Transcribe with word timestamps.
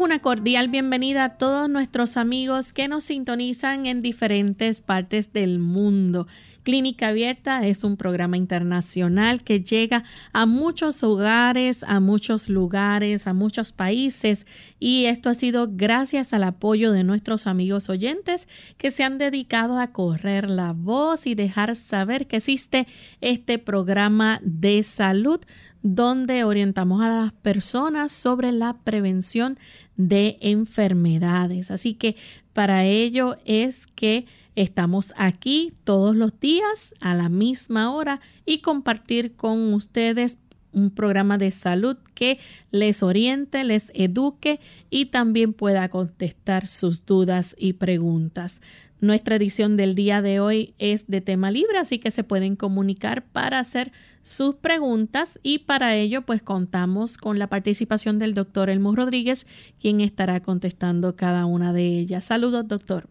Una 0.00 0.18
cordial 0.18 0.66
bienvenida 0.66 1.22
a 1.22 1.38
todos 1.38 1.68
nuestros 1.68 2.16
amigos 2.16 2.72
que 2.72 2.88
nos 2.88 3.04
sintonizan 3.04 3.86
en 3.86 4.02
diferentes 4.02 4.80
partes 4.80 5.32
del 5.32 5.60
mundo. 5.60 6.26
Clínica 6.64 7.08
Abierta 7.08 7.66
es 7.66 7.84
un 7.84 7.96
programa 7.96 8.36
internacional 8.36 9.44
que 9.44 9.60
llega 9.60 10.02
a 10.32 10.46
muchos 10.46 11.02
hogares, 11.02 11.84
a 11.86 12.00
muchos 12.00 12.48
lugares, 12.48 13.26
a 13.26 13.34
muchos 13.34 13.70
países 13.70 14.46
y 14.80 15.04
esto 15.04 15.28
ha 15.28 15.34
sido 15.34 15.68
gracias 15.70 16.32
al 16.32 16.42
apoyo 16.42 16.90
de 16.90 17.04
nuestros 17.04 17.46
amigos 17.46 17.90
oyentes 17.90 18.48
que 18.78 18.90
se 18.90 19.04
han 19.04 19.18
dedicado 19.18 19.78
a 19.78 19.92
correr 19.92 20.48
la 20.48 20.72
voz 20.72 21.26
y 21.26 21.34
dejar 21.34 21.76
saber 21.76 22.26
que 22.26 22.36
existe 22.36 22.86
este 23.20 23.58
programa 23.58 24.40
de 24.42 24.82
salud 24.82 25.40
donde 25.82 26.44
orientamos 26.44 27.02
a 27.02 27.10
las 27.10 27.32
personas 27.34 28.10
sobre 28.10 28.52
la 28.52 28.78
prevención 28.84 29.58
de 29.96 30.38
enfermedades. 30.40 31.70
Así 31.70 31.94
que 31.94 32.16
para 32.54 32.84
ello 32.84 33.36
es 33.44 33.86
que 33.86 34.26
estamos 34.56 35.12
aquí 35.16 35.74
todos 35.84 36.16
los 36.16 36.38
días 36.40 36.94
a 37.00 37.14
la 37.14 37.28
misma 37.28 37.92
hora 37.92 38.20
y 38.46 38.60
compartir 38.60 39.34
con 39.34 39.74
ustedes 39.74 40.38
un 40.72 40.90
programa 40.90 41.36
de 41.36 41.50
salud 41.50 41.96
que 42.14 42.38
les 42.70 43.02
oriente, 43.02 43.64
les 43.64 43.90
eduque 43.94 44.60
y 44.90 45.06
también 45.06 45.52
pueda 45.52 45.88
contestar 45.88 46.66
sus 46.66 47.04
dudas 47.04 47.54
y 47.58 47.74
preguntas. 47.74 48.60
Nuestra 49.04 49.36
edición 49.36 49.76
del 49.76 49.94
día 49.94 50.22
de 50.22 50.40
hoy 50.40 50.74
es 50.78 51.08
de 51.08 51.20
tema 51.20 51.50
libre, 51.50 51.76
así 51.76 51.98
que 51.98 52.10
se 52.10 52.24
pueden 52.24 52.56
comunicar 52.56 53.22
para 53.22 53.58
hacer 53.58 53.92
sus 54.22 54.54
preguntas 54.54 55.38
y 55.42 55.58
para 55.58 55.94
ello 55.94 56.22
pues 56.22 56.40
contamos 56.40 57.18
con 57.18 57.38
la 57.38 57.48
participación 57.48 58.18
del 58.18 58.32
doctor 58.32 58.70
Elmo 58.70 58.96
Rodríguez, 58.96 59.46
quien 59.78 60.00
estará 60.00 60.40
contestando 60.40 61.16
cada 61.16 61.44
una 61.44 61.74
de 61.74 61.82
ellas. 61.86 62.24
Saludos, 62.24 62.66
doctor. 62.66 63.06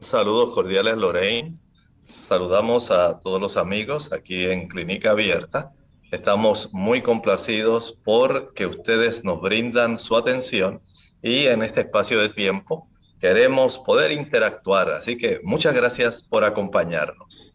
Saludos 0.00 0.52
cordiales, 0.52 0.96
Lorraine. 0.96 1.56
Saludamos 2.00 2.90
a 2.90 3.20
todos 3.20 3.40
los 3.40 3.56
amigos 3.56 4.12
aquí 4.12 4.46
en 4.46 4.66
Clínica 4.66 5.12
Abierta. 5.12 5.70
Estamos 6.10 6.70
muy 6.72 7.02
complacidos 7.02 7.96
por 8.02 8.52
que 8.52 8.66
ustedes 8.66 9.22
nos 9.22 9.40
brindan 9.40 9.96
su 9.96 10.16
atención 10.16 10.80
y 11.22 11.46
en 11.46 11.62
este 11.62 11.82
espacio 11.82 12.18
de 12.18 12.30
tiempo 12.30 12.82
queremos 13.20 13.78
poder 13.78 14.10
interactuar. 14.10 14.90
Así 14.90 15.16
que 15.16 15.40
muchas 15.44 15.74
gracias 15.74 16.22
por 16.22 16.44
acompañarnos. 16.44 17.54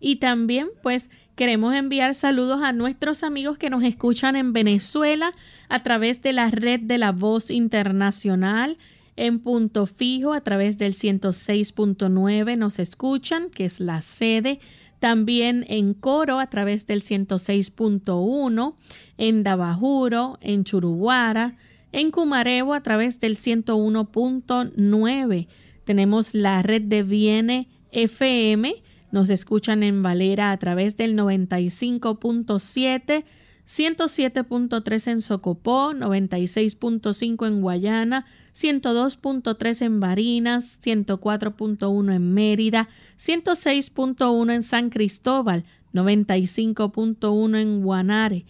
Y 0.00 0.16
también 0.16 0.70
pues 0.82 1.10
queremos 1.36 1.74
enviar 1.74 2.14
saludos 2.14 2.62
a 2.62 2.72
nuestros 2.72 3.22
amigos 3.22 3.58
que 3.58 3.70
nos 3.70 3.84
escuchan 3.84 4.36
en 4.36 4.52
Venezuela 4.52 5.32
a 5.68 5.82
través 5.82 6.22
de 6.22 6.32
la 6.32 6.50
red 6.50 6.80
de 6.80 6.98
la 6.98 7.12
voz 7.12 7.50
internacional. 7.50 8.78
En 9.16 9.38
punto 9.38 9.86
fijo 9.86 10.32
a 10.32 10.40
través 10.40 10.76
del 10.76 10.94
106.9 10.94 12.58
nos 12.58 12.78
escuchan, 12.78 13.50
que 13.50 13.64
es 13.64 13.78
la 13.80 14.02
sede. 14.02 14.60
También 14.98 15.64
en 15.68 15.94
coro 15.94 16.38
a 16.38 16.48
través 16.48 16.86
del 16.86 17.02
106.1, 17.02 18.74
en 19.18 19.42
Dabajuro, 19.42 20.38
en 20.40 20.64
Churuguara, 20.64 21.54
en 21.94 22.10
Cumarebo 22.10 22.74
a 22.74 22.82
través 22.82 23.20
del 23.20 23.38
101.9. 23.38 25.46
Tenemos 25.84 26.34
la 26.34 26.60
red 26.62 26.82
de 26.82 27.04
Viene 27.04 27.68
FM. 27.92 28.82
Nos 29.12 29.30
escuchan 29.30 29.84
en 29.84 30.02
Valera 30.02 30.50
a 30.50 30.58
través 30.58 30.96
del 30.96 31.16
95.7. 31.16 33.24
107.3 33.66 35.10
en 35.10 35.22
Socopó, 35.22 35.94
96.5 35.94 37.46
en 37.46 37.62
Guayana, 37.62 38.26
102.3 38.54 39.82
en 39.82 40.00
Barinas, 40.00 40.78
104.1 40.82 42.14
en 42.14 42.34
Mérida, 42.34 42.90
106.1 43.18 44.52
en 44.52 44.62
San 44.62 44.90
Cristóbal, 44.90 45.64
95.1 45.94 47.58
en 47.58 47.82
Guanare. 47.82 48.44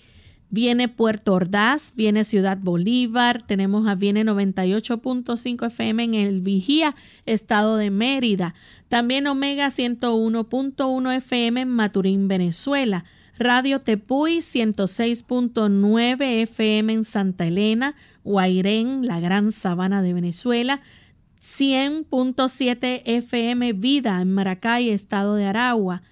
Viene 0.54 0.86
Puerto 0.86 1.34
Ordaz, 1.34 1.92
viene 1.96 2.22
Ciudad 2.22 2.56
Bolívar, 2.56 3.42
tenemos 3.42 3.88
a 3.88 3.96
viene 3.96 4.24
98.5 4.24 5.66
FM 5.66 6.04
en 6.04 6.14
el 6.14 6.42
Vigía, 6.42 6.94
estado 7.26 7.76
de 7.76 7.90
Mérida. 7.90 8.54
También 8.88 9.26
Omega 9.26 9.72
101.1 9.72 11.16
FM 11.16 11.62
en 11.62 11.68
Maturín, 11.68 12.28
Venezuela. 12.28 13.04
Radio 13.36 13.80
Tepuy 13.80 14.36
106.9 14.36 16.42
FM 16.42 16.92
en 16.92 17.02
Santa 17.02 17.48
Elena, 17.48 17.96
Guairén, 18.22 19.04
la 19.04 19.18
Gran 19.18 19.50
Sabana 19.50 20.02
de 20.02 20.14
Venezuela. 20.14 20.82
100.7 21.58 23.02
FM 23.04 23.72
Vida 23.72 24.20
en 24.20 24.32
Maracay, 24.32 24.90
estado 24.90 25.34
de 25.34 25.46
Aragua. 25.46 26.02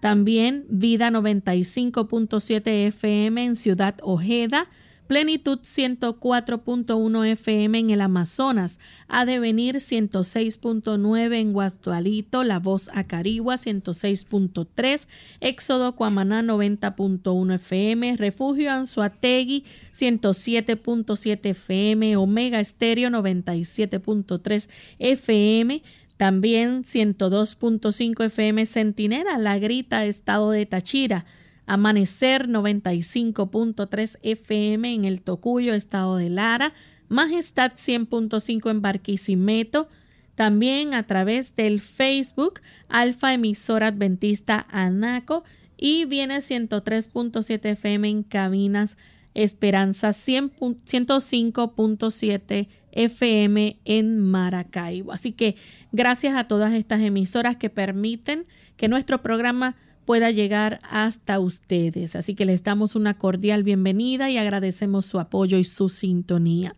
También 0.00 0.64
Vida 0.68 1.10
95.7 1.10 2.86
FM 2.88 3.44
en 3.44 3.56
Ciudad 3.56 3.96
Ojeda, 4.02 4.68
Plenitud 5.08 5.60
104.1 5.60 7.26
FM 7.28 7.78
en 7.78 7.90
el 7.90 8.02
Amazonas, 8.02 8.78
A 9.08 9.24
Devenir 9.24 9.76
106.9 9.76 11.34
en 11.34 11.52
Guastualito, 11.54 12.44
La 12.44 12.58
Voz 12.58 12.90
Acarigua 12.92 13.54
106.3, 13.56 15.08
Éxodo 15.40 15.96
Cuamaná 15.96 16.42
90.1 16.42 17.54
FM, 17.54 18.18
Refugio 18.18 18.70
Anzuategui 18.70 19.64
107.7 19.94 21.40
FM, 21.42 22.16
Omega 22.18 22.60
Estéreo 22.60 23.08
97.3 23.08 24.68
FM, 24.98 25.82
también 26.18 26.82
102.5 26.82 28.24
FM 28.24 28.66
Centinela, 28.66 29.38
La 29.38 29.56
Grita, 29.58 30.04
Estado 30.04 30.50
de 30.50 30.66
Tachira. 30.66 31.24
Amanecer 31.64 32.48
95.3 32.48 34.18
FM 34.22 34.94
en 34.94 35.04
el 35.04 35.22
Tocuyo, 35.22 35.74
Estado 35.74 36.16
de 36.16 36.28
Lara. 36.28 36.74
Majestad 37.08 37.72
100.5 37.74 38.68
en 38.68 38.82
Barquisimeto. 38.82 39.88
También 40.34 40.92
a 40.94 41.06
través 41.06 41.54
del 41.54 41.80
Facebook 41.80 42.62
Alfa 42.88 43.32
Emisora 43.32 43.86
Adventista 43.86 44.66
Anaco. 44.70 45.44
Y 45.76 46.04
viene 46.04 46.38
103.7 46.38 47.64
FM 47.64 48.08
en 48.08 48.22
Cabinas 48.24 48.96
Esperanza 49.38 50.10
105.7 50.10 52.68
FM 52.90 53.78
en 53.84 54.18
Maracaibo. 54.18 55.12
Así 55.12 55.30
que 55.30 55.54
gracias 55.92 56.34
a 56.34 56.48
todas 56.48 56.74
estas 56.74 57.02
emisoras 57.02 57.56
que 57.56 57.70
permiten 57.70 58.46
que 58.76 58.88
nuestro 58.88 59.22
programa 59.22 59.76
pueda 60.04 60.32
llegar 60.32 60.80
hasta 60.82 61.38
ustedes. 61.38 62.16
Así 62.16 62.34
que 62.34 62.46
les 62.46 62.64
damos 62.64 62.96
una 62.96 63.16
cordial 63.16 63.62
bienvenida 63.62 64.28
y 64.28 64.38
agradecemos 64.38 65.06
su 65.06 65.20
apoyo 65.20 65.56
y 65.56 65.62
su 65.62 65.88
sintonía. 65.88 66.74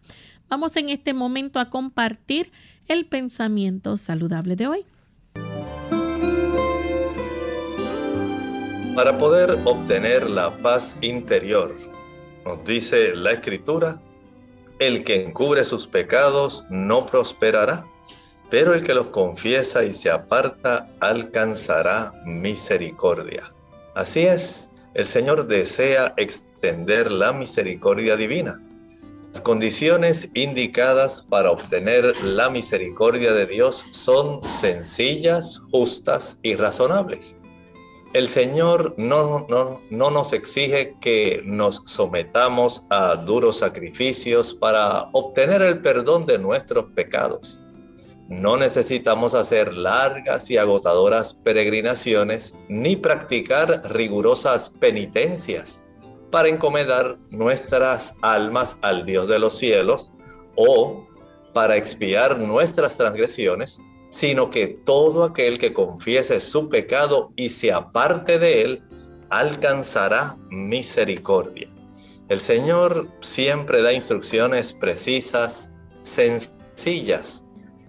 Vamos 0.50 0.76
en 0.76 0.90
este 0.90 1.14
momento 1.14 1.60
a 1.60 1.70
compartir 1.70 2.52
el 2.88 3.06
pensamiento 3.06 3.96
saludable 3.96 4.56
de 4.56 4.66
hoy. 4.66 4.84
Para 8.94 9.16
poder 9.16 9.52
obtener 9.64 10.28
la 10.28 10.54
paz 10.58 10.98
interior, 11.00 11.74
nos 12.44 12.64
dice 12.64 13.14
la 13.14 13.32
escritura, 13.32 14.00
el 14.78 15.04
que 15.04 15.22
encubre 15.22 15.62
sus 15.64 15.86
pecados 15.86 16.64
no 16.70 17.06
prosperará, 17.06 17.84
pero 18.50 18.74
el 18.74 18.82
que 18.82 18.94
los 18.94 19.08
confiesa 19.08 19.84
y 19.84 19.92
se 19.92 20.10
aparta 20.10 20.88
alcanzará 21.00 22.12
misericordia. 22.24 23.52
Así 23.94 24.20
es, 24.20 24.70
el 24.94 25.04
Señor 25.04 25.46
desea 25.46 26.14
extender 26.16 27.12
la 27.12 27.32
misericordia 27.32 28.16
divina. 28.16 28.60
Las 29.32 29.40
condiciones 29.40 30.28
indicadas 30.34 31.22
para 31.22 31.52
obtener 31.52 32.16
la 32.24 32.50
misericordia 32.50 33.32
de 33.32 33.46
Dios 33.46 33.84
son 33.92 34.42
sencillas, 34.42 35.60
justas 35.70 36.40
y 36.42 36.56
razonables. 36.56 37.39
El 38.12 38.28
Señor 38.28 38.94
no, 38.96 39.46
no, 39.48 39.80
no, 39.88 40.10
nos 40.10 40.32
exige 40.32 40.96
que 41.00 41.42
nos 41.44 41.82
sometamos 41.84 42.84
a 42.90 43.14
duros 43.14 43.58
sacrificios 43.58 44.52
para 44.52 45.02
obtener 45.12 45.62
el 45.62 45.80
perdón 45.80 46.26
de 46.26 46.36
nuestros 46.36 46.86
pecados. 46.96 47.62
No 48.28 48.56
necesitamos 48.56 49.36
hacer 49.36 49.72
largas 49.72 50.50
y 50.50 50.56
agotadoras 50.56 51.34
peregrinaciones 51.34 52.56
ni 52.68 52.96
practicar 52.96 53.80
rigurosas 53.92 54.70
penitencias 54.70 55.80
para 56.32 56.48
encomendar 56.48 57.16
nuestras 57.30 58.16
almas 58.22 58.76
al 58.82 59.06
Dios 59.06 59.28
de 59.28 59.38
los 59.38 59.56
cielos 59.56 60.10
o 60.56 61.06
para 61.54 61.76
expiar 61.76 62.40
nuestras 62.40 62.96
transgresiones 62.96 63.80
sino 64.10 64.50
que 64.50 64.68
todo 64.68 65.24
aquel 65.24 65.58
que 65.58 65.72
confiese 65.72 66.40
su 66.40 66.68
pecado 66.68 67.32
y 67.36 67.48
se 67.48 67.72
aparte 67.72 68.38
de 68.38 68.62
él, 68.62 68.82
alcanzará 69.30 70.36
misericordia. 70.50 71.68
El 72.28 72.40
Señor 72.40 73.08
siempre 73.20 73.82
da 73.82 73.92
instrucciones 73.92 74.72
precisas, 74.72 75.72
sencillas, 76.02 77.44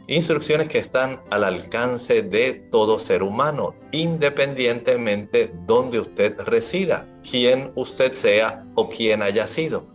instrucciones 0.07 0.67
que 0.67 0.79
están 0.79 1.21
al 1.29 1.43
alcance 1.43 2.21
de 2.21 2.67
todo 2.71 2.99
ser 2.99 3.23
humano, 3.23 3.75
independientemente 3.91 5.51
donde 5.65 5.99
usted 5.99 6.39
resida, 6.41 7.07
quién 7.29 7.71
usted 7.75 8.13
sea 8.13 8.63
o 8.75 8.89
quién 8.89 9.21
haya 9.21 9.47
sido. 9.47 9.87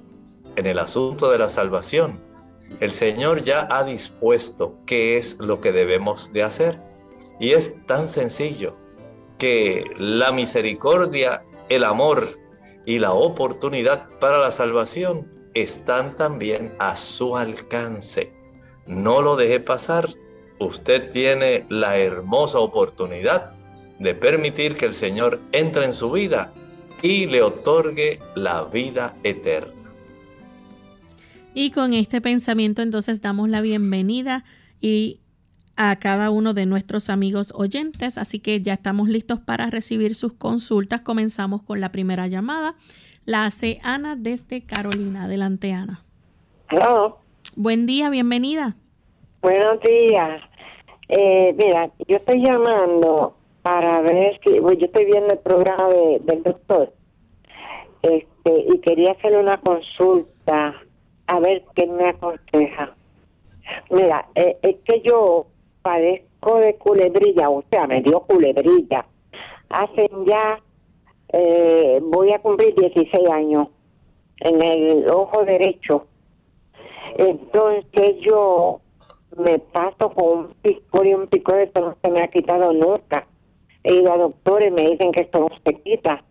En 0.56 0.66
el 0.66 0.78
asunto 0.78 1.30
de 1.30 1.38
la 1.38 1.48
salvación, 1.48 2.20
el 2.80 2.92
Señor 2.92 3.42
ya 3.42 3.66
ha 3.70 3.84
dispuesto 3.84 4.76
qué 4.86 5.16
es 5.16 5.38
lo 5.38 5.60
que 5.60 5.72
debemos 5.72 6.32
de 6.32 6.42
hacer. 6.42 6.80
Y 7.40 7.52
es 7.52 7.74
tan 7.86 8.08
sencillo 8.08 8.76
que 9.38 9.84
la 9.98 10.32
misericordia, 10.32 11.42
el 11.68 11.84
amor 11.84 12.38
y 12.84 12.98
la 12.98 13.12
oportunidad 13.12 14.08
para 14.20 14.38
la 14.38 14.50
salvación 14.50 15.30
están 15.54 16.14
también 16.16 16.72
a 16.78 16.96
su 16.96 17.36
alcance. 17.36 18.32
No 18.86 19.20
lo 19.20 19.36
deje 19.36 19.60
pasar. 19.60 20.08
Usted 20.58 21.10
tiene 21.10 21.66
la 21.68 21.98
hermosa 21.98 22.58
oportunidad 22.58 23.52
de 23.98 24.14
permitir 24.14 24.74
que 24.74 24.86
el 24.86 24.94
Señor 24.94 25.40
entre 25.52 25.84
en 25.84 25.94
su 25.94 26.10
vida 26.10 26.52
y 27.02 27.26
le 27.26 27.42
otorgue 27.42 28.20
la 28.34 28.64
vida 28.64 29.16
eterna. 29.22 29.75
Y 31.58 31.70
con 31.70 31.94
este 31.94 32.20
pensamiento 32.20 32.82
entonces 32.82 33.22
damos 33.22 33.48
la 33.48 33.62
bienvenida 33.62 34.44
y 34.78 35.20
a 35.74 35.96
cada 35.98 36.28
uno 36.28 36.52
de 36.52 36.66
nuestros 36.66 37.08
amigos 37.08 37.50
oyentes, 37.56 38.18
así 38.18 38.40
que 38.40 38.60
ya 38.60 38.74
estamos 38.74 39.08
listos 39.08 39.40
para 39.40 39.70
recibir 39.70 40.14
sus 40.14 40.34
consultas. 40.34 41.00
Comenzamos 41.00 41.62
con 41.62 41.80
la 41.80 41.92
primera 41.92 42.26
llamada. 42.26 42.74
La 43.24 43.46
hace 43.46 43.78
Ana 43.82 44.16
desde 44.16 44.66
Carolina. 44.66 45.24
Adelante, 45.24 45.72
Ana. 45.72 46.04
Hola. 46.70 47.14
Buen 47.54 47.86
día, 47.86 48.10
bienvenida. 48.10 48.76
Buenos 49.40 49.80
días. 49.80 50.42
Eh, 51.08 51.54
mira, 51.56 51.90
yo 52.06 52.16
estoy 52.18 52.44
llamando 52.44 53.34
para 53.62 54.02
ver 54.02 54.38
si, 54.44 54.56
yo 54.56 54.68
estoy 54.86 55.06
viendo 55.06 55.32
el 55.32 55.38
programa 55.38 55.88
del 56.20 56.42
doctor 56.42 56.92
este, 58.02 58.66
y 58.74 58.78
quería 58.80 59.12
hacerle 59.12 59.40
una 59.40 59.58
consulta 59.58 60.82
a 61.26 61.40
ver 61.40 61.64
qué 61.74 61.86
me 61.86 62.08
aconseja. 62.08 62.94
Mira, 63.90 64.28
eh, 64.34 64.56
es 64.62 64.76
que 64.84 65.00
yo 65.02 65.46
padezco 65.82 66.58
de 66.58 66.76
culebrilla, 66.76 67.50
o 67.50 67.64
sea, 67.70 67.86
me 67.86 68.02
dio 68.02 68.20
culebrilla. 68.20 69.06
Hacen 69.68 70.24
ya, 70.26 70.60
eh, 71.32 72.00
voy 72.02 72.32
a 72.32 72.38
cumplir 72.38 72.74
16 72.74 73.28
años 73.30 73.68
en 74.40 74.62
el 74.62 75.10
ojo 75.10 75.44
derecho. 75.44 76.06
Entonces 77.16 78.16
yo 78.20 78.80
me 79.36 79.58
paso 79.58 80.10
con 80.10 80.38
un 80.38 80.54
picor 80.62 81.06
y 81.06 81.14
un 81.14 81.26
picor, 81.26 81.60
esto 81.60 81.80
no 81.80 81.96
se 82.02 82.10
me 82.10 82.22
ha 82.22 82.28
quitado 82.28 82.72
nunca. 82.72 83.26
He 83.82 83.94
ido 83.94 84.12
a 84.12 84.18
doctores, 84.18 84.72
me 84.72 84.90
dicen 84.90 85.12
que 85.12 85.22
esto 85.22 85.40
no 85.40 85.48
se 85.64 85.74
quita. 85.82 86.24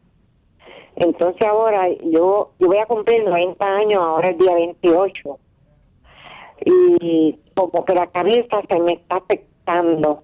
Entonces 0.95 1.45
ahora 1.47 1.89
yo, 2.03 2.51
yo 2.59 2.67
voy 2.67 2.77
a 2.77 2.85
cumplir 2.85 3.23
90 3.25 3.65
años, 3.65 3.99
ahora 4.01 4.29
el 4.29 4.37
día 4.37 4.53
28. 4.53 5.39
Y 6.65 7.37
como 7.53 7.83
que 7.85 7.93
la 7.93 8.07
cabeza 8.07 8.61
se 8.69 8.79
me 8.79 8.93
está 8.93 9.17
afectando. 9.17 10.23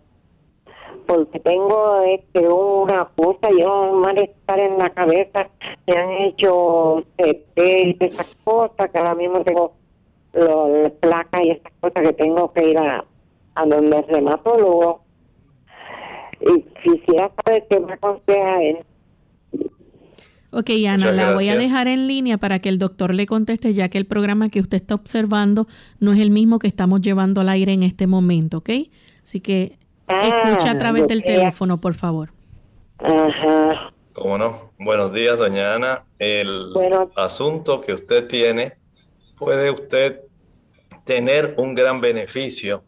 porque 1.08 1.40
tengo 1.40 2.02
este 2.04 2.48
una 2.48 3.10
cosa 3.16 3.50
y 3.52 3.64
un 3.64 4.02
malestar 4.02 4.60
en 4.60 4.78
la 4.78 4.90
cabeza. 4.92 5.50
Me 5.88 5.94
han 5.98 6.12
hecho 6.24 7.04
y 7.18 7.98
esas 8.00 8.36
cosas 8.44 8.90
que 8.92 8.98
ahora 8.98 9.16
mismo 9.16 9.42
tengo 9.44 9.74
las 10.34 10.92
placas 10.94 11.42
y 11.44 11.52
esas 11.52 11.74
cosas 11.82 12.04
que 12.04 12.14
tengo 12.14 12.52
que 12.54 12.70
ir 12.70 12.78
a, 12.78 13.04
a 13.56 13.66
donde 13.66 13.98
el 13.98 14.08
reumatólogo. 14.08 15.02
Y 16.42 16.62
quisiera 16.84 17.32
saber 17.44 17.68
qué 17.70 17.80
me 17.80 17.94
aconseja 17.94 18.64
él. 18.64 18.86
Ok, 20.54 20.70
Ana, 20.88 21.14
la 21.14 21.34
voy 21.34 21.48
a 21.48 21.56
dejar 21.56 21.88
en 21.88 22.08
línea 22.08 22.38
para 22.38 22.60
que 22.60 22.68
el 22.68 22.78
doctor 22.78 23.14
le 23.14 23.26
conteste, 23.26 23.74
ya 23.74 23.88
que 23.88 23.98
el 23.98 24.06
programa 24.06 24.50
que 24.50 24.60
usted 24.60 24.78
está 24.78 24.96
observando 24.96 25.68
no 26.00 26.12
es 26.12 26.20
el 26.20 26.30
mismo 26.30 26.60
que 26.60 26.68
estamos 26.68 27.00
llevando 27.00 27.40
al 27.40 27.48
aire 27.48 27.72
en 27.72 27.84
este 27.84 28.06
momento, 28.06 28.58
¿ok? 28.58 28.70
Así 29.24 29.40
que 29.40 29.78
escucha 30.08 30.68
a 30.68 30.72
ah, 30.72 30.78
través 30.78 31.08
del 31.08 31.24
teléfono, 31.24 31.80
por 31.80 31.94
favor. 31.94 32.34
Ajá. 33.00 33.94
¿Cómo 34.14 34.38
no? 34.38 34.72
Buenos 34.78 35.14
días, 35.14 35.38
doña 35.38 35.76
Ana. 35.76 36.04
El 36.20 36.74
asunto 37.16 37.80
que 37.80 37.94
usted 37.94 38.28
tiene, 38.28 38.74
puede 39.38 39.72
usted 39.72 40.20
tener 41.06 41.56
un 41.58 41.76
gran 41.76 42.02
beneficio 42.02 42.84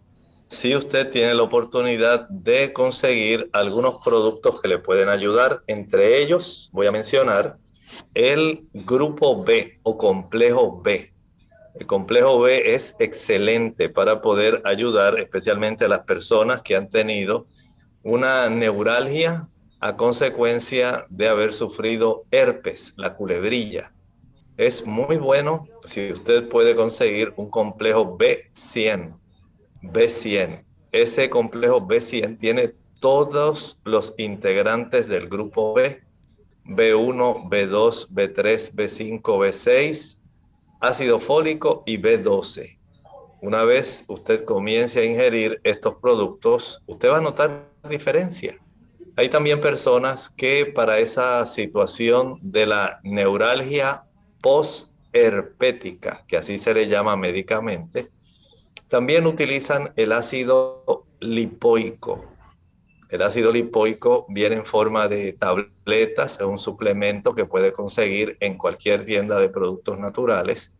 si 0.53 0.75
usted 0.75 1.09
tiene 1.09 1.33
la 1.33 1.41
oportunidad 1.41 2.29
de 2.29 2.73
conseguir 2.73 3.49
algunos 3.53 4.03
productos 4.03 4.61
que 4.61 4.67
le 4.67 4.77
pueden 4.77 5.09
ayudar, 5.09 5.63
entre 5.65 6.21
ellos 6.21 6.69
voy 6.71 6.85
a 6.85 6.91
mencionar 6.91 7.57
el 8.13 8.67
grupo 8.71 9.43
B 9.43 9.79
o 9.81 9.97
complejo 9.97 10.79
B. 10.79 11.11
El 11.73 11.87
complejo 11.87 12.39
B 12.39 12.75
es 12.75 12.95
excelente 12.99 13.89
para 13.89 14.21
poder 14.21 14.61
ayudar 14.63 15.19
especialmente 15.19 15.85
a 15.85 15.87
las 15.87 16.01
personas 16.01 16.61
que 16.61 16.75
han 16.75 16.87
tenido 16.87 17.47
una 18.03 18.47
neuralgia 18.47 19.49
a 19.79 19.97
consecuencia 19.97 21.07
de 21.09 21.29
haber 21.29 21.51
sufrido 21.51 22.25
herpes, 22.29 22.93
la 22.95 23.15
culebrilla. 23.15 23.91
Es 24.55 24.85
muy 24.85 25.17
bueno 25.17 25.67
si 25.83 26.11
usted 26.11 26.47
puede 26.47 26.75
conseguir 26.75 27.33
un 27.37 27.49
complejo 27.49 28.19
B100 28.19 29.22
B100. 29.83 30.63
Ese 30.91 31.29
complejo 31.29 31.81
B100 31.81 32.37
tiene 32.39 32.73
todos 32.99 33.79
los 33.83 34.13
integrantes 34.17 35.07
del 35.07 35.27
grupo 35.27 35.73
B, 35.73 36.01
B1, 36.65 37.49
B2, 37.49 38.07
B3, 38.09 38.73
B5, 38.73 39.21
B6, 39.21 40.19
ácido 40.79 41.19
fólico 41.19 41.83
y 41.85 41.97
B12. 41.97 42.77
Una 43.41 43.65
vez 43.65 44.05
usted 44.07 44.45
comience 44.45 45.01
a 45.01 45.03
ingerir 45.03 45.59
estos 45.63 45.95
productos, 45.95 46.81
usted 46.85 47.09
va 47.09 47.17
a 47.17 47.21
notar 47.21 47.67
diferencia. 47.89 48.57
Hay 49.17 49.27
también 49.29 49.59
personas 49.59 50.29
que 50.29 50.65
para 50.65 50.97
esa 50.99 51.45
situación 51.45 52.37
de 52.41 52.65
la 52.65 52.99
neuralgia 53.03 54.05
post-herpética, 54.41 56.23
que 56.27 56.37
así 56.37 56.57
se 56.57 56.73
le 56.73 56.87
llama 56.87 57.17
médicamente, 57.17 58.09
también 58.93 59.25
utilizan 59.25 59.91
el 59.95 60.11
ácido 60.11 61.07
lipoico. 61.19 62.25
El 63.09 63.23
ácido 63.23 63.51
lipoico 63.51 64.27
viene 64.29 64.57
en 64.57 64.67
forma 64.67 65.07
de 65.07 65.33
tabletas, 65.33 66.35
es 66.35 66.45
un 66.45 66.59
suplemento 66.59 67.33
que 67.33 67.47
puede 67.47 67.73
conseguir 67.73 68.37
en 68.39 68.55
cualquier 68.55 69.03
tienda 69.03 69.39
de 69.39 69.49
productos 69.49 69.97
naturales. 69.97 70.75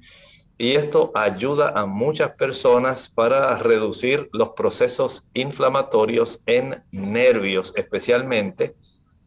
Y 0.60 0.74
esto 0.74 1.12
ayuda 1.16 1.70
a 1.70 1.88
muchas 1.88 2.36
personas 2.36 3.10
para 3.10 3.58
reducir 3.58 4.30
los 4.32 4.50
procesos 4.50 5.28
inflamatorios 5.34 6.40
en 6.46 6.84
nervios, 6.92 7.74
especialmente 7.76 8.76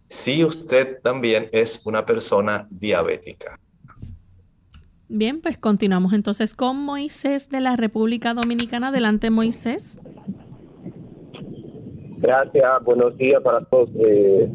si 0.07 0.45
usted 0.45 1.01
también 1.03 1.49
es 1.51 1.81
una 1.85 2.07
persona 2.07 2.69
diabética. 2.71 3.59
Bien, 5.09 5.41
pues 5.41 5.57
continuamos 5.57 6.13
entonces 6.15 6.53
con 6.53 6.79
Moisés 6.79 7.49
de 7.49 7.61
la 7.61 7.77
República 7.77 8.35
Dominicana. 8.35 8.89
Adelante, 8.89 9.31
Moisés. 9.31 10.01
Gracias, 12.19 12.65
buenos 12.85 13.17
días 13.17 13.41
para 13.41 13.61
todos. 13.67 13.89
Eh, 14.01 14.51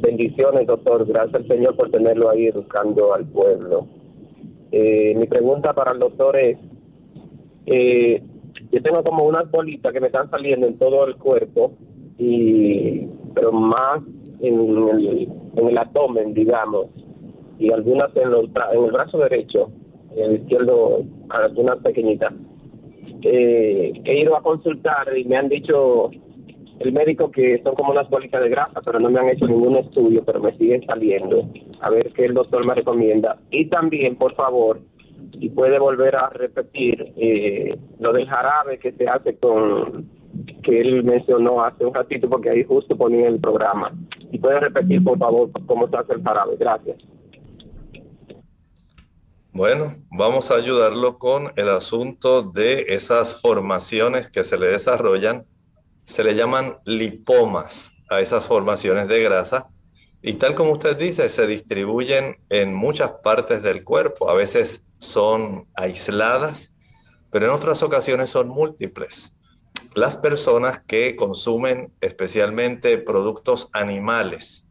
bendiciones, 0.00 0.68
doctor. 0.68 1.04
Gracias 1.04 1.34
al 1.34 1.48
Señor 1.48 1.76
por 1.76 1.90
tenerlo 1.90 2.30
ahí 2.30 2.46
educando 2.46 3.12
al 3.12 3.26
pueblo. 3.26 3.88
Eh, 4.70 5.16
mi 5.16 5.26
pregunta 5.26 5.72
para 5.74 5.90
el 5.90 5.98
doctor 5.98 6.36
es, 6.36 6.58
eh, 7.66 8.22
yo 8.70 8.80
tengo 8.80 9.02
como 9.02 9.24
unas 9.24 9.50
bolitas 9.50 9.92
que 9.92 10.00
me 10.00 10.06
están 10.06 10.30
saliendo 10.30 10.68
en 10.68 10.78
todo 10.78 11.08
el 11.08 11.16
cuerpo, 11.16 11.72
y 12.18 13.04
pero 13.34 13.50
más 13.50 14.00
en 14.38 14.60
el, 14.60 15.28
en 15.56 15.68
el 15.68 15.76
abdomen, 15.76 16.34
digamos, 16.34 16.86
y 17.58 17.72
algunas 17.72 18.14
en, 18.14 18.28
en 18.28 18.84
el 18.84 18.92
brazo 18.92 19.18
derecho 19.18 19.72
el 20.20 20.36
izquierdo, 20.36 21.04
una 21.56 21.76
pequeñita. 21.76 22.32
Eh, 23.22 23.92
he 24.04 24.20
ido 24.20 24.36
a 24.36 24.42
consultar 24.42 25.16
y 25.16 25.24
me 25.24 25.36
han 25.36 25.48
dicho 25.48 26.10
el 26.78 26.92
médico 26.92 27.30
que 27.30 27.60
son 27.62 27.74
como 27.74 27.90
unas 27.92 28.08
bolitas 28.08 28.40
de 28.42 28.48
grasa, 28.48 28.80
pero 28.84 29.00
no 29.00 29.10
me 29.10 29.18
han 29.18 29.28
hecho 29.28 29.46
ningún 29.46 29.76
estudio, 29.76 30.24
pero 30.24 30.40
me 30.40 30.56
siguen 30.56 30.84
saliendo. 30.86 31.48
A 31.80 31.90
ver 31.90 32.12
qué 32.12 32.26
el 32.26 32.34
doctor 32.34 32.64
me 32.64 32.74
recomienda. 32.74 33.38
Y 33.50 33.66
también, 33.66 34.16
por 34.16 34.34
favor, 34.34 34.80
si 35.38 35.48
puede 35.48 35.78
volver 35.78 36.16
a 36.16 36.30
repetir 36.30 37.12
eh, 37.16 37.76
lo 37.98 38.12
del 38.12 38.28
jarabe 38.28 38.78
que 38.78 38.92
se 38.92 39.08
hace 39.08 39.36
con 39.38 40.08
que 40.62 40.80
él 40.80 41.02
mencionó 41.02 41.64
hace 41.64 41.84
un 41.84 41.94
ratito 41.94 42.28
porque 42.28 42.50
ahí 42.50 42.62
justo 42.62 42.96
ponía 42.96 43.28
el 43.28 43.40
programa. 43.40 43.92
Y 44.30 44.38
puede 44.38 44.60
repetir, 44.60 45.02
por 45.02 45.18
favor, 45.18 45.50
cómo 45.66 45.88
se 45.88 45.96
hace 45.96 46.12
el 46.12 46.22
jarabe. 46.22 46.56
Gracias. 46.58 46.98
Bueno, 49.58 49.92
vamos 50.12 50.52
a 50.52 50.54
ayudarlo 50.54 51.18
con 51.18 51.52
el 51.56 51.68
asunto 51.70 52.42
de 52.42 52.84
esas 52.90 53.40
formaciones 53.40 54.30
que 54.30 54.44
se 54.44 54.56
le 54.56 54.70
desarrollan. 54.70 55.48
Se 56.04 56.22
le 56.22 56.36
llaman 56.36 56.78
lipomas 56.84 57.90
a 58.08 58.20
esas 58.20 58.46
formaciones 58.46 59.08
de 59.08 59.20
grasa 59.20 59.68
y 60.22 60.34
tal 60.34 60.54
como 60.54 60.70
usted 60.70 60.96
dice, 60.96 61.28
se 61.28 61.48
distribuyen 61.48 62.36
en 62.50 62.72
muchas 62.72 63.10
partes 63.24 63.64
del 63.64 63.82
cuerpo. 63.82 64.30
A 64.30 64.34
veces 64.34 64.92
son 64.98 65.66
aisladas, 65.74 66.72
pero 67.32 67.46
en 67.46 67.52
otras 67.52 67.82
ocasiones 67.82 68.30
son 68.30 68.46
múltiples. 68.46 69.34
Las 69.96 70.16
personas 70.16 70.84
que 70.86 71.16
consumen 71.16 71.90
especialmente 72.00 72.96
productos 72.98 73.70
animales, 73.72 74.67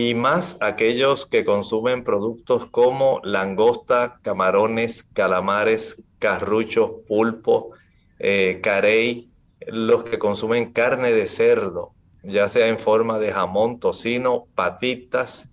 y 0.00 0.14
más 0.14 0.58
aquellos 0.60 1.26
que 1.26 1.44
consumen 1.44 2.04
productos 2.04 2.66
como 2.66 3.20
langosta, 3.24 4.20
camarones, 4.22 5.02
calamares, 5.02 6.00
carrucho, 6.20 7.02
pulpo, 7.08 7.74
eh, 8.20 8.60
carey, 8.62 9.28
los 9.66 10.04
que 10.04 10.20
consumen 10.20 10.72
carne 10.72 11.12
de 11.12 11.26
cerdo, 11.26 11.94
ya 12.22 12.46
sea 12.46 12.68
en 12.68 12.78
forma 12.78 13.18
de 13.18 13.32
jamón, 13.32 13.80
tocino, 13.80 14.44
patitas. 14.54 15.48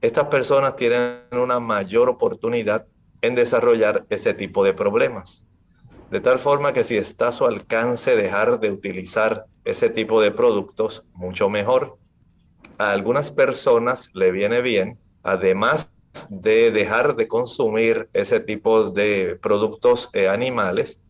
Estas 0.00 0.28
personas 0.28 0.74
tienen 0.76 1.24
una 1.30 1.60
mayor 1.60 2.08
oportunidad 2.08 2.86
en 3.20 3.34
desarrollar 3.34 4.00
ese 4.08 4.32
tipo 4.32 4.64
de 4.64 4.72
problemas. 4.72 5.44
De 6.10 6.22
tal 6.22 6.38
forma 6.38 6.72
que 6.72 6.82
si 6.82 6.96
está 6.96 7.28
a 7.28 7.32
su 7.32 7.44
alcance 7.44 8.16
dejar 8.16 8.58
de 8.58 8.70
utilizar 8.70 9.44
ese 9.66 9.90
tipo 9.90 10.22
de 10.22 10.30
productos, 10.30 11.04
mucho 11.12 11.50
mejor 11.50 11.98
a 12.82 12.92
algunas 12.92 13.30
personas 13.30 14.10
le 14.12 14.32
viene 14.32 14.60
bien, 14.60 14.98
además 15.22 15.92
de 16.28 16.70
dejar 16.70 17.16
de 17.16 17.28
consumir 17.28 18.08
ese 18.12 18.40
tipo 18.40 18.90
de 18.90 19.38
productos 19.40 20.10
eh, 20.12 20.28
animales, 20.28 21.00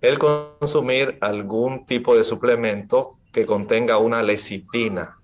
el 0.00 0.18
consumir 0.18 1.18
algún 1.20 1.84
tipo 1.84 2.16
de 2.16 2.24
suplemento 2.24 3.10
que 3.32 3.46
contenga 3.46 3.98
una 3.98 4.22
lecitina. 4.22 5.14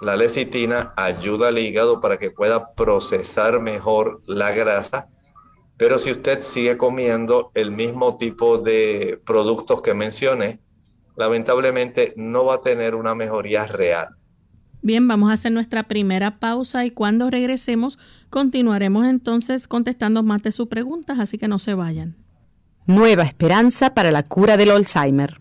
La 0.00 0.16
lecitina 0.16 0.92
ayuda 0.96 1.48
al 1.48 1.58
hígado 1.58 2.00
para 2.00 2.18
que 2.18 2.30
pueda 2.30 2.72
procesar 2.74 3.60
mejor 3.60 4.20
la 4.26 4.52
grasa, 4.52 5.08
pero 5.76 5.98
si 5.98 6.12
usted 6.12 6.42
sigue 6.42 6.76
comiendo 6.76 7.50
el 7.54 7.72
mismo 7.72 8.16
tipo 8.16 8.58
de 8.58 9.20
productos 9.26 9.82
que 9.82 9.94
mencioné, 9.94 10.60
lamentablemente 11.16 12.14
no 12.16 12.44
va 12.44 12.54
a 12.54 12.60
tener 12.60 12.94
una 12.94 13.14
mejoría 13.14 13.66
real. 13.66 14.08
Bien, 14.82 15.06
vamos 15.06 15.30
a 15.30 15.34
hacer 15.34 15.52
nuestra 15.52 15.84
primera 15.84 16.38
pausa 16.40 16.84
y 16.84 16.90
cuando 16.90 17.30
regresemos 17.30 17.98
continuaremos 18.30 19.06
entonces 19.06 19.68
contestando 19.68 20.24
más 20.24 20.42
de 20.42 20.50
sus 20.50 20.66
preguntas, 20.66 21.18
así 21.20 21.38
que 21.38 21.46
no 21.46 21.60
se 21.60 21.74
vayan. 21.74 22.16
Nueva 22.86 23.22
esperanza 23.22 23.94
para 23.94 24.10
la 24.10 24.24
cura 24.24 24.56
del 24.56 24.72
Alzheimer. 24.72 25.40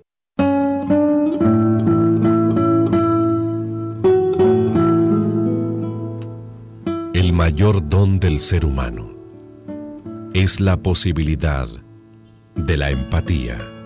El 7.14 7.32
mayor 7.32 7.88
don 7.88 8.18
del 8.18 8.40
ser 8.40 8.66
humano 8.66 9.16
es 10.34 10.58
la 10.60 10.76
posibilidad 10.76 11.68
de 12.56 12.76
la 12.76 12.90
empatía. 12.90 13.77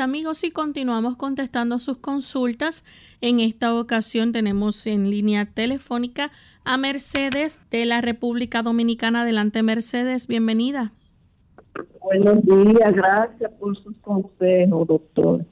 Amigos, 0.00 0.44
y 0.44 0.50
continuamos 0.50 1.16
contestando 1.16 1.78
sus 1.78 1.98
consultas. 1.98 2.84
En 3.20 3.38
esta 3.38 3.78
ocasión 3.78 4.32
tenemos 4.32 4.86
en 4.86 5.10
línea 5.10 5.44
telefónica 5.44 6.30
a 6.64 6.78
Mercedes 6.78 7.60
de 7.70 7.84
la 7.84 8.00
República 8.00 8.62
Dominicana. 8.62 9.22
Adelante, 9.22 9.62
Mercedes, 9.62 10.26
bienvenida. 10.26 10.92
Buenos 12.02 12.42
días, 12.44 12.94
gracias 12.94 13.52
por 13.60 13.76
sus 13.76 13.94
consejos, 13.98 14.88
doctor. 14.88 15.44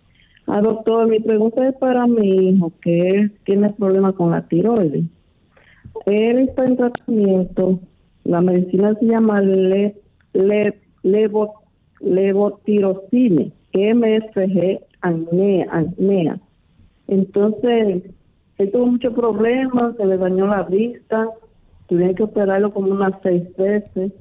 Ah, 0.47 0.63
doctor, 0.63 1.07
mi 1.09 1.21
pregunta 1.21 1.69
es 1.69 1.75
para 1.77 2.07
mi 2.07 2.49
hijo, 2.49 2.73
que 2.81 3.31
tiene 3.45 3.71
problemas 3.75 4.15
con 4.15 4.31
la 4.31 4.49
tiroides. 4.49 5.05
Él 6.07 6.39
está 6.39 6.65
en 6.65 6.77
tratamiento, 6.79 7.81
la 8.25 8.41
medicina 8.41 8.95
se 8.99 9.05
llama 9.05 9.43
le, 9.43 9.95
le, 10.33 10.81
MSG, 13.73 14.81
acnea, 15.01 16.41
Entonces, 17.07 18.03
él 18.59 18.71
tuvo 18.73 18.87
muchos 18.87 19.15
problemas, 19.15 19.97
se 19.97 20.07
le 20.07 20.17
dañó 20.17 20.47
la 20.47 20.63
vista, 20.65 21.29
tuvieron 21.87 22.15
que 22.15 22.23
operarlo 22.25 22.73
como 22.73 22.93
unas 22.93 23.15
seis 23.23 23.45
veces, 23.57 24.13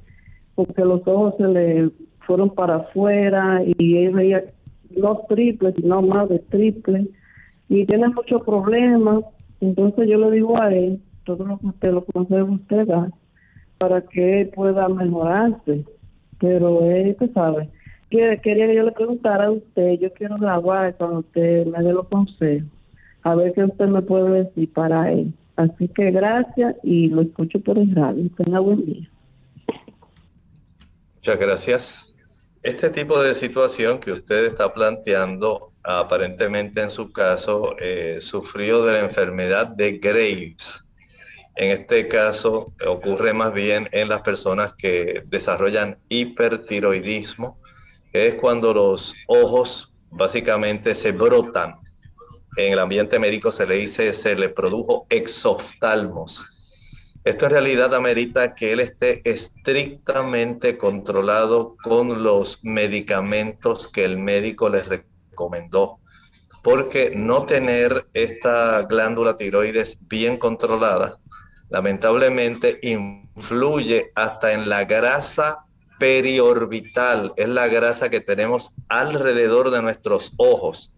porque 0.56 0.84
los 0.84 1.02
ojos 1.08 1.36
se 1.38 1.48
le 1.48 1.90
fueron 2.20 2.50
para 2.50 2.78
afuera 2.78 3.62
y 3.64 3.98
él 3.98 4.14
veía 4.14 4.44
no 4.96 5.18
triples, 5.30 5.76
sino 5.76 6.02
más 6.02 6.30
de 6.30 6.40
triple, 6.40 7.08
y 7.70 7.86
tiene 7.86 8.10
muchos 8.10 8.44
problemas. 8.44 9.24
Entonces 9.60 10.08
yo 10.08 10.18
le 10.18 10.32
digo 10.32 10.62
a 10.62 10.74
él, 10.74 11.00
todo 11.26 11.46
lo 11.46 11.58
que 11.60 11.68
usted, 11.68 11.92
lo 11.92 12.06
que 12.06 12.20
usted 12.20 12.88
da, 12.88 13.12
para 13.78 14.02
que 14.02 14.42
él 14.42 14.50
pueda 14.50 14.88
mejorarse 14.88 15.84
pero 16.40 16.86
él, 16.86 17.12
usted 17.12 17.32
sabe, 17.34 17.70
que, 18.10 18.40
quería 18.44 18.68
que 18.68 18.76
yo 18.76 18.84
le 18.84 18.92
preguntara 18.92 19.46
a 19.46 19.52
usted, 19.52 20.00
yo 20.00 20.12
quiero 20.14 20.38
grabar 20.38 20.96
cuando 20.96 21.20
usted 21.20 21.66
me 21.66 21.84
dé 21.84 21.94
los 21.94 22.08
consejos, 22.08 22.70
a 23.24 23.36
ver 23.36 23.54
qué 23.54 23.64
usted 23.64 23.88
me 23.88 24.02
puede 24.02 24.44
decir 24.44 24.72
para 24.74 25.12
él. 25.12 25.34
Así 25.56 25.88
que 25.88 26.12
gracias 26.12 26.76
y 26.84 27.08
lo 27.08 27.22
escucho 27.22 27.60
por 27.60 27.78
el 27.78 27.94
radio. 27.96 28.30
Tenga 28.38 28.60
buen 28.60 28.86
día. 28.86 29.10
Muchas 31.16 31.40
gracias. 31.40 32.18
Este 32.62 32.90
tipo 32.90 33.22
de 33.22 33.34
situación 33.34 34.00
que 34.00 34.12
usted 34.12 34.46
está 34.46 34.74
planteando, 34.74 35.72
aparentemente 35.84 36.82
en 36.82 36.92
su 36.92 37.12
caso, 37.12 37.76
eh, 37.80 38.20
sufrió 38.22 38.86
de 38.86 38.94
la 38.94 39.00
enfermedad 39.00 39.68
de 39.68 39.98
Graves 39.98 40.88
en 41.58 41.72
este 41.72 42.08
caso 42.08 42.72
ocurre 42.86 43.34
más 43.34 43.52
bien 43.52 43.90
en 43.92 44.10
las 44.10 44.22
personas 44.22 44.76
que 44.76 45.24
desarrollan 45.26 45.98
hipertiroidismo, 46.08 47.58
es 48.26 48.36
cuando 48.36 48.74
los 48.74 49.14
ojos 49.28 49.94
básicamente 50.10 50.96
se 50.96 51.12
brotan. 51.12 51.76
En 52.58 52.74
el 52.74 52.80
ambiente 52.80 53.20
médico 53.20 53.52
se 53.52 53.68
le 53.68 53.76
dice, 53.76 54.12
se 54.14 54.36
le 54.36 54.50
produjo 54.50 55.06
exoftalmos. 55.10 56.46
Esto 57.24 57.46
en 57.46 57.52
realidad 57.52 57.94
amerita 57.94 58.56
que 58.56 58.72
él 58.72 58.80
esté 58.80 59.22
estrictamente 59.30 60.78
controlado 60.78 61.76
con 61.84 62.24
los 62.24 62.60
medicamentos 62.64 63.88
que 63.90 64.06
el 64.06 64.18
médico 64.18 64.70
les 64.70 64.88
recomendó, 64.88 66.00
porque 66.64 67.12
no 67.14 67.46
tener 67.46 68.08
esta 68.14 68.84
glándula 68.84 69.36
tiroides 69.36 70.00
bien 70.08 70.38
controlada 70.38 71.20
lamentablemente 71.70 72.80
influye 72.82 74.12
hasta 74.16 74.54
en 74.54 74.70
la 74.70 74.86
grasa 74.86 75.66
periorbital, 76.00 77.34
es 77.38 77.50
la 77.50 77.68
grasa 77.68 78.10
que 78.10 78.22
tenemos 78.22 78.74
alrededor 78.90 79.72
de 79.72 79.82
nuestros 79.82 80.34
ojos. 80.38 80.92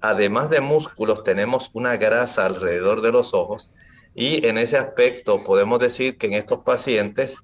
Además 0.00 0.50
de 0.50 0.60
músculos, 0.60 1.22
tenemos 1.22 1.70
una 1.72 1.96
grasa 1.96 2.46
alrededor 2.46 3.00
de 3.00 3.12
los 3.12 3.34
ojos 3.34 3.70
y 4.14 4.44
en 4.46 4.58
ese 4.58 4.76
aspecto 4.76 5.44
podemos 5.44 5.78
decir 5.78 6.16
que 6.16 6.26
en 6.26 6.34
estos 6.34 6.64
pacientes 6.64 7.36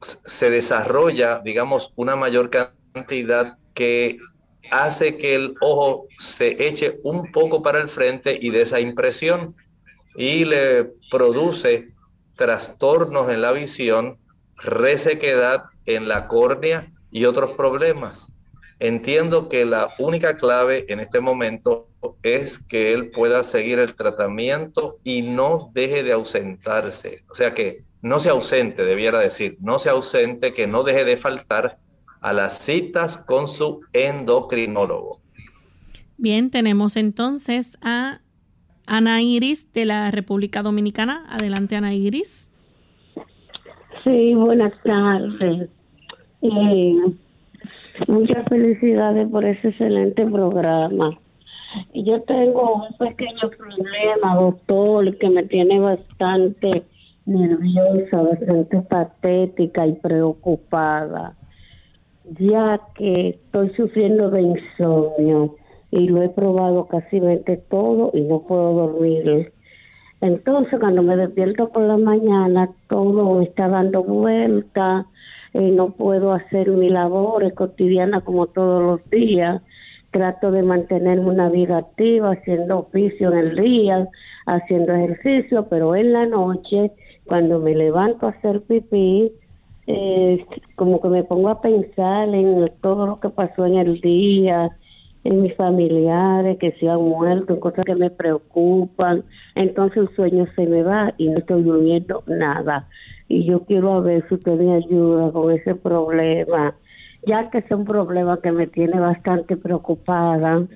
se 0.00 0.50
desarrolla, 0.50 1.40
digamos, 1.44 1.92
una 1.96 2.16
mayor 2.16 2.50
cantidad 2.50 3.58
que 3.74 4.18
hace 4.70 5.16
que 5.16 5.34
el 5.34 5.54
ojo 5.60 6.06
se 6.18 6.56
eche 6.66 6.98
un 7.02 7.30
poco 7.32 7.62
para 7.62 7.80
el 7.80 7.88
frente 7.88 8.36
y 8.40 8.50
de 8.50 8.62
esa 8.62 8.80
impresión 8.80 9.54
y 10.16 10.44
le 10.44 10.92
produce 11.10 11.88
trastornos 12.34 13.30
en 13.30 13.42
la 13.42 13.52
visión, 13.52 14.18
resequedad 14.56 15.64
en 15.88 16.08
la 16.08 16.28
córnea 16.28 16.92
y 17.10 17.24
otros 17.24 17.52
problemas. 17.52 18.32
Entiendo 18.80 19.48
que 19.48 19.64
la 19.64 19.88
única 19.98 20.36
clave 20.36 20.84
en 20.88 21.00
este 21.00 21.20
momento 21.20 21.88
es 22.22 22.58
que 22.58 22.92
él 22.92 23.10
pueda 23.10 23.42
seguir 23.42 23.78
el 23.80 23.94
tratamiento 23.94 24.98
y 25.02 25.22
no 25.22 25.70
deje 25.74 26.04
de 26.04 26.12
ausentarse. 26.12 27.24
O 27.30 27.34
sea 27.34 27.54
que 27.54 27.78
no 28.02 28.20
se 28.20 28.28
ausente, 28.28 28.84
debiera 28.84 29.18
decir, 29.18 29.56
no 29.60 29.80
se 29.80 29.90
ausente, 29.90 30.52
que 30.52 30.68
no 30.68 30.84
deje 30.84 31.04
de 31.04 31.16
faltar 31.16 31.76
a 32.20 32.32
las 32.32 32.58
citas 32.58 33.16
con 33.16 33.48
su 33.48 33.80
endocrinólogo. 33.92 35.20
Bien, 36.16 36.50
tenemos 36.50 36.96
entonces 36.96 37.78
a 37.80 38.20
Ana 38.86 39.22
Iris 39.22 39.72
de 39.72 39.84
la 39.86 40.10
República 40.10 40.62
Dominicana. 40.62 41.24
Adelante, 41.28 41.76
Ana 41.76 41.92
Iris. 41.94 42.50
Sí, 44.04 44.34
buenas 44.34 44.72
tardes. 44.84 45.68
Eh, 46.42 46.94
muchas 48.06 48.44
felicidades 48.48 49.28
por 49.28 49.44
ese 49.44 49.68
excelente 49.68 50.24
programa. 50.26 51.18
Yo 51.94 52.22
tengo 52.22 52.86
un 52.86 52.96
pequeño 52.96 53.50
problema, 53.50 54.36
doctor, 54.36 55.16
que 55.18 55.28
me 55.28 55.42
tiene 55.44 55.80
bastante 55.80 56.84
nerviosa, 57.26 58.22
bastante 58.22 58.80
patética 58.82 59.86
y 59.86 59.92
preocupada, 59.94 61.36
ya 62.24 62.80
que 62.94 63.30
estoy 63.30 63.70
sufriendo 63.76 64.30
de 64.30 64.42
insomnio 64.42 65.56
y 65.90 66.08
lo 66.08 66.22
he 66.22 66.28
probado 66.30 66.86
casi 66.86 67.20
todo 67.68 68.10
y 68.14 68.22
no 68.22 68.40
puedo 68.42 68.72
dormir. 68.74 69.52
Entonces, 70.20 70.80
cuando 70.80 71.02
me 71.02 71.16
despierto 71.16 71.68
por 71.68 71.82
la 71.82 71.96
mañana, 71.96 72.70
todo 72.88 73.40
está 73.42 73.68
dando 73.68 74.02
vuelta, 74.02 75.06
no 75.58 75.90
puedo 75.90 76.32
hacer 76.32 76.70
mis 76.70 76.90
labores 76.90 77.52
cotidianas 77.54 78.22
como 78.22 78.46
todos 78.46 78.82
los 78.82 79.10
días. 79.10 79.62
Trato 80.10 80.50
de 80.50 80.62
mantenerme 80.62 81.28
una 81.28 81.50
vida 81.50 81.78
activa, 81.78 82.32
haciendo 82.32 82.78
oficio 82.78 83.32
en 83.32 83.38
el 83.38 83.56
día, 83.56 84.08
haciendo 84.46 84.94
ejercicio, 84.94 85.66
pero 85.68 85.94
en 85.96 86.12
la 86.12 86.26
noche, 86.26 86.92
cuando 87.26 87.58
me 87.58 87.74
levanto 87.74 88.26
a 88.26 88.30
hacer 88.30 88.62
pipí, 88.62 89.30
eh, 89.86 90.44
como 90.76 91.00
que 91.00 91.08
me 91.08 91.24
pongo 91.24 91.48
a 91.48 91.60
pensar 91.60 92.28
en 92.34 92.70
todo 92.80 93.06
lo 93.06 93.20
que 93.20 93.28
pasó 93.30 93.66
en 93.66 93.76
el 93.76 94.00
día, 94.00 94.70
en 95.24 95.42
mis 95.42 95.54
familiares 95.56 96.58
que 96.58 96.72
se 96.72 96.88
han 96.88 97.02
muerto, 97.02 97.54
en 97.54 97.60
cosas 97.60 97.84
que 97.84 97.94
me 97.94 98.10
preocupan. 98.10 99.24
Entonces 99.54 99.98
el 99.98 100.14
sueño 100.14 100.46
se 100.54 100.66
me 100.66 100.82
va 100.82 101.12
y 101.18 101.28
no 101.28 101.38
estoy 101.38 101.62
durmiendo 101.62 102.22
nada. 102.26 102.88
Y 103.28 103.44
yo 103.44 103.64
quiero 103.64 104.02
ver 104.02 104.26
si 104.28 104.34
usted 104.34 104.58
me 104.58 104.74
ayuda 104.74 105.30
con 105.32 105.52
ese 105.52 105.74
problema, 105.74 106.74
ya 107.26 107.50
que 107.50 107.58
es 107.58 107.70
un 107.70 107.84
problema 107.84 108.40
que 108.40 108.52
me 108.52 108.66
tiene 108.66 108.98
bastante 108.98 109.56
preocupada. 109.56 110.66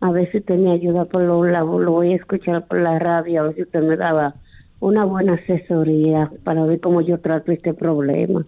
A 0.00 0.10
ver 0.10 0.30
si 0.32 0.38
usted 0.38 0.56
me 0.56 0.72
ayuda 0.72 1.04
por 1.04 1.22
lo, 1.22 1.44
lo 1.44 1.92
voy 1.92 2.12
a 2.12 2.16
escuchar 2.16 2.66
por 2.66 2.80
la 2.80 2.98
radio, 2.98 3.40
a 3.40 3.44
ver 3.44 3.54
si 3.54 3.62
usted 3.62 3.82
me 3.82 3.96
daba 3.96 4.34
una 4.80 5.04
buena 5.04 5.34
asesoría 5.34 6.30
para 6.42 6.64
ver 6.64 6.80
cómo 6.80 7.00
yo 7.00 7.18
trato 7.20 7.52
este 7.52 7.72
problema. 7.72 8.44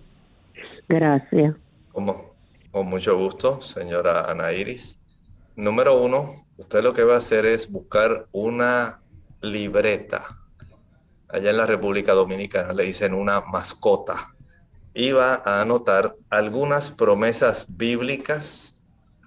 Gracias. 0.88 1.54
Con 1.92 2.86
mucho 2.88 3.16
gusto, 3.16 3.62
señora 3.62 4.30
Ana 4.30 4.52
Iris. 4.52 4.98
Número 5.56 5.98
uno, 6.02 6.26
usted 6.58 6.82
lo 6.82 6.92
que 6.92 7.04
va 7.04 7.14
a 7.14 7.18
hacer 7.18 7.46
es 7.46 7.72
buscar 7.72 8.26
una 8.32 8.98
libreta. 9.40 10.26
Allá 11.28 11.50
en 11.50 11.56
la 11.56 11.66
República 11.66 12.12
Dominicana 12.12 12.72
le 12.72 12.84
dicen 12.84 13.14
una 13.14 13.40
mascota. 13.40 14.34
Va 14.96 15.42
a 15.44 15.60
anotar 15.60 16.14
algunas 16.30 16.90
promesas 16.90 17.66
bíblicas 17.76 18.84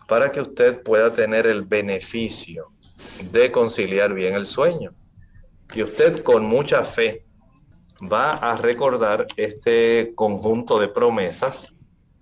para 0.08 0.32
que 0.32 0.42
usted 0.42 0.82
pueda 0.82 1.14
tener 1.14 1.46
el 1.46 1.62
beneficio 1.62 2.72
de 3.32 3.52
conciliar 3.52 4.14
bien 4.14 4.34
el 4.34 4.46
sueño. 4.46 4.92
Y 5.76 5.84
usted 5.84 6.24
con 6.24 6.46
mucha 6.46 6.84
fe 6.84 7.26
va 8.12 8.34
a 8.34 8.56
recordar 8.56 9.28
este 9.36 10.14
conjunto 10.16 10.80
de 10.80 10.88
promesas 10.88 11.76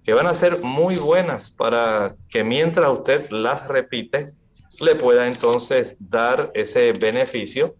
que 0.03 0.13
van 0.13 0.27
a 0.27 0.33
ser 0.33 0.61
muy 0.63 0.95
buenas 0.95 1.51
para 1.51 2.15
que 2.29 2.43
mientras 2.43 2.89
usted 2.89 3.29
las 3.29 3.67
repite, 3.67 4.33
le 4.79 4.95
pueda 4.95 5.27
entonces 5.27 5.97
dar 5.99 6.51
ese 6.53 6.93
beneficio, 6.93 7.75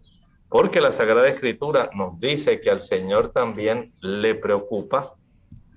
porque 0.48 0.80
la 0.80 0.92
Sagrada 0.92 1.28
Escritura 1.28 1.90
nos 1.94 2.18
dice 2.18 2.60
que 2.60 2.70
al 2.70 2.80
Señor 2.80 3.32
también 3.32 3.92
le 4.00 4.34
preocupa 4.34 5.14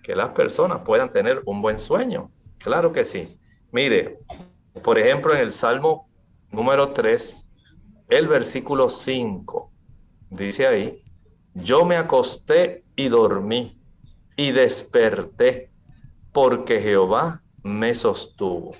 que 0.02 0.16
las 0.16 0.30
personas 0.30 0.82
puedan 0.86 1.12
tener 1.12 1.42
un 1.46 1.62
buen 1.62 1.80
sueño. 1.80 2.32
Claro 2.58 2.92
que 2.92 3.06
sí. 3.06 3.38
Mire, 3.72 4.20
por 4.84 4.98
ejemplo, 4.98 5.34
en 5.34 5.42
el 5.42 5.52
Salmo 5.52 6.10
número 6.52 6.88
3, 6.88 7.50
el 8.10 8.28
versículo 8.28 8.90
5, 8.90 9.72
dice 10.30 10.68
ahí, 10.68 10.98
yo 11.54 11.86
me 11.86 11.98
acosté 11.98 12.84
y 12.96 13.10
dormí 13.10 13.82
y 14.38 14.52
desperté 14.52 15.70
porque 16.32 16.80
Jehová 16.80 17.44
me 17.64 17.94
sostuvo. 17.94 18.74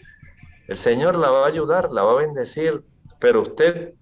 El 0.68 0.78
Señor 0.78 1.18
la 1.18 1.30
va 1.30 1.44
a 1.44 1.48
ayudar, 1.48 1.92
la 1.92 2.04
va 2.04 2.14
a 2.14 2.16
bendecir, 2.16 2.84
pero 3.20 3.42
usted 3.42 3.94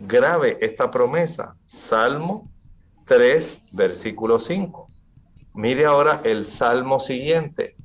grave 0.00 0.58
esta 0.60 0.90
promesa. 0.90 1.56
Salmo 1.66 2.50
3, 3.06 3.70
versículo 3.72 4.38
5. 4.38 4.86
Mire 5.54 5.86
ahora 5.86 6.20
el 6.24 6.44
salmo 6.44 7.00
siguiente. 7.00 7.76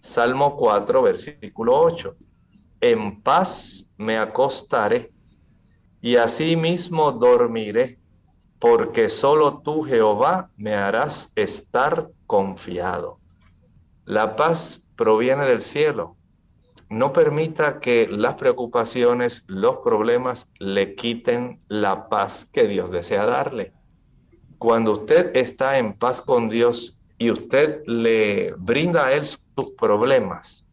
Salmo 0.00 0.56
4, 0.56 1.02
versículo 1.02 1.80
8. 1.80 2.16
En 2.80 3.20
paz 3.22 3.90
me 3.96 4.18
acostaré 4.18 5.12
y 6.00 6.16
asimismo 6.16 7.12
dormiré, 7.12 7.98
porque 8.58 9.08
solo 9.08 9.60
tú, 9.60 9.82
Jehová, 9.82 10.50
me 10.56 10.74
harás 10.74 11.32
estar 11.34 12.06
confiado. 12.26 13.18
La 14.04 14.36
paz 14.36 14.88
proviene 14.96 15.44
del 15.44 15.62
cielo. 15.62 16.16
No 16.90 17.12
permita 17.12 17.80
que 17.80 18.08
las 18.08 18.34
preocupaciones, 18.34 19.44
los 19.46 19.80
problemas 19.80 20.50
le 20.58 20.94
quiten 20.94 21.60
la 21.68 22.08
paz 22.08 22.46
que 22.50 22.66
Dios 22.66 22.90
desea 22.90 23.26
darle. 23.26 23.72
Cuando 24.56 24.92
usted 24.92 25.36
está 25.36 25.78
en 25.78 25.92
paz 25.92 26.20
con 26.22 26.48
Dios 26.48 27.04
y 27.18 27.30
usted 27.30 27.82
le 27.86 28.54
brinda 28.56 29.06
a 29.06 29.12
Él 29.12 29.26
sus 29.26 29.72
problemas, 29.76 30.68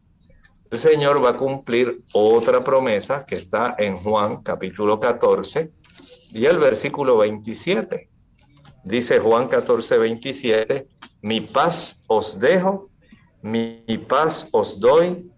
el 0.70 0.78
Señor 0.78 1.24
va 1.24 1.30
a 1.30 1.36
cumplir 1.36 2.02
otra 2.12 2.64
promesa 2.64 3.24
que 3.24 3.36
está 3.36 3.76
en 3.78 3.98
Juan 3.98 4.42
capítulo 4.42 4.98
14 4.98 5.70
y 6.32 6.44
el 6.46 6.58
versículo 6.58 7.18
27. 7.18 8.08
Dice 8.82 9.18
Juan 9.20 9.48
14, 9.48 9.98
27, 9.98 10.88
mi 11.22 11.40
paz 11.40 12.00
os 12.08 12.40
dejo, 12.40 12.88
mi 13.42 13.84
paz 14.08 14.48
os 14.50 14.80
doy, 14.80 15.30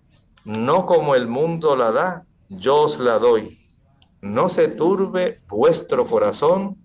no 0.48 0.86
como 0.86 1.14
el 1.14 1.28
mundo 1.28 1.76
la 1.76 1.92
da, 1.92 2.26
yo 2.48 2.76
os 2.76 2.98
la 2.98 3.18
doy. 3.18 3.48
No 4.22 4.48
se 4.48 4.68
turbe 4.68 5.42
vuestro 5.46 6.06
corazón, 6.06 6.78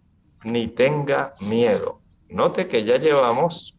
ni 0.43 0.67
tenga 0.67 1.33
miedo. 1.39 1.99
Note 2.29 2.67
que 2.67 2.83
ya 2.83 2.97
llevamos 2.97 3.77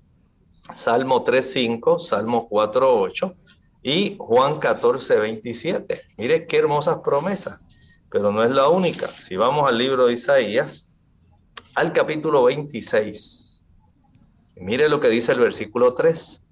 Salmo 0.73 1.23
3.5, 1.23 2.01
Salmo 2.01 2.49
4.8 2.49 3.37
y 3.83 4.17
Juan 4.19 4.59
14.27. 4.59 6.01
Mire 6.17 6.47
qué 6.47 6.57
hermosas 6.57 6.99
promesas, 7.05 7.63
pero 8.11 8.33
no 8.33 8.43
es 8.43 8.53
la 8.53 8.69
única. 8.69 9.07
Si 9.07 9.37
vamos 9.37 9.69
al 9.69 9.77
libro 9.77 10.07
de 10.07 10.15
Isaías, 10.15 10.95
al 11.75 11.93
capítulo 11.93 12.45
26, 12.45 13.67
mire 14.57 14.89
lo 14.89 14.99
que 14.99 15.11
dice 15.11 15.33
el 15.33 15.41
versículo 15.41 15.93
3 15.93 16.44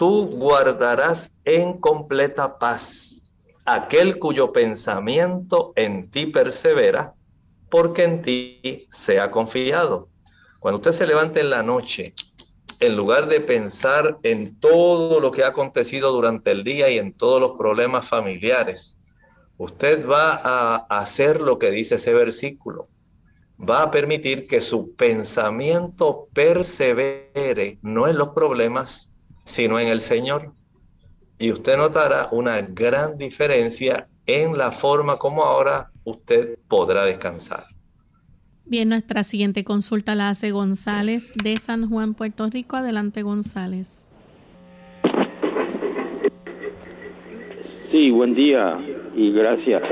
tú 0.00 0.28
guardarás 0.28 1.32
en 1.44 1.78
completa 1.78 2.58
paz 2.58 3.20
aquel 3.66 4.18
cuyo 4.18 4.50
pensamiento 4.50 5.74
en 5.76 6.10
ti 6.10 6.24
persevera, 6.24 7.12
porque 7.68 8.04
en 8.04 8.22
ti 8.22 8.88
se 8.90 9.20
ha 9.20 9.30
confiado. 9.30 10.08
Cuando 10.58 10.76
usted 10.76 10.92
se 10.92 11.06
levante 11.06 11.40
en 11.40 11.50
la 11.50 11.62
noche, 11.62 12.14
en 12.78 12.96
lugar 12.96 13.26
de 13.26 13.40
pensar 13.40 14.16
en 14.22 14.58
todo 14.58 15.20
lo 15.20 15.30
que 15.30 15.44
ha 15.44 15.48
acontecido 15.48 16.12
durante 16.12 16.50
el 16.50 16.64
día 16.64 16.88
y 16.88 16.96
en 16.96 17.12
todos 17.12 17.38
los 17.38 17.58
problemas 17.58 18.08
familiares, 18.08 18.98
usted 19.58 20.08
va 20.08 20.40
a 20.42 20.76
hacer 20.88 21.42
lo 21.42 21.58
que 21.58 21.70
dice 21.70 21.96
ese 21.96 22.14
versículo. 22.14 22.86
Va 23.60 23.82
a 23.82 23.90
permitir 23.90 24.46
que 24.46 24.62
su 24.62 24.94
pensamiento 24.94 26.26
persevere, 26.32 27.78
no 27.82 28.08
en 28.08 28.16
los 28.16 28.30
problemas, 28.30 29.10
sino 29.44 29.78
en 29.78 29.88
el 29.88 30.00
Señor. 30.00 30.52
Y 31.38 31.52
usted 31.52 31.76
notará 31.76 32.28
una 32.32 32.60
gran 32.60 33.16
diferencia 33.16 34.08
en 34.26 34.58
la 34.58 34.72
forma 34.72 35.16
como 35.16 35.42
ahora 35.42 35.90
usted 36.04 36.58
podrá 36.68 37.04
descansar. 37.04 37.64
Bien, 38.66 38.88
nuestra 38.88 39.24
siguiente 39.24 39.64
consulta 39.64 40.14
la 40.14 40.28
hace 40.28 40.52
González 40.52 41.32
de 41.42 41.56
San 41.56 41.88
Juan, 41.88 42.14
Puerto 42.14 42.48
Rico. 42.48 42.76
Adelante, 42.76 43.22
González. 43.22 44.08
Sí, 47.92 48.10
buen 48.10 48.34
día 48.34 48.78
y 49.16 49.32
gracias. 49.32 49.82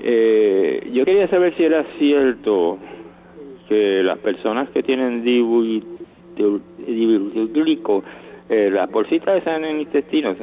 Eh, 0.00 0.90
yo 0.94 1.04
quería 1.04 1.28
saber 1.28 1.54
si 1.56 1.64
era 1.64 1.84
cierto 1.98 2.78
que 3.68 4.02
las 4.02 4.18
personas 4.18 4.70
que 4.70 4.82
tienen 4.82 5.22
divertículos, 5.22 8.02
eh, 8.52 8.70
las 8.70 8.90
bolsitas 8.90 9.38
están 9.38 9.64
en 9.64 9.76
el 9.76 9.80
intestino, 9.80 10.36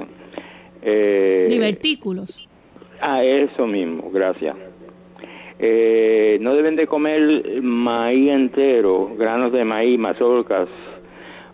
eh, 0.81 1.45
divertículos. 1.47 2.49
Ah, 2.99 3.23
eso 3.23 3.67
mismo, 3.67 4.09
gracias. 4.09 4.55
Eh, 5.59 6.39
no 6.41 6.55
deben 6.55 6.75
de 6.75 6.87
comer 6.87 7.61
maíz 7.61 8.31
entero, 8.31 9.11
granos 9.15 9.51
de 9.51 9.63
maíz, 9.63 9.99
mazorcas, 9.99 10.69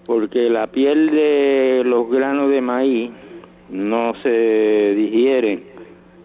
porque 0.06 0.50
la 0.50 0.68
piel 0.68 1.10
de 1.12 1.82
los 1.84 2.10
granos 2.10 2.50
de 2.50 2.62
maíz 2.62 3.12
no 3.70 4.14
se 4.24 4.94
digieren 4.96 5.62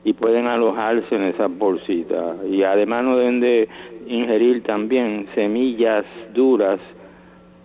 y 0.04 0.12
pueden 0.12 0.46
alojarse 0.46 1.12
en 1.12 1.24
esas 1.24 1.50
bolsitas. 1.58 2.36
Y 2.48 2.62
además 2.62 3.02
no 3.02 3.16
deben 3.16 3.40
de 3.40 3.68
ingerir 4.06 4.62
también 4.62 5.26
semillas 5.34 6.04
duras, 6.32 6.78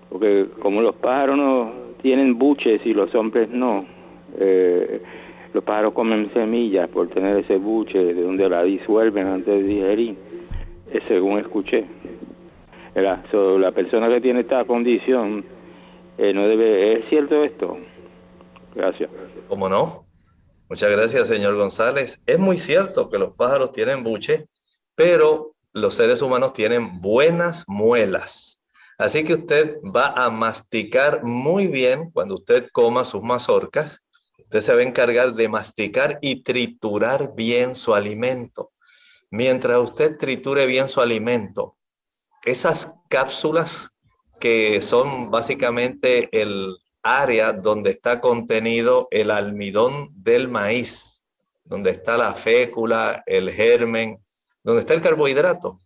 porque 0.09 0.47
como 0.59 0.81
los 0.81 0.95
pájaros 0.95 1.37
no 1.37 1.84
tienen 2.05 2.37
buches 2.37 2.85
y 2.85 2.93
los 2.93 3.15
hombres 3.15 3.49
no, 3.49 3.83
eh, 4.37 5.01
los 5.55 5.63
pájaros 5.63 5.95
comen 5.95 6.31
semillas 6.35 6.87
por 6.87 7.09
tener 7.09 7.37
ese 7.37 7.57
buche 7.57 7.97
de 7.97 8.21
donde 8.21 8.47
la 8.47 8.61
disuelven 8.61 9.25
antes 9.25 9.51
de 9.51 9.63
digerir, 9.63 10.15
eh, 10.91 10.99
según 11.07 11.39
escuché. 11.39 11.83
La, 12.93 13.23
la 13.33 13.71
persona 13.71 14.07
que 14.07 14.21
tiene 14.21 14.41
esta 14.41 14.65
condición 14.65 15.45
eh, 16.19 16.31
no 16.31 16.47
debe, 16.47 16.99
¿es 16.99 17.09
cierto 17.09 17.43
esto? 17.43 17.79
Gracias. 18.75 19.09
¿Cómo 19.47 19.67
no? 19.67 20.05
Muchas 20.69 20.91
gracias, 20.91 21.27
señor 21.27 21.55
González. 21.55 22.21
Es 22.27 22.37
muy 22.37 22.57
cierto 22.57 23.09
que 23.09 23.17
los 23.17 23.33
pájaros 23.33 23.71
tienen 23.71 24.03
buche, 24.03 24.45
pero 24.93 25.55
los 25.73 25.95
seres 25.95 26.21
humanos 26.21 26.53
tienen 26.53 27.01
buenas 27.01 27.65
muelas. 27.67 28.61
Así 28.97 29.23
que 29.23 29.33
usted 29.33 29.77
va 29.83 30.07
a 30.07 30.29
masticar 30.29 31.23
muy 31.23 31.67
bien 31.67 32.11
cuando 32.11 32.35
usted 32.35 32.67
coma 32.71 33.03
sus 33.03 33.21
mazorcas 33.21 34.05
Usted 34.45 34.61
se 34.61 34.73
va 34.75 34.79
a 34.81 34.83
encargar 34.83 35.33
de 35.33 35.49
masticar 35.49 36.19
y 36.21 36.43
triturar 36.43 37.33
bien 37.33 37.73
su 37.73 37.95
alimento. 37.95 38.69
Mientras 39.31 39.79
usted 39.79 40.17
triture 40.17 40.67
bien 40.67 40.87
su 40.87 41.01
alimento, 41.01 41.75
esas 42.43 42.91
cápsulas 43.09 43.89
que 44.39 44.81
son 44.83 45.31
básicamente 45.31 46.29
el 46.31 46.77
área 47.01 47.53
donde 47.53 47.89
está 47.89 48.21
contenido 48.21 49.07
el 49.09 49.31
almidón 49.31 50.09
del 50.13 50.47
maíz, 50.47 51.25
donde 51.63 51.89
está 51.89 52.15
la 52.15 52.35
fécula, 52.35 53.23
el 53.25 53.51
germen, 53.51 54.23
donde 54.63 54.81
está 54.81 54.93
el 54.93 55.01
carbohidrato 55.01 55.79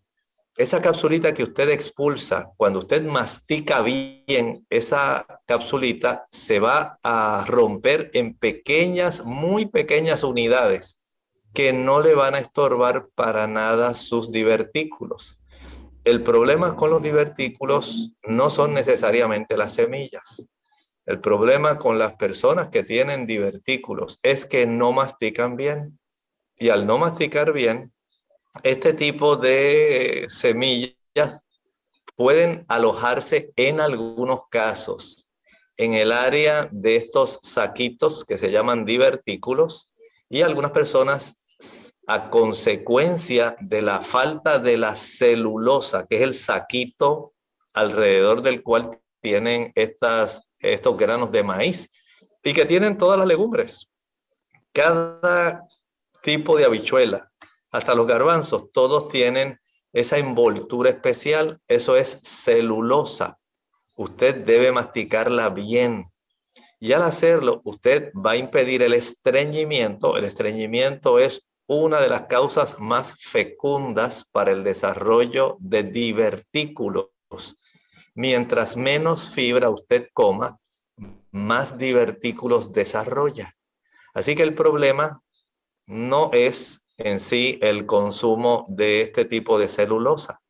esa 0.59 0.81
capsulita 0.81 1.33
que 1.33 1.43
usted 1.43 1.69
expulsa, 1.69 2.51
cuando 2.57 2.79
usted 2.79 3.01
mastica 3.03 3.81
bien 3.81 4.67
esa 4.69 5.25
capsulita, 5.45 6.25
se 6.29 6.59
va 6.59 6.99
a 7.01 7.45
romper 7.47 8.11
en 8.13 8.33
pequeñas, 8.33 9.23
muy 9.23 9.67
pequeñas 9.67 10.21
unidades 10.21 10.99
que 11.53 11.71
no 11.71 12.01
le 12.01 12.13
van 12.13 12.35
a 12.35 12.39
estorbar 12.39 13.07
para 13.15 13.47
nada 13.47 13.93
sus 13.93 14.33
divertículos. 14.33 15.37
El 16.03 16.23
problema 16.23 16.75
con 16.75 16.89
los 16.89 17.01
divertículos 17.01 18.11
no 18.27 18.49
son 18.49 18.73
necesariamente 18.73 19.55
las 19.55 19.75
semillas. 19.75 20.45
El 21.05 21.21
problema 21.21 21.77
con 21.77 21.97
las 21.97 22.15
personas 22.15 22.67
que 22.67 22.83
tienen 22.83 23.27
divertículos 23.27 24.19
es 24.23 24.45
que 24.45 24.67
no 24.67 24.91
mastican 24.91 25.55
bien. 25.55 25.97
Y 26.57 26.67
al 26.67 26.85
no 26.85 26.97
masticar 26.97 27.53
bien, 27.53 27.93
este 28.63 28.93
tipo 28.93 29.35
de 29.35 30.25
semillas 30.29 31.45
pueden 32.15 32.65
alojarse 32.67 33.51
en 33.55 33.79
algunos 33.79 34.41
casos 34.49 35.29
en 35.77 35.93
el 35.93 36.11
área 36.11 36.67
de 36.73 36.97
estos 36.97 37.39
saquitos 37.41 38.25
que 38.25 38.37
se 38.37 38.51
llaman 38.51 38.83
divertículos 38.83 39.89
y 40.29 40.41
algunas 40.41 40.71
personas 40.71 41.39
a 42.05 42.29
consecuencia 42.29 43.55
de 43.61 43.81
la 43.81 44.01
falta 44.01 44.59
de 44.59 44.75
la 44.75 44.93
celulosa, 44.95 46.05
que 46.05 46.17
es 46.17 46.21
el 46.23 46.33
saquito 46.33 47.33
alrededor 47.73 48.41
del 48.41 48.61
cual 48.61 48.89
tienen 49.21 49.71
estas, 49.75 50.49
estos 50.59 50.97
granos 50.97 51.31
de 51.31 51.43
maíz 51.43 51.89
y 52.43 52.53
que 52.53 52.65
tienen 52.65 52.97
todas 52.97 53.17
las 53.17 53.27
legumbres. 53.27 53.89
Cada 54.73 55.63
tipo 56.21 56.57
de 56.57 56.65
habichuela 56.65 57.28
hasta 57.71 57.95
los 57.95 58.07
garbanzos, 58.07 58.71
todos 58.71 59.09
tienen 59.09 59.59
esa 59.93 60.17
envoltura 60.17 60.89
especial, 60.89 61.59
eso 61.67 61.95
es 61.95 62.19
celulosa. 62.21 63.39
Usted 63.97 64.45
debe 64.45 64.71
masticarla 64.71 65.49
bien. 65.49 66.05
Y 66.79 66.93
al 66.93 67.03
hacerlo, 67.03 67.61
usted 67.65 68.11
va 68.13 68.31
a 68.31 68.37
impedir 68.37 68.83
el 68.83 68.93
estreñimiento. 68.93 70.15
El 70.15 70.25
estreñimiento 70.25 71.19
es 71.19 71.49
una 71.67 71.99
de 72.01 72.09
las 72.09 72.23
causas 72.23 72.79
más 72.79 73.13
fecundas 73.21 74.25
para 74.31 74.51
el 74.51 74.63
desarrollo 74.63 75.57
de 75.59 75.83
divertículos. 75.83 77.09
Mientras 78.15 78.77
menos 78.77 79.29
fibra 79.29 79.69
usted 79.69 80.07
coma, 80.13 80.57
más 81.31 81.77
divertículos 81.77 82.71
desarrolla. 82.71 83.53
Así 84.13 84.35
que 84.35 84.43
el 84.43 84.55
problema 84.55 85.21
no 85.85 86.31
es 86.33 86.81
en 86.99 87.19
sí 87.19 87.57
el 87.61 87.85
consumo 87.85 88.65
de 88.67 89.01
este 89.01 89.25
tipo 89.25 89.57
de 89.57 89.67
celulosa. 89.67 90.41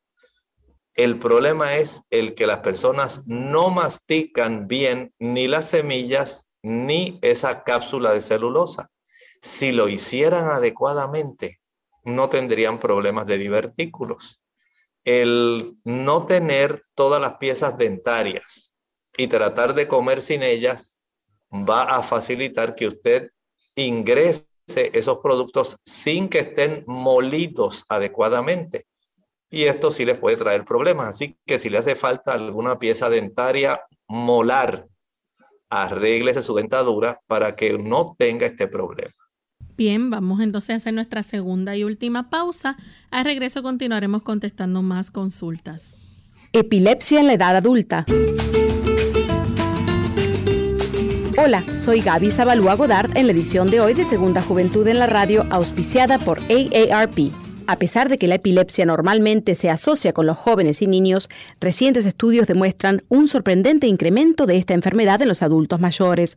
El 0.94 1.18
problema 1.18 1.76
es 1.76 2.02
el 2.10 2.34
que 2.34 2.46
las 2.46 2.58
personas 2.58 3.22
no 3.26 3.70
mastican 3.70 4.66
bien 4.66 5.14
ni 5.18 5.48
las 5.48 5.70
semillas 5.70 6.50
ni 6.62 7.18
esa 7.22 7.62
cápsula 7.62 8.12
de 8.12 8.20
celulosa. 8.20 8.90
Si 9.40 9.72
lo 9.72 9.88
hicieran 9.88 10.50
adecuadamente, 10.50 11.60
no 12.04 12.28
tendrían 12.28 12.78
problemas 12.78 13.26
de 13.26 13.38
divertículos. 13.38 14.42
El 15.04 15.76
no 15.84 16.26
tener 16.26 16.82
todas 16.94 17.20
las 17.20 17.36
piezas 17.38 17.78
dentarias 17.78 18.74
y 19.16 19.28
tratar 19.28 19.74
de 19.74 19.88
comer 19.88 20.20
sin 20.20 20.42
ellas 20.42 20.98
va 21.50 21.82
a 21.84 22.02
facilitar 22.02 22.74
que 22.74 22.88
usted 22.88 23.30
ingrese 23.74 24.49
esos 24.76 25.18
productos 25.18 25.76
sin 25.84 26.28
que 26.28 26.40
estén 26.40 26.84
molidos 26.86 27.84
adecuadamente. 27.88 28.86
Y 29.50 29.64
esto 29.64 29.90
sí 29.90 30.04
le 30.04 30.14
puede 30.14 30.36
traer 30.36 30.64
problemas. 30.64 31.08
Así 31.08 31.36
que 31.44 31.58
si 31.58 31.70
le 31.70 31.78
hace 31.78 31.96
falta 31.96 32.32
alguna 32.32 32.78
pieza 32.78 33.10
dentaria 33.10 33.82
molar, 34.06 34.86
arréglese 35.68 36.42
su 36.42 36.54
dentadura 36.54 37.20
para 37.26 37.56
que 37.56 37.76
no 37.78 38.14
tenga 38.18 38.46
este 38.46 38.68
problema. 38.68 39.12
Bien, 39.76 40.10
vamos 40.10 40.40
entonces 40.40 40.70
a 40.70 40.76
hacer 40.76 40.92
nuestra 40.92 41.22
segunda 41.22 41.76
y 41.76 41.84
última 41.84 42.28
pausa. 42.28 42.76
Al 43.10 43.24
regreso 43.24 43.62
continuaremos 43.62 44.22
contestando 44.22 44.82
más 44.82 45.10
consultas. 45.10 45.96
Epilepsia 46.52 47.20
en 47.20 47.28
la 47.28 47.34
edad 47.34 47.56
adulta. 47.56 48.04
Hola, 51.42 51.64
soy 51.78 52.02
Gaby 52.02 52.30
Zabalúa 52.30 52.74
Godard 52.74 53.16
en 53.16 53.24
la 53.24 53.32
edición 53.32 53.70
de 53.70 53.80
hoy 53.80 53.94
de 53.94 54.04
Segunda 54.04 54.42
Juventud 54.42 54.86
en 54.86 54.98
la 54.98 55.06
Radio, 55.06 55.46
auspiciada 55.48 56.18
por 56.18 56.38
AARP. 56.50 57.32
A 57.70 57.78
pesar 57.78 58.08
de 58.08 58.18
que 58.18 58.26
la 58.26 58.34
epilepsia 58.34 58.84
normalmente 58.84 59.54
se 59.54 59.70
asocia 59.70 60.12
con 60.12 60.26
los 60.26 60.36
jóvenes 60.36 60.82
y 60.82 60.88
niños, 60.88 61.28
recientes 61.60 62.04
estudios 62.04 62.48
demuestran 62.48 63.04
un 63.08 63.28
sorprendente 63.28 63.86
incremento 63.86 64.44
de 64.44 64.56
esta 64.56 64.74
enfermedad 64.74 65.22
en 65.22 65.28
los 65.28 65.40
adultos 65.40 65.78
mayores. 65.78 66.36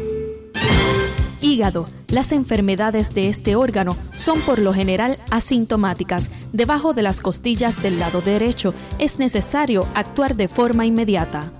hígado. 1.43 1.87
Las 2.07 2.31
enfermedades 2.31 3.13
de 3.13 3.27
este 3.27 3.55
órgano 3.55 3.97
son 4.15 4.39
por 4.41 4.59
lo 4.59 4.73
general 4.73 5.19
asintomáticas. 5.29 6.29
Debajo 6.51 6.93
de 6.93 7.03
las 7.03 7.21
costillas 7.21 7.83
del 7.83 7.99
lado 7.99 8.21
derecho 8.21 8.73
es 8.97 9.19
necesario 9.19 9.85
actuar 9.93 10.35
de 10.35 10.47
forma 10.47 10.85
inmediata. 10.85 11.51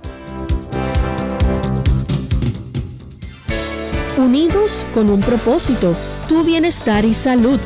Unidos 4.17 4.85
con 4.93 5.09
un 5.09 5.19
propósito, 5.19 5.93
tu 6.27 6.43
bienestar 6.43 7.03
y 7.03 7.13
salud. 7.13 7.59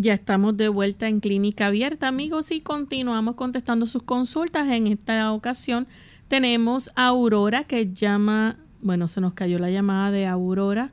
Ya 0.00 0.14
estamos 0.14 0.56
de 0.56 0.68
vuelta 0.68 1.08
en 1.08 1.18
Clínica 1.18 1.66
Abierta, 1.66 2.06
amigos, 2.06 2.52
y 2.52 2.60
continuamos 2.60 3.34
contestando 3.34 3.84
sus 3.84 4.04
consultas. 4.04 4.68
En 4.68 4.86
esta 4.86 5.32
ocasión 5.32 5.88
tenemos 6.28 6.92
a 6.94 7.08
Aurora 7.08 7.64
que 7.64 7.92
llama, 7.92 8.58
bueno, 8.80 9.08
se 9.08 9.20
nos 9.20 9.32
cayó 9.32 9.58
la 9.58 9.70
llamada 9.70 10.12
de 10.12 10.24
Aurora. 10.24 10.92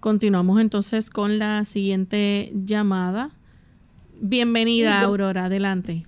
Continuamos 0.00 0.60
entonces 0.60 1.10
con 1.10 1.38
la 1.38 1.64
siguiente 1.64 2.50
llamada. 2.52 3.30
Bienvenida, 4.20 5.00
Aurora, 5.00 5.44
adelante. 5.44 6.04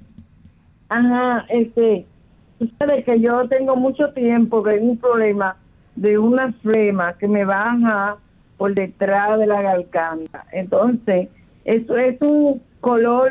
Ajá, 0.89 1.47
este, 1.49 2.07
ustedes 2.59 3.05
que 3.05 3.21
yo 3.21 3.47
tengo 3.47 3.77
mucho 3.77 4.13
tiempo 4.15 4.63
de 4.63 4.81
un 4.81 4.99
problema 4.99 5.59
de 5.95 6.19
una 6.19 6.53
flema 6.55 7.17
que 7.19 7.29
me 7.29 7.45
baja 7.45 8.17
por 8.57 8.75
detrás 8.75 9.39
de 9.39 9.47
la 9.47 9.63
garganta. 9.63 10.45
Entonces, 10.51 11.29
eso 11.64 11.96
es 11.96 12.20
un 12.20 12.62
color, 12.81 13.31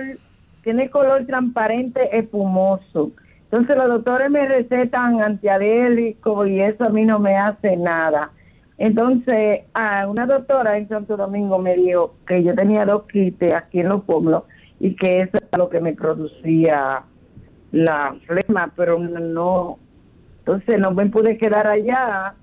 tiene 0.63 0.89
color 0.89 1.25
transparente 1.25 2.17
espumoso. 2.17 3.11
Entonces 3.51 3.75
los 3.75 3.89
doctores 3.89 4.31
me 4.31 4.47
recetan 4.47 5.21
antiadélicos 5.21 6.47
y 6.47 6.61
eso 6.61 6.85
a 6.85 6.89
mí 6.89 7.05
no 7.05 7.19
me 7.19 7.35
hace 7.35 7.75
nada. 7.75 8.31
Entonces, 8.77 9.61
a 9.73 10.07
una 10.07 10.25
doctora 10.25 10.77
en 10.77 10.87
Santo 10.87 11.15
Domingo 11.15 11.59
me 11.59 11.75
dijo 11.75 12.15
que 12.25 12.43
yo 12.43 12.55
tenía 12.55 12.83
dos 12.85 13.03
quites 13.03 13.53
aquí 13.53 13.81
en 13.81 13.89
los 13.89 14.03
pueblos 14.05 14.43
y 14.79 14.95
que 14.95 15.19
eso 15.19 15.37
era 15.37 15.57
lo 15.57 15.69
que 15.69 15.79
me 15.79 15.93
producía 15.93 17.03
la 17.71 18.15
flema, 18.25 18.71
pero 18.75 18.97
no. 18.97 19.77
Entonces 20.39 20.79
no 20.79 20.91
me 20.91 21.05
pude 21.07 21.37
quedar 21.37 21.67
allá. 21.67 22.33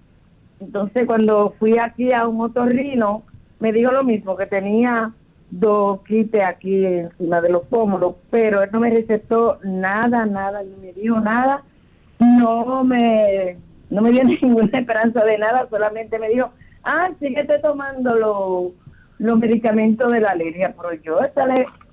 Entonces 0.60 1.06
cuando 1.06 1.54
fui 1.58 1.76
aquí 1.78 2.12
a 2.12 2.28
un 2.28 2.40
otorrino, 2.40 3.24
me 3.58 3.72
dijo 3.72 3.90
lo 3.90 4.04
mismo, 4.04 4.36
que 4.36 4.46
tenía 4.46 5.12
dos 5.50 6.02
quites 6.02 6.42
aquí 6.42 6.84
encima 6.84 7.40
de 7.40 7.50
los 7.50 7.64
pómulos, 7.66 8.16
pero 8.30 8.62
él 8.62 8.70
no 8.72 8.80
me 8.80 8.90
recetó 8.90 9.58
nada, 9.64 10.26
nada, 10.26 10.62
ni 10.62 10.76
me 10.76 10.92
dijo 10.92 11.20
nada, 11.20 11.62
no 12.18 12.84
me, 12.84 13.56
no 13.90 14.02
me 14.02 14.10
dio 14.10 14.24
ninguna 14.42 14.78
esperanza 14.78 15.24
de 15.24 15.38
nada, 15.38 15.66
solamente 15.70 16.18
me 16.18 16.28
dijo, 16.28 16.50
ah, 16.84 17.10
síguete 17.18 17.58
tomando 17.60 18.14
los, 18.14 18.72
los 19.18 19.38
medicamentos 19.38 20.12
de 20.12 20.20
la 20.20 20.30
alergia, 20.30 20.74
pero 20.76 20.94
yo 21.02 21.20
esa, 21.20 21.46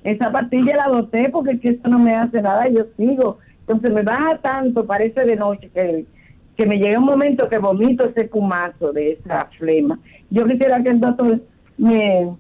esa 0.04 0.32
pastilla 0.32 0.76
la 0.76 0.90
boté 0.90 1.30
porque 1.30 1.52
es 1.52 1.62
que 1.62 1.70
eso 1.70 1.88
no 1.88 2.00
me 2.00 2.16
hace 2.16 2.42
nada, 2.42 2.68
yo 2.68 2.86
sigo, 2.98 3.40
entonces 3.62 3.92
me 3.92 4.04
baja 4.04 4.38
tanto, 4.40 4.86
parece 4.86 5.22
de 5.26 5.36
noche 5.36 5.70
que 5.74 6.06
que 6.56 6.66
me 6.66 6.78
llega 6.78 7.00
un 7.00 7.06
momento 7.06 7.50
que 7.50 7.58
vomito 7.58 8.06
ese 8.06 8.30
cumazo 8.30 8.94
de 8.94 9.14
esa 9.14 9.46
flema. 9.58 10.00
Yo 10.30 10.46
quisiera 10.46 10.82
que 10.82 10.90
el 10.90 11.00
doctor 11.02 11.42
me, 11.78 12.34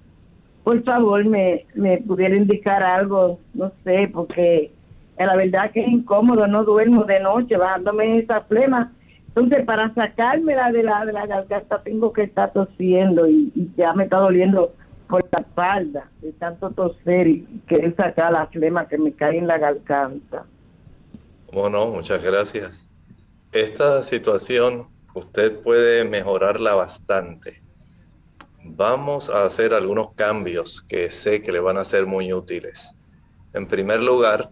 por 0.65 0.84
favor 0.84 1.23
me, 1.25 1.67
me 1.75 1.99
pudiera 1.99 2.36
indicar 2.36 2.82
algo, 2.82 3.39
no 3.54 3.71
sé, 3.84 4.10
porque 4.12 4.71
la 5.15 5.36
verdad 5.36 5.69
que 5.71 5.82
es 5.82 5.88
incómodo, 5.88 6.47
no 6.47 6.63
duermo 6.63 7.04
de 7.04 7.19
noche 7.19 7.56
bajándome 7.56 8.17
esa 8.17 8.41
flema. 8.41 8.91
Entonces, 9.28 9.63
para 9.63 9.93
sacármela 9.93 10.71
de 10.71 10.82
la, 10.82 11.06
de 11.06 11.13
la 11.13 11.28
garganta 11.28 11.84
tengo 11.84 12.12
que 12.12 12.23
estar 12.23 12.51
tosiendo 12.51 13.30
y, 13.30 13.71
ya 13.78 13.93
me 13.93 14.06
está 14.06 14.17
doliendo 14.17 14.73
por 15.08 15.23
la 15.32 15.41
espalda 15.41 16.10
de 16.23 16.32
tanto 16.32 16.71
toser 16.71 17.28
y 17.28 17.45
querer 17.67 17.95
sacar 17.95 18.32
la 18.32 18.47
flema 18.47 18.88
que 18.88 18.97
me 18.97 19.13
cae 19.13 19.38
en 19.38 19.45
la 19.45 19.60
garganta. 19.60 20.45
Bueno, 21.54 21.86
muchas 21.91 22.23
gracias. 22.23 22.89
Esta 23.51 24.01
situación 24.01 24.88
usted 25.13 25.62
puede 25.62 26.06
mejorarla 26.06 26.73
bastante 26.73 27.64
vamos 28.65 29.30
a 29.30 29.43
hacer 29.43 29.73
algunos 29.73 30.13
cambios 30.13 30.82
que 30.82 31.10
sé 31.10 31.41
que 31.41 31.51
le 31.51 31.60
van 31.60 31.78
a 31.78 31.86
ser 31.86 32.06
muy 32.06 32.34
útiles. 32.34 32.95
En 33.54 33.67
primer 33.67 34.04
lugar, 34.04 34.49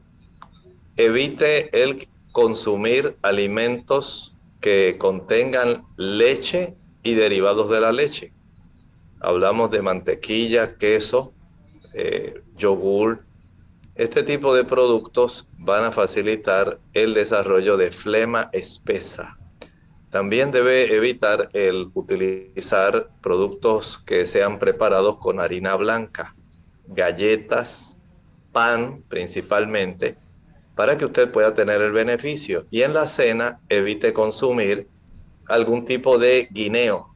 evite 0.96 1.82
el 1.82 2.08
consumir 2.32 3.18
alimentos 3.22 4.38
que 4.62 4.98
contengan 4.98 5.86
leche 5.98 6.76
y 7.04 7.16
derivados 7.16 7.70
de 7.70 7.82
la 7.82 7.92
leche. 7.92 8.34
Hablamos 9.20 9.72
de 9.72 9.82
mantequilla, 9.82 10.78
queso, 10.78 11.34
eh, 11.94 12.42
yogur. 12.56 13.26
Este 13.96 14.24
tipo 14.24 14.56
de 14.56 14.64
productos 14.64 15.48
van 15.58 15.84
a 15.86 15.92
facilitar 15.92 16.80
el 16.94 17.14
desarrollo 17.14 17.78
de 17.78 17.92
flema 17.92 18.50
espesa. 18.54 19.36
También 20.14 20.52
debe 20.52 20.94
evitar 20.94 21.50
el 21.54 21.90
utilizar 21.96 23.10
productos 23.20 23.98
que 23.98 24.28
sean 24.28 24.60
preparados 24.60 25.18
con 25.18 25.40
harina 25.40 25.76
blanca, 25.76 26.36
galletas, 26.86 27.98
pan 28.52 29.04
principalmente, 29.08 30.16
para 30.76 30.98
que 30.98 31.06
usted 31.06 31.32
pueda 31.32 31.56
tener 31.56 31.82
el 31.82 31.94
beneficio. 31.94 32.68
Y 32.70 32.84
en 32.84 32.94
la 32.94 33.08
cena 33.08 33.60
evite 33.70 34.14
consumir 34.14 34.88
algún 35.48 35.84
tipo 35.84 36.20
de 36.20 36.48
guineo, 36.52 37.12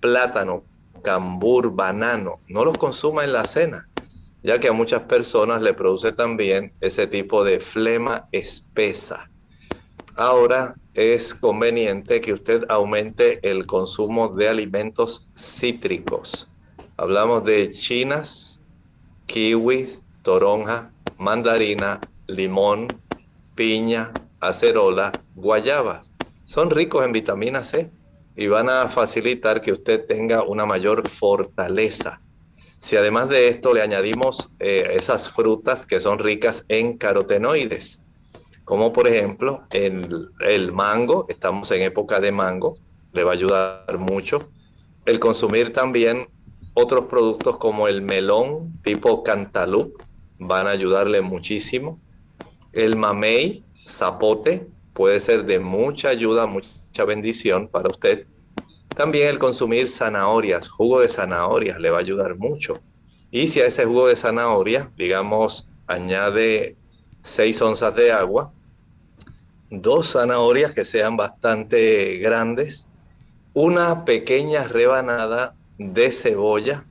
plátano, 0.00 0.64
cambur, 1.04 1.70
banano. 1.70 2.40
No 2.48 2.64
los 2.64 2.78
consuma 2.78 3.22
en 3.22 3.34
la 3.34 3.44
cena, 3.44 3.86
ya 4.42 4.58
que 4.58 4.68
a 4.68 4.72
muchas 4.72 5.02
personas 5.02 5.60
le 5.60 5.74
produce 5.74 6.12
también 6.12 6.72
ese 6.80 7.06
tipo 7.06 7.44
de 7.44 7.60
flema 7.60 8.28
espesa. 8.32 9.26
Ahora 10.16 10.74
es 10.94 11.34
conveniente 11.34 12.20
que 12.20 12.32
usted 12.32 12.64
aumente 12.68 13.38
el 13.48 13.66
consumo 13.66 14.28
de 14.28 14.48
alimentos 14.48 15.28
cítricos. 15.36 16.50
Hablamos 16.96 17.44
de 17.44 17.70
chinas, 17.70 18.62
kiwis, 19.26 20.02
toronja, 20.22 20.90
mandarina, 21.18 22.00
limón, 22.26 22.88
piña, 23.54 24.12
acerola, 24.40 25.12
guayabas. 25.34 26.12
Son 26.46 26.70
ricos 26.70 27.04
en 27.04 27.12
vitamina 27.12 27.62
C 27.62 27.90
y 28.36 28.48
van 28.48 28.68
a 28.68 28.88
facilitar 28.88 29.60
que 29.60 29.72
usted 29.72 30.04
tenga 30.06 30.42
una 30.42 30.66
mayor 30.66 31.06
fortaleza. 31.06 32.20
Si 32.80 32.96
además 32.96 33.28
de 33.28 33.48
esto 33.48 33.74
le 33.74 33.82
añadimos 33.82 34.52
eh, 34.58 34.92
esas 34.94 35.30
frutas 35.30 35.86
que 35.86 36.00
son 36.00 36.18
ricas 36.18 36.64
en 36.68 36.96
carotenoides, 36.96 38.02
como 38.70 38.92
por 38.92 39.08
ejemplo 39.08 39.62
el, 39.72 40.72
mango, 40.72 41.26
estamos 41.28 41.68
en 41.72 41.82
época 41.82 42.20
de 42.20 42.30
mango, 42.30 42.78
le 43.12 43.24
va 43.24 43.32
a 43.32 43.34
ayudar 43.34 43.98
mucho. 43.98 44.48
El 45.06 45.18
consumir 45.18 45.72
también 45.72 46.28
otros 46.74 47.06
productos 47.06 47.56
como 47.56 47.88
el 47.88 48.00
melón 48.00 48.80
tipo 48.84 49.24
cantaloupe 49.24 50.04
van 50.38 50.68
a 50.68 50.70
ayudarle 50.70 51.20
muchísimo. 51.20 51.98
El 52.72 52.96
mamey, 52.96 53.64
zapote, 53.88 54.68
puede 54.94 55.18
ser 55.18 55.46
de 55.46 55.58
mucha 55.58 56.10
ayuda, 56.10 56.46
mucha 56.46 57.04
bendición 57.04 57.66
para 57.66 57.88
usted. 57.88 58.28
También 58.94 59.30
el 59.30 59.40
consumir 59.40 59.88
zanahorias, 59.88 60.68
jugo 60.68 61.00
de 61.00 61.08
zanahorias 61.08 61.80
le 61.80 61.90
va 61.90 61.96
a 61.96 62.02
ayudar 62.02 62.36
mucho. 62.36 62.78
Y 63.32 63.48
si 63.48 63.60
a 63.60 63.66
ese 63.66 63.84
jugo 63.84 64.06
de 64.06 64.14
zanahoria, 64.14 64.92
digamos, 64.96 65.68
añade 65.88 66.76
6 67.22 67.62
onzas 67.62 67.96
de 67.96 68.12
agua, 68.12 68.52
dos 69.70 70.12
zanahorias 70.12 70.72
que 70.72 70.84
sean 70.84 71.16
bastante 71.16 72.16
grandes, 72.18 72.88
una 73.54 74.04
pequeña 74.04 74.64
rebanada 74.64 75.54
de 75.78 76.10
cebolla 76.10 76.84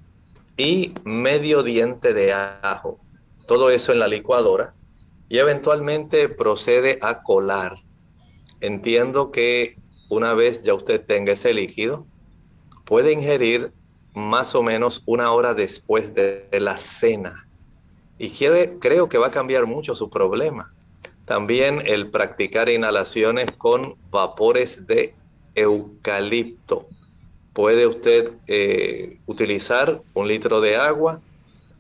y 0.58 0.94
medio 1.04 1.62
diente 1.62 2.14
de 2.14 2.34
ajo. 2.34 3.00
Todo 3.46 3.70
eso 3.70 3.92
en 3.92 4.00
la 4.00 4.08
licuadora 4.08 4.74
y 5.28 5.38
eventualmente 5.38 6.30
procede 6.30 6.98
a 7.02 7.22
colar. 7.22 7.78
Entiendo 8.62 9.32
que 9.32 9.78
una 10.10 10.34
vez 10.34 10.64
ya 10.64 10.74
usted 10.74 11.06
tenga 11.06 11.34
ese 11.34 11.54
líquido, 11.54 12.08
puede 12.86 13.12
ingerir 13.12 13.72
más 14.16 14.56
o 14.56 14.64
menos 14.64 15.04
una 15.06 15.32
hora 15.32 15.54
después 15.54 16.14
de, 16.14 16.48
la 16.60 16.78
cena. 16.78 17.48
Y 18.18 18.32
creo 18.32 19.08
que 19.08 19.18
va 19.18 19.28
a 19.28 19.32
cambiar 19.32 19.66
mucho 19.66 19.96
su 19.96 20.10
problema. 20.10 20.74
También 21.30 21.84
el 21.86 22.10
practicar 22.10 22.70
inhalaciones 22.70 23.52
con 23.56 23.94
vapores 24.10 24.88
de 24.88 25.14
eucalipto. 25.54 26.88
Puede 27.54 27.86
usted 27.86 28.32
eh, 28.48 29.20
utilizar 29.28 30.02
un 30.16 30.28
litro 30.28 30.60
de 30.60 30.76
agua, 30.76 31.22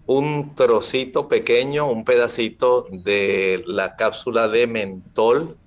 un 0.05 0.53
trocito 0.53 1.27
pequeño, 1.27 1.89
un 1.89 2.05
pedacito 2.05 2.85
de 2.91 3.63
la 3.65 3.95
cápsula 3.95 4.47
de 4.47 4.67
mentol. 4.67 5.57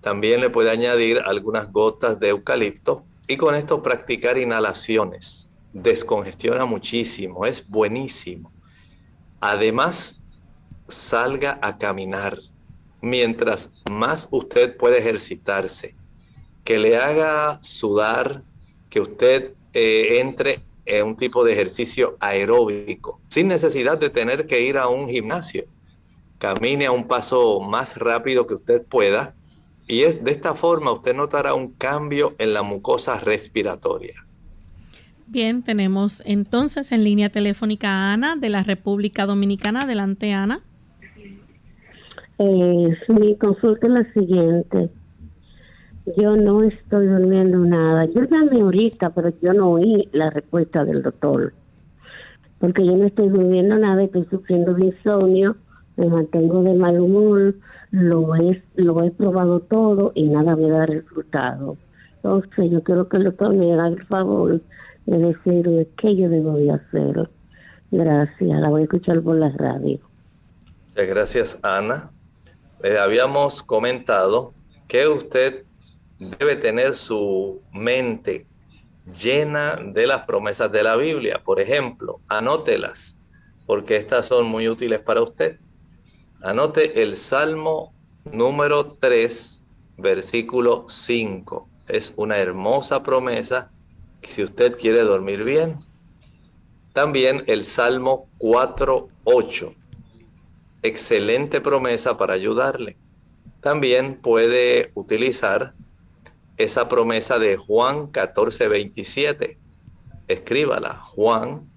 También 0.00 0.40
le 0.40 0.48
puede 0.48 0.70
añadir 0.70 1.18
algunas 1.18 1.70
gotas 1.70 2.18
de 2.18 2.30
eucalipto 2.30 3.04
y 3.26 3.36
con 3.36 3.54
esto 3.54 3.82
practicar 3.82 4.38
inhalaciones. 4.38 5.52
Descongestiona 5.74 6.64
muchísimo, 6.64 7.44
es 7.44 7.68
buenísimo. 7.68 8.50
Además, 9.38 10.22
salga 10.88 11.58
a 11.60 11.76
caminar. 11.76 12.38
Mientras 13.00 13.70
más 13.90 14.28
usted 14.30 14.76
puede 14.76 14.98
ejercitarse, 14.98 15.94
que 16.64 16.78
le 16.78 16.96
haga 16.96 17.58
sudar, 17.62 18.42
que 18.90 19.00
usted 19.00 19.54
eh, 19.74 20.18
entre 20.20 20.62
en 20.84 21.06
un 21.06 21.16
tipo 21.16 21.44
de 21.44 21.52
ejercicio 21.52 22.16
aeróbico, 22.20 23.20
sin 23.28 23.48
necesidad 23.48 23.98
de 23.98 24.10
tener 24.10 24.46
que 24.46 24.62
ir 24.62 24.78
a 24.78 24.88
un 24.88 25.08
gimnasio. 25.08 25.64
Camine 26.38 26.86
a 26.86 26.92
un 26.92 27.06
paso 27.06 27.60
más 27.60 27.96
rápido 27.96 28.46
que 28.46 28.54
usted 28.54 28.82
pueda 28.82 29.34
y 29.86 30.02
es, 30.02 30.22
de 30.22 30.30
esta 30.30 30.54
forma 30.54 30.92
usted 30.92 31.14
notará 31.14 31.54
un 31.54 31.72
cambio 31.72 32.34
en 32.38 32.52
la 32.54 32.62
mucosa 32.62 33.18
respiratoria. 33.18 34.26
Bien, 35.26 35.62
tenemos 35.62 36.22
entonces 36.24 36.92
en 36.92 37.04
línea 37.04 37.28
telefónica 37.28 37.88
a 37.90 38.12
Ana 38.12 38.36
de 38.36 38.48
la 38.48 38.62
República 38.62 39.26
Dominicana. 39.26 39.80
Adelante, 39.80 40.32
Ana. 40.32 40.62
Eh, 42.38 42.96
mi 43.08 43.36
consulta 43.36 43.86
es 43.86 43.92
la 43.92 44.12
siguiente. 44.12 44.90
Yo 46.16 46.36
no 46.36 46.62
estoy 46.62 47.06
durmiendo 47.06 47.58
nada. 47.58 48.06
Yo 48.06 48.22
llamé 48.22 48.60
ahorita, 48.60 49.10
pero 49.10 49.32
yo 49.42 49.52
no 49.52 49.72
oí 49.72 50.08
la 50.12 50.30
respuesta 50.30 50.84
del 50.84 51.02
doctor. 51.02 51.52
Porque 52.60 52.86
yo 52.86 52.96
no 52.96 53.06
estoy 53.06 53.28
durmiendo 53.28 53.76
nada, 53.76 54.02
estoy 54.04 54.24
sufriendo 54.30 54.74
de 54.74 54.86
insomnio, 54.86 55.56
me 55.96 56.06
mantengo 56.06 56.62
de 56.62 56.74
mal 56.74 57.00
humor, 57.00 57.54
lo 57.90 58.34
he, 58.36 58.62
lo 58.76 59.02
he 59.02 59.10
probado 59.10 59.60
todo 59.60 60.12
y 60.14 60.28
nada 60.28 60.56
me 60.56 60.68
da 60.68 60.86
resultado. 60.86 61.76
Entonces 62.16 62.70
yo 62.70 62.82
quiero 62.82 63.08
que 63.08 63.16
el 63.18 63.24
doctor 63.24 63.54
me 63.54 63.72
haga 63.72 63.88
el 63.88 64.04
favor 64.06 64.60
de 65.06 65.18
decirme 65.18 65.86
qué 65.96 66.16
yo 66.16 66.28
debo 66.28 66.54
de 66.54 66.70
hacer. 66.72 67.30
Gracias, 67.90 68.60
la 68.60 68.68
voy 68.68 68.82
a 68.82 68.84
escuchar 68.84 69.22
por 69.22 69.36
la 69.36 69.50
radio. 69.50 69.98
Muchas 70.88 71.06
gracias, 71.06 71.58
Ana. 71.62 72.10
Eh, 72.82 72.96
habíamos 72.96 73.62
comentado 73.62 74.54
que 74.86 75.08
usted 75.08 75.64
debe 76.18 76.54
tener 76.56 76.94
su 76.94 77.60
mente 77.72 78.46
llena 79.20 79.76
de 79.76 80.06
las 80.06 80.22
promesas 80.22 80.70
de 80.70 80.82
la 80.84 80.96
Biblia. 80.96 81.42
Por 81.44 81.60
ejemplo, 81.60 82.20
anótelas, 82.28 83.20
porque 83.66 83.96
estas 83.96 84.26
son 84.26 84.46
muy 84.46 84.68
útiles 84.68 85.00
para 85.00 85.22
usted. 85.22 85.58
Anote 86.42 87.02
el 87.02 87.16
Salmo 87.16 87.92
número 88.30 88.96
3, 89.00 89.60
versículo 89.98 90.86
5. 90.88 91.68
Es 91.88 92.12
una 92.16 92.38
hermosa 92.38 93.02
promesa 93.02 93.72
si 94.22 94.44
usted 94.44 94.78
quiere 94.78 95.00
dormir 95.00 95.42
bien. 95.42 95.78
También 96.92 97.42
el 97.46 97.64
Salmo 97.64 98.28
4, 98.38 99.08
8. 99.24 99.74
Excelente 100.82 101.60
promesa 101.60 102.16
para 102.16 102.34
ayudarle. 102.34 102.96
También 103.60 104.20
puede 104.20 104.90
utilizar 104.94 105.74
esa 106.56 106.88
promesa 106.88 107.38
de 107.38 107.56
Juan 107.56 108.08
14, 108.08 108.68
27. 108.68 109.56
Escríbala, 110.28 110.94
Juan 111.14 111.68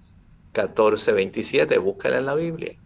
14, 0.52 1.12
27, 1.12 1.78
búscala 1.78 2.18
en 2.18 2.26
la 2.26 2.34
Biblia. 2.34 2.78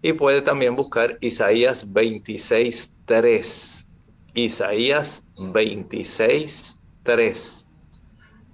Y 0.00 0.14
puede 0.14 0.42
también 0.42 0.74
buscar 0.74 1.18
Isaías 1.20 1.92
26, 1.92 3.02
3. 3.04 3.86
Isaías 4.34 5.24
26, 5.36 6.80
3. 7.02 7.66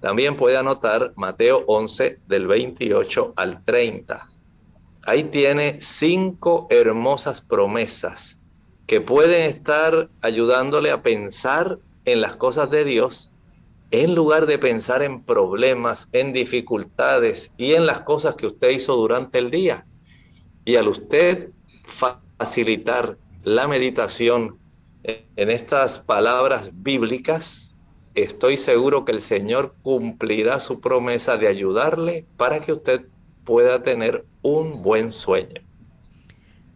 También 0.01 0.37
puede 0.37 0.57
anotar 0.57 1.13
Mateo 1.17 1.65
11 1.67 2.21
del 2.27 2.47
28 2.47 3.33
al 3.37 3.65
30. 3.65 4.29
Ahí 5.09 5.25
tiene 5.25 5.79
cinco 5.81 6.67
hermosas 6.69 7.41
promesas 7.41 8.37
que 8.87 9.01
pueden 9.01 9.49
estar 9.49 10.11
ayudándole 10.21 10.91
a 10.91 11.03
pensar 11.03 11.79
en 12.05 12.21
las 12.21 12.37
cosas 12.37 12.71
de 12.71 12.85
Dios, 12.85 13.33
en 13.91 14.15
lugar 14.15 14.45
de 14.45 14.59
pensar 14.59 15.03
en 15.03 15.23
problemas, 15.23 16.09
en 16.13 16.35
dificultades 16.35 17.53
y 17.57 17.73
en 17.73 17.87
las 17.87 18.03
cosas 18.03 18.35
que 18.35 18.49
usted 18.49 18.69
hizo 18.69 18.97
durante 18.97 19.39
el 19.39 19.51
día. 19.51 19.87
Y 20.67 20.77
al 20.77 20.89
usted 20.89 21.53
facilitar 21.87 23.17
la 23.45 23.67
meditación 23.67 24.59
en 25.05 25.51
estas 25.51 26.01
palabras 26.01 26.83
bíblicas, 26.83 27.75
estoy 28.15 28.59
seguro 28.59 29.07
que 29.07 29.13
el 29.13 29.23
Señor 29.23 29.75
cumplirá 29.81 30.61
su 30.61 30.83
promesa 30.83 31.39
de 31.39 31.49
ayudarle 31.49 32.27
para 32.37 32.61
que 32.61 32.73
usted 32.73 33.07
pueda 33.47 33.83
tener 33.83 34.27
un 34.49 34.83
buen 34.83 35.13
sueño. 35.13 35.61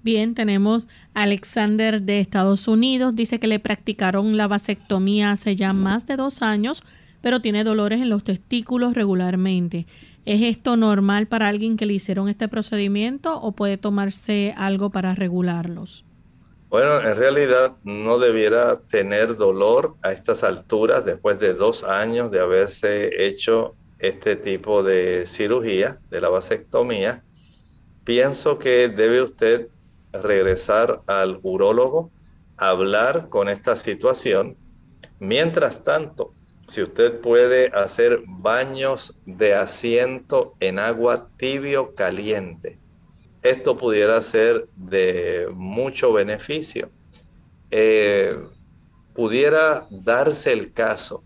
Bien, 0.03 0.35
tenemos 0.35 0.89
a 1.15 1.23
Alexander 1.23 2.03
de 2.03 2.21
Estados 2.21 2.67
Unidos. 2.67 3.15
Dice 3.15 3.39
que 3.39 3.47
le 3.47 3.61
practicaron 3.61 4.37
la 4.37 4.49
vasectomía 4.49 5.31
hace 5.31 5.55
ya 5.55 5.73
más 5.73 6.07
de 6.07 6.17
dos 6.17 6.43
años, 6.43 6.83
pero 7.21 7.41
tiene 7.41 7.63
dolores 7.63 8.01
en 8.01 8.09
los 8.09 8.25
testículos 8.25 8.95
regularmente. 8.95 9.87
¿Es 10.25 10.43
esto 10.43 10.77
normal 10.77 11.27
para 11.27 11.49
alguien 11.49 11.77
que 11.77 11.87
le 11.87 11.95
hicieron 11.95 12.29
este 12.29 12.49
procedimiento 12.49 13.41
o 13.41 13.53
puede 13.53 13.77
tomarse 13.77 14.55
algo 14.57 14.91
para 14.91 15.15
regularlos? 15.15 16.05
Bueno, 16.69 17.01
en 17.01 17.17
realidad 17.17 17.77
no 17.85 18.19
debiera 18.19 18.81
tener 18.81 19.37
dolor 19.37 19.97
a 20.03 20.13
estas 20.13 20.43
alturas 20.43 21.05
después 21.05 21.39
de 21.39 21.55
dos 21.55 21.85
años 21.85 22.31
de 22.31 22.41
haberse 22.41 23.27
hecho 23.27 23.75
este 23.99 24.37
tipo 24.37 24.83
de 24.83 25.27
cirugía, 25.27 25.99
de 26.11 26.21
la 26.21 26.29
vasectomía. 26.29 27.23
Pienso 28.05 28.59
que 28.59 28.89
debe 28.89 29.23
usted 29.23 29.69
regresar 30.13 31.03
al 31.07 31.39
urólogo, 31.43 32.11
hablar 32.57 33.29
con 33.29 33.49
esta 33.49 33.77
situación. 33.77 34.57
Mientras 35.21 35.83
tanto, 35.83 36.33
si 36.67 36.83
usted 36.83 37.21
puede 37.21 37.69
hacer 37.69 38.23
baños 38.27 39.17
de 39.27 39.55
asiento 39.55 40.55
en 40.59 40.79
agua 40.79 41.29
tibio 41.37 41.95
caliente, 41.95 42.79
esto 43.43 43.77
pudiera 43.77 44.21
ser 44.23 44.69
de 44.77 45.49
mucho 45.53 46.13
beneficio. 46.13 46.91
Eh, 47.71 48.37
pudiera 49.15 49.87
darse 49.91 50.53
el 50.53 50.73
caso 50.73 51.23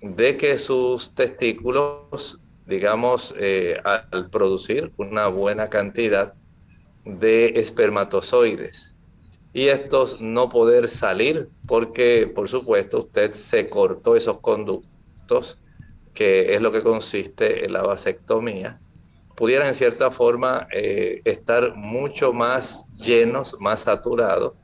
de 0.00 0.36
que 0.36 0.58
sus 0.58 1.14
testículos 1.14 2.40
digamos, 2.66 3.34
eh, 3.38 3.78
al 3.84 4.28
producir 4.30 4.92
una 4.96 5.28
buena 5.28 5.68
cantidad 5.68 6.34
de 7.04 7.52
espermatozoides 7.56 8.96
y 9.52 9.68
estos 9.68 10.20
no 10.20 10.48
poder 10.48 10.88
salir 10.88 11.48
porque, 11.66 12.30
por 12.34 12.48
supuesto, 12.48 12.98
usted 12.98 13.32
se 13.32 13.70
cortó 13.70 14.16
esos 14.16 14.40
conductos, 14.40 15.58
que 16.12 16.54
es 16.54 16.60
lo 16.60 16.72
que 16.72 16.82
consiste 16.82 17.64
en 17.64 17.72
la 17.72 17.82
vasectomía, 17.82 18.80
pudieran 19.34 19.68
en 19.68 19.74
cierta 19.74 20.10
forma 20.10 20.66
eh, 20.72 21.22
estar 21.24 21.74
mucho 21.74 22.32
más 22.32 22.86
llenos, 22.96 23.56
más 23.60 23.80
saturados 23.80 24.60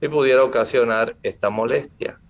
y 0.00 0.08
pudiera 0.08 0.44
ocasionar 0.44 1.16
esta 1.22 1.50
molestia. 1.50 2.20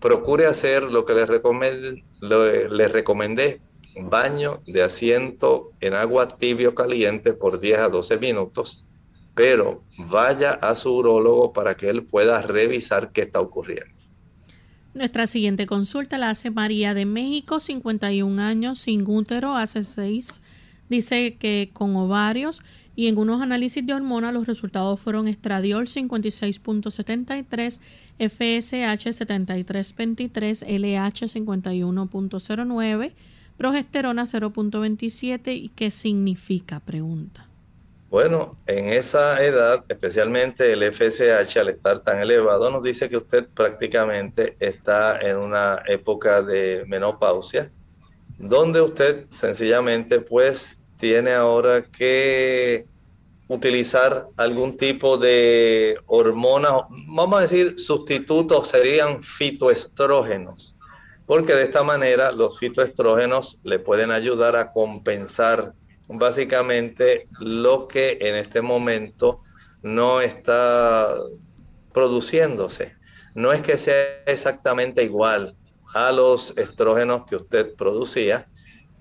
Procure 0.00 0.46
hacer 0.46 0.84
lo 0.84 1.04
que 1.04 1.14
les 1.14 1.28
recomendé, 1.28 2.04
les 2.20 2.92
recomendé 2.92 3.60
baño 3.98 4.62
de 4.66 4.82
asiento 4.82 5.72
en 5.80 5.94
agua 5.94 6.28
tibio 6.28 6.74
caliente 6.74 7.32
por 7.32 7.58
10 7.60 7.78
a 7.78 7.88
12 7.88 8.18
minutos, 8.18 8.84
pero 9.34 9.82
vaya 9.96 10.52
a 10.52 10.74
su 10.74 10.94
urólogo 10.94 11.52
para 11.52 11.76
que 11.76 11.88
él 11.88 12.04
pueda 12.04 12.42
revisar 12.42 13.12
qué 13.12 13.22
está 13.22 13.40
ocurriendo. 13.40 13.94
Nuestra 14.94 15.26
siguiente 15.26 15.66
consulta 15.66 16.18
la 16.18 16.30
hace 16.30 16.50
María 16.50 16.94
de 16.94 17.06
México, 17.06 17.60
51 17.60 18.42
años, 18.42 18.78
sin 18.78 19.08
útero, 19.08 19.54
hace 19.54 19.82
6. 19.84 20.40
Dice 20.88 21.36
que 21.36 21.70
con 21.72 21.94
ovarios 21.96 22.62
y 22.96 23.06
en 23.06 23.18
unos 23.18 23.40
análisis 23.40 23.86
de 23.86 23.94
hormonas 23.94 24.34
los 24.34 24.46
resultados 24.46 24.98
fueron 24.98 25.28
estradiol 25.28 25.86
56.73, 25.86 27.78
FSH 28.18 29.06
73.23, 29.12 30.66
LH 30.66 31.26
51.09 31.28 33.12
progesterona 33.58 34.24
0.27 34.24 35.52
y 35.52 35.68
qué 35.70 35.90
significa, 35.90 36.80
pregunta. 36.80 37.48
Bueno, 38.08 38.56
en 38.66 38.88
esa 38.88 39.44
edad, 39.44 39.84
especialmente 39.88 40.72
el 40.72 40.82
FSH 40.82 41.58
al 41.58 41.68
estar 41.68 41.98
tan 41.98 42.20
elevado, 42.20 42.70
nos 42.70 42.82
dice 42.82 43.10
que 43.10 43.18
usted 43.18 43.46
prácticamente 43.48 44.56
está 44.60 45.20
en 45.20 45.36
una 45.36 45.82
época 45.86 46.40
de 46.40 46.84
menopausia, 46.86 47.70
donde 48.38 48.80
usted 48.80 49.26
sencillamente 49.26 50.22
pues 50.22 50.80
tiene 50.96 51.34
ahora 51.34 51.82
que 51.82 52.86
utilizar 53.48 54.28
algún 54.36 54.76
tipo 54.76 55.18
de 55.18 55.98
hormona, 56.06 56.70
vamos 57.08 57.38
a 57.38 57.42
decir, 57.42 57.78
sustitutos 57.78 58.68
serían 58.68 59.22
fitoestrógenos 59.22 60.77
porque 61.28 61.54
de 61.54 61.64
esta 61.64 61.82
manera 61.82 62.32
los 62.32 62.58
fitoestrógenos 62.58 63.58
le 63.62 63.78
pueden 63.78 64.10
ayudar 64.10 64.56
a 64.56 64.70
compensar 64.70 65.74
básicamente 66.08 67.28
lo 67.38 67.86
que 67.86 68.16
en 68.18 68.34
este 68.34 68.62
momento 68.62 69.42
no 69.82 70.22
está 70.22 71.14
produciéndose. 71.92 72.96
No 73.34 73.52
es 73.52 73.60
que 73.60 73.76
sea 73.76 74.22
exactamente 74.24 75.04
igual 75.04 75.54
a 75.94 76.12
los 76.12 76.56
estrógenos 76.56 77.26
que 77.26 77.36
usted 77.36 77.74
producía, 77.74 78.46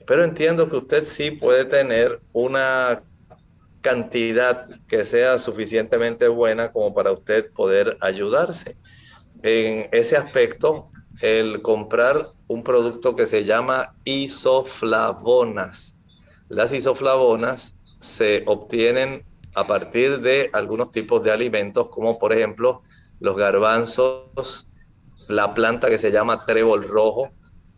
pero 0.06 0.26
entiendo 0.26 0.70
que 0.70 0.76
usted 0.76 1.06
sí 1.06 1.32
puede 1.32 1.64
tener 1.64 2.20
una 2.34 3.04
cantidad 3.80 4.68
que 4.90 5.06
sea 5.06 5.40
suficientemente 5.40 6.28
buena 6.28 6.74
como 6.74 6.94
para 6.94 7.14
usted 7.14 7.50
poder 7.54 7.98
ayudarse. 8.02 8.76
En 9.44 9.88
ese 9.94 10.18
aspecto, 10.18 10.84
el 11.22 11.62
comprar 11.62 12.32
un 12.48 12.64
producto 12.64 13.16
que 13.16 13.28
se 13.28 13.44
llama 13.44 13.96
isoflavonas. 14.04 15.96
Las 16.50 16.74
isoflavonas 16.74 17.78
se 18.00 18.44
obtienen 18.46 19.26
a 19.56 19.66
partir 19.66 20.22
de 20.22 20.50
algunos 20.54 20.92
tipos 20.92 21.24
de 21.24 21.32
alimentos, 21.32 21.90
como 21.90 22.20
por 22.20 22.32
ejemplo 22.32 22.82
los 23.20 23.36
garbanzos, 23.36 24.68
la 25.28 25.54
planta 25.54 25.90
que 25.90 25.98
se 25.98 26.12
llama 26.12 26.46
trébol 26.46 26.88
rojo, 26.88 27.32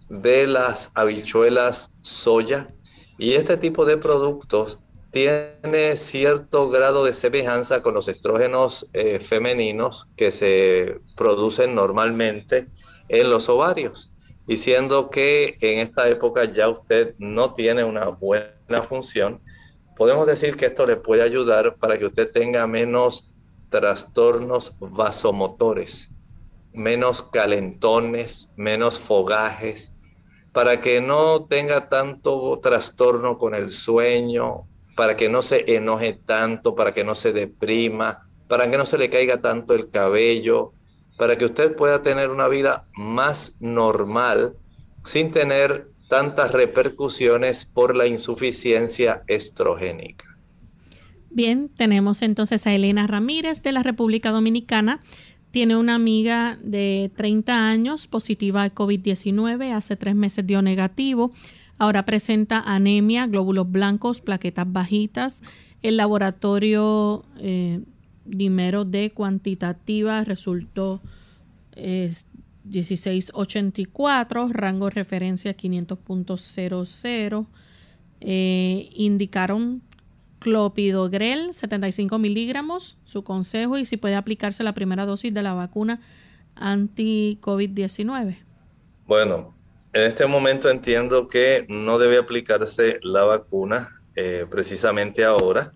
de 0.10 0.48
las 0.48 0.92
habichuelas 0.96 1.98
soya. 2.02 2.74
Y 3.18 3.34
este 3.34 3.58
tipo 3.58 3.86
de 3.86 3.98
productos 3.98 4.80
tiene 5.12 5.96
cierto 5.96 6.70
grado 6.70 7.04
de 7.04 7.14
semejanza 7.14 7.82
con 7.82 7.94
los 7.94 8.08
estrógenos 8.08 8.90
eh, 8.94 9.20
femeninos 9.20 10.10
que 10.16 10.32
se 10.32 11.00
producen 11.16 11.74
normalmente 11.74 12.68
en 13.10 13.30
los 13.30 13.50
ovarios. 13.50 14.12
Y 14.48 14.58
siendo 14.58 15.10
que 15.10 15.58
en 15.62 15.80
esta 15.80 16.08
época 16.08 16.46
ya 16.46 16.70
usted 16.70 17.14
no 17.20 17.54
tiene 17.54 17.84
una 17.84 18.06
buena 18.06 18.82
función, 18.88 19.42
podemos 19.98 20.26
decir 20.26 20.56
que 20.56 20.68
esto 20.68 20.86
le 20.86 20.96
puede 20.96 21.22
ayudar 21.22 21.76
para 21.76 21.98
que 21.98 22.06
usted 22.06 22.32
tenga 22.32 22.66
menos 22.66 23.32
trastornos 23.70 24.76
vasomotores, 24.80 26.10
menos 26.74 27.22
calentones, 27.22 28.54
menos 28.56 28.98
fogajes, 28.98 29.94
para 30.52 30.82
que 30.82 31.02
no 31.02 31.46
tenga 31.46 31.88
tanto 31.88 32.60
trastorno 32.62 33.38
con 33.38 33.54
el 33.54 33.70
sueño, 33.70 34.58
para 34.96 35.16
que 35.16 35.30
no 35.30 35.42
se 35.42 35.76
enoje 35.76 36.14
tanto, 36.14 36.76
para 36.76 36.92
que 36.92 37.04
no 37.04 37.14
se 37.14 37.32
deprima, 37.32 38.28
para 38.48 38.70
que 38.70 38.78
no 38.78 38.86
se 38.86 38.98
le 38.98 39.10
caiga 39.10 39.40
tanto 39.40 39.74
el 39.74 39.90
cabello, 39.90 40.74
para 41.20 41.38
que 41.38 41.46
usted 41.46 41.76
pueda 41.76 42.02
tener 42.02 42.30
una 42.30 42.48
vida 42.48 42.88
más 42.96 43.58
normal 43.60 44.54
sin 45.04 45.32
tener 45.32 45.90
tantas 46.08 46.54
repercusiones 46.54 47.66
por 47.66 47.96
la 47.96 48.08
insuficiencia 48.08 49.22
estrogénica. 49.28 50.26
Bien, 51.30 51.70
tenemos 51.76 52.22
entonces 52.22 52.66
a 52.66 52.74
Elena 52.74 53.06
Ramírez 53.06 53.62
de 53.62 53.74
la 53.74 53.84
República 53.84 54.32
Dominicana. 54.32 55.02
Tiene 55.52 55.76
una 55.76 55.96
amiga 55.96 56.58
de 56.64 57.12
30 57.16 57.68
años 57.70 58.08
positiva 58.08 58.64
de 58.64 58.74
COVID-19, 58.74 59.74
hace 59.74 59.98
tres 59.98 60.16
meses 60.16 60.48
dio 60.48 60.62
negativo. 60.62 61.32
Ahora 61.78 62.06
presenta 62.06 62.62
anemia, 62.62 63.28
glóbulos 63.28 63.70
blancos, 63.70 64.22
plaquetas 64.22 64.72
bajitas. 64.72 65.42
El 65.82 65.98
laboratorio 65.98 67.26
eh, 67.40 67.82
Dimero 68.30 68.86
D 68.86 69.12
cuantitativa 69.12 70.24
resultó 70.24 71.02
es 71.76 72.26
1684, 72.64 74.50
rango 74.52 74.86
de 74.86 74.92
referencia 74.92 75.58
500.00. 75.58 77.48
Eh, 78.22 78.90
indicaron 78.94 79.82
clopidogrel 80.40 81.54
75 81.54 82.18
miligramos, 82.20 82.98
su 83.06 83.24
consejo 83.24 83.78
y 83.78 83.86
si 83.86 83.98
puede 83.98 84.16
aplicarse 84.16 84.64
la 84.64 84.74
primera 84.74 85.06
dosis 85.06 85.34
de 85.34 85.42
la 85.42 85.54
vacuna 85.54 86.00
anti-COVID-19. 86.56 88.38
Bueno, 89.08 89.56
en 89.94 90.02
este 90.04 90.28
momento 90.28 90.70
entiendo 90.70 91.28
que 91.28 91.66
no 91.68 91.98
debe 91.98 92.18
aplicarse 92.18 93.00
la 93.02 93.24
vacuna 93.24 94.02
eh, 94.16 94.46
precisamente 94.50 95.24
ahora 95.24 95.72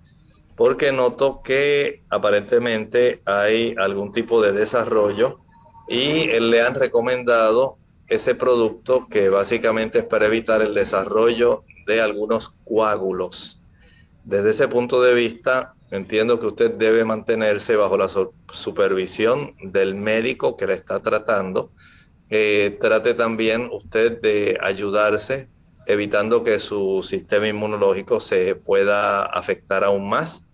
porque 0.56 0.91
noto 0.91 1.41
que 1.43 2.01
aparentemente 2.10 3.22
hay 3.26 3.76
algún 3.78 4.12
tipo 4.12 4.41
de 4.41 4.51
desarrollo 4.51 5.39
y 5.88 6.28
le 6.28 6.62
han 6.62 6.76
recomendado 6.76 7.78
ese 8.08 8.36
producto 8.36 9.08
que 9.10 9.30
básicamente 9.30 9.99
es 9.99 10.06
para 10.06 10.28
evitar 10.28 10.62
el 10.62 10.74
desarrollo 10.74 11.64
de 11.88 12.01
algunos 12.01 12.54
coágulos. 12.66 13.60
Desde 14.24 14.51
ese 14.51 14.68
punto 14.68 15.01
de 15.01 15.14
vista, 15.14 15.74
entiendo 15.91 16.39
que 16.39 16.47
usted 16.47 16.72
debe 16.72 17.04
mantenerse 17.04 17.76
bajo 17.76 17.97
la 17.97 18.08
supervisión 18.08 19.56
del 19.64 19.95
médico 19.95 20.56
que 20.56 20.68
le 20.68 20.76
está 20.76 21.01
tratando. 21.01 21.72
Eh, 22.30 22.78
trate 22.80 23.14
también 23.14 23.70
usted 23.72 24.20
de 24.22 24.58
ayudarse 24.62 25.49
evitando 25.88 26.44
que 26.44 26.60
su 26.60 27.04
sistema 27.04 27.48
inmunológico 27.48 28.20
se 28.20 28.56
pueda 28.56 29.24
afectar 29.24 29.84
aún 29.84 30.10
más, 30.10 30.46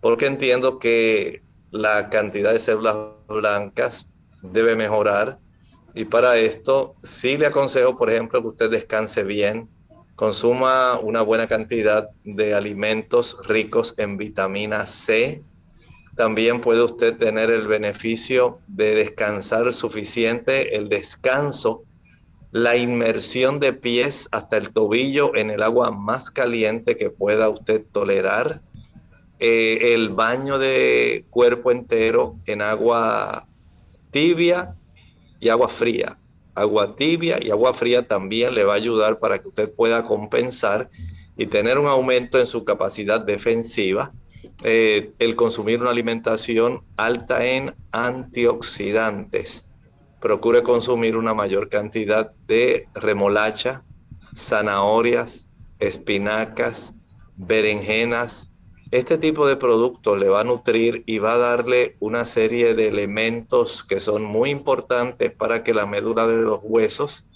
porque 0.00 0.26
entiendo 0.26 0.78
que 0.78 1.42
la 1.70 2.08
cantidad 2.08 2.52
de 2.52 2.58
células 2.58 2.96
blancas 3.28 4.08
debe 4.42 4.74
mejorar 4.74 5.38
y 5.94 6.04
para 6.04 6.38
esto 6.38 6.94
sí 7.02 7.36
le 7.36 7.46
aconsejo, 7.46 7.96
por 7.96 8.10
ejemplo, 8.10 8.40
que 8.40 8.48
usted 8.48 8.70
descanse 8.70 9.24
bien, 9.24 9.68
consuma 10.14 10.98
una 10.98 11.22
buena 11.22 11.48
cantidad 11.48 12.08
de 12.24 12.54
alimentos 12.54 13.36
ricos 13.48 13.94
en 13.98 14.16
vitamina 14.16 14.86
C. 14.86 15.42
También 16.16 16.60
puede 16.60 16.82
usted 16.82 17.16
tener 17.16 17.50
el 17.50 17.66
beneficio 17.66 18.60
de 18.68 18.94
descansar 18.94 19.72
suficiente, 19.72 20.76
el 20.76 20.88
descanso 20.88 21.82
la 22.52 22.76
inmersión 22.76 23.60
de 23.60 23.72
pies 23.72 24.28
hasta 24.32 24.56
el 24.56 24.70
tobillo 24.70 25.36
en 25.36 25.50
el 25.50 25.62
agua 25.62 25.90
más 25.90 26.30
caliente 26.30 26.96
que 26.96 27.10
pueda 27.10 27.48
usted 27.48 27.84
tolerar, 27.92 28.60
eh, 29.38 29.94
el 29.94 30.10
baño 30.10 30.58
de 30.58 31.24
cuerpo 31.30 31.70
entero 31.70 32.36
en 32.46 32.60
agua 32.60 33.46
tibia 34.10 34.74
y 35.40 35.48
agua 35.48 35.68
fría. 35.68 36.16
agua 36.56 36.94
tibia 36.96 37.38
y 37.40 37.50
agua 37.50 37.72
fría 37.72 38.06
también 38.06 38.54
le 38.54 38.64
va 38.64 38.74
a 38.74 38.76
ayudar 38.76 39.18
para 39.18 39.38
que 39.38 39.48
usted 39.48 39.70
pueda 39.70 40.02
compensar 40.02 40.90
y 41.36 41.46
tener 41.46 41.78
un 41.78 41.86
aumento 41.86 42.38
en 42.38 42.46
su 42.46 42.64
capacidad 42.64 43.20
defensiva. 43.20 44.12
Eh, 44.62 45.12
el 45.18 45.36
consumir 45.36 45.80
una 45.80 45.90
alimentación 45.90 46.82
alta 46.96 47.46
en 47.46 47.74
antioxidantes. 47.92 49.69
Procure 50.20 50.62
consumir 50.62 51.16
una 51.16 51.34
mayor 51.34 51.68
cantidad 51.68 52.32
de 52.46 52.88
remolacha, 52.94 53.82
zanahorias, 54.36 55.50
espinacas, 55.78 56.94
berenjenas. 57.36 58.50
Este 58.90 59.18
tipo 59.18 59.46
de 59.46 59.56
productos 59.56 60.18
le 60.18 60.28
va 60.28 60.40
a 60.40 60.44
nutrir 60.44 61.02
y 61.06 61.18
va 61.18 61.34
a 61.34 61.38
darle 61.38 61.96
una 62.00 62.26
serie 62.26 62.74
de 62.74 62.88
elementos 62.88 63.82
que 63.82 64.00
son 64.00 64.22
muy 64.24 64.50
importantes 64.50 65.32
para 65.32 65.62
que 65.62 65.72
la 65.72 65.86
médula 65.86 66.26
de 66.26 66.42
los 66.42 66.60
huesos 66.62 67.26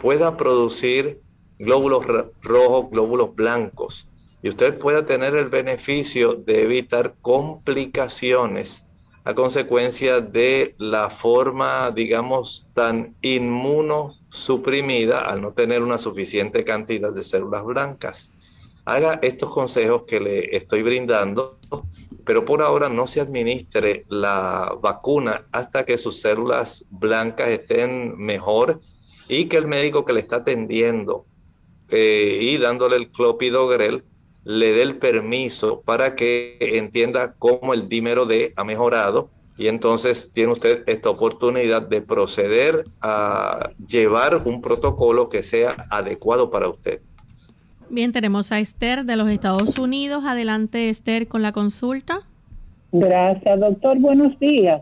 pueda 0.00 0.36
producir 0.36 1.20
glóbulos 1.58 2.06
rojos, 2.42 2.90
glóbulos 2.90 3.34
blancos, 3.34 4.08
y 4.42 4.48
usted 4.48 4.78
pueda 4.78 5.04
tener 5.04 5.34
el 5.34 5.50
beneficio 5.50 6.34
de 6.34 6.62
evitar 6.62 7.16
complicaciones 7.20 8.84
a 9.30 9.34
consecuencia 9.34 10.20
de 10.20 10.74
la 10.78 11.08
forma, 11.08 11.92
digamos, 11.92 12.66
tan 12.74 13.14
inmunosuprimida 13.22 15.20
al 15.20 15.40
no 15.40 15.52
tener 15.52 15.82
una 15.82 15.98
suficiente 15.98 16.64
cantidad 16.64 17.12
de 17.12 17.22
células 17.22 17.64
blancas. 17.64 18.32
Haga 18.84 19.20
estos 19.22 19.50
consejos 19.50 20.02
que 20.02 20.18
le 20.18 20.56
estoy 20.56 20.82
brindando, 20.82 21.60
pero 22.24 22.44
por 22.44 22.60
ahora 22.60 22.88
no 22.88 23.06
se 23.06 23.20
administre 23.20 24.04
la 24.08 24.74
vacuna 24.82 25.46
hasta 25.52 25.84
que 25.84 25.96
sus 25.96 26.20
células 26.20 26.84
blancas 26.90 27.50
estén 27.50 28.18
mejor 28.18 28.80
y 29.28 29.44
que 29.44 29.58
el 29.58 29.68
médico 29.68 30.04
que 30.04 30.12
le 30.12 30.20
está 30.20 30.36
atendiendo 30.36 31.24
eh, 31.88 32.38
y 32.42 32.56
dándole 32.56 32.96
el 32.96 33.12
clopidogrel 33.12 34.02
le 34.44 34.72
dé 34.72 34.82
el 34.82 34.96
permiso 34.96 35.82
para 35.82 36.14
que 36.14 36.56
entienda 36.60 37.34
cómo 37.38 37.74
el 37.74 37.88
dímero 37.88 38.26
D 38.26 38.52
ha 38.56 38.64
mejorado 38.64 39.30
y 39.58 39.68
entonces 39.68 40.30
tiene 40.32 40.52
usted 40.52 40.84
esta 40.86 41.10
oportunidad 41.10 41.82
de 41.82 42.00
proceder 42.00 42.84
a 43.02 43.68
llevar 43.86 44.42
un 44.46 44.62
protocolo 44.62 45.28
que 45.28 45.42
sea 45.42 45.86
adecuado 45.90 46.50
para 46.50 46.68
usted. 46.68 47.02
Bien, 47.90 48.12
tenemos 48.12 48.52
a 48.52 48.60
Esther 48.60 49.04
de 49.04 49.16
los 49.16 49.28
Estados 49.28 49.78
Unidos. 49.78 50.24
Adelante, 50.24 50.88
Esther, 50.88 51.28
con 51.28 51.42
la 51.42 51.52
consulta. 51.52 52.20
Gracias, 52.92 53.60
doctor. 53.60 53.98
Buenos 53.98 54.38
días. 54.38 54.80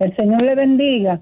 El 0.00 0.14
Señor 0.16 0.42
le 0.42 0.54
bendiga. 0.54 1.20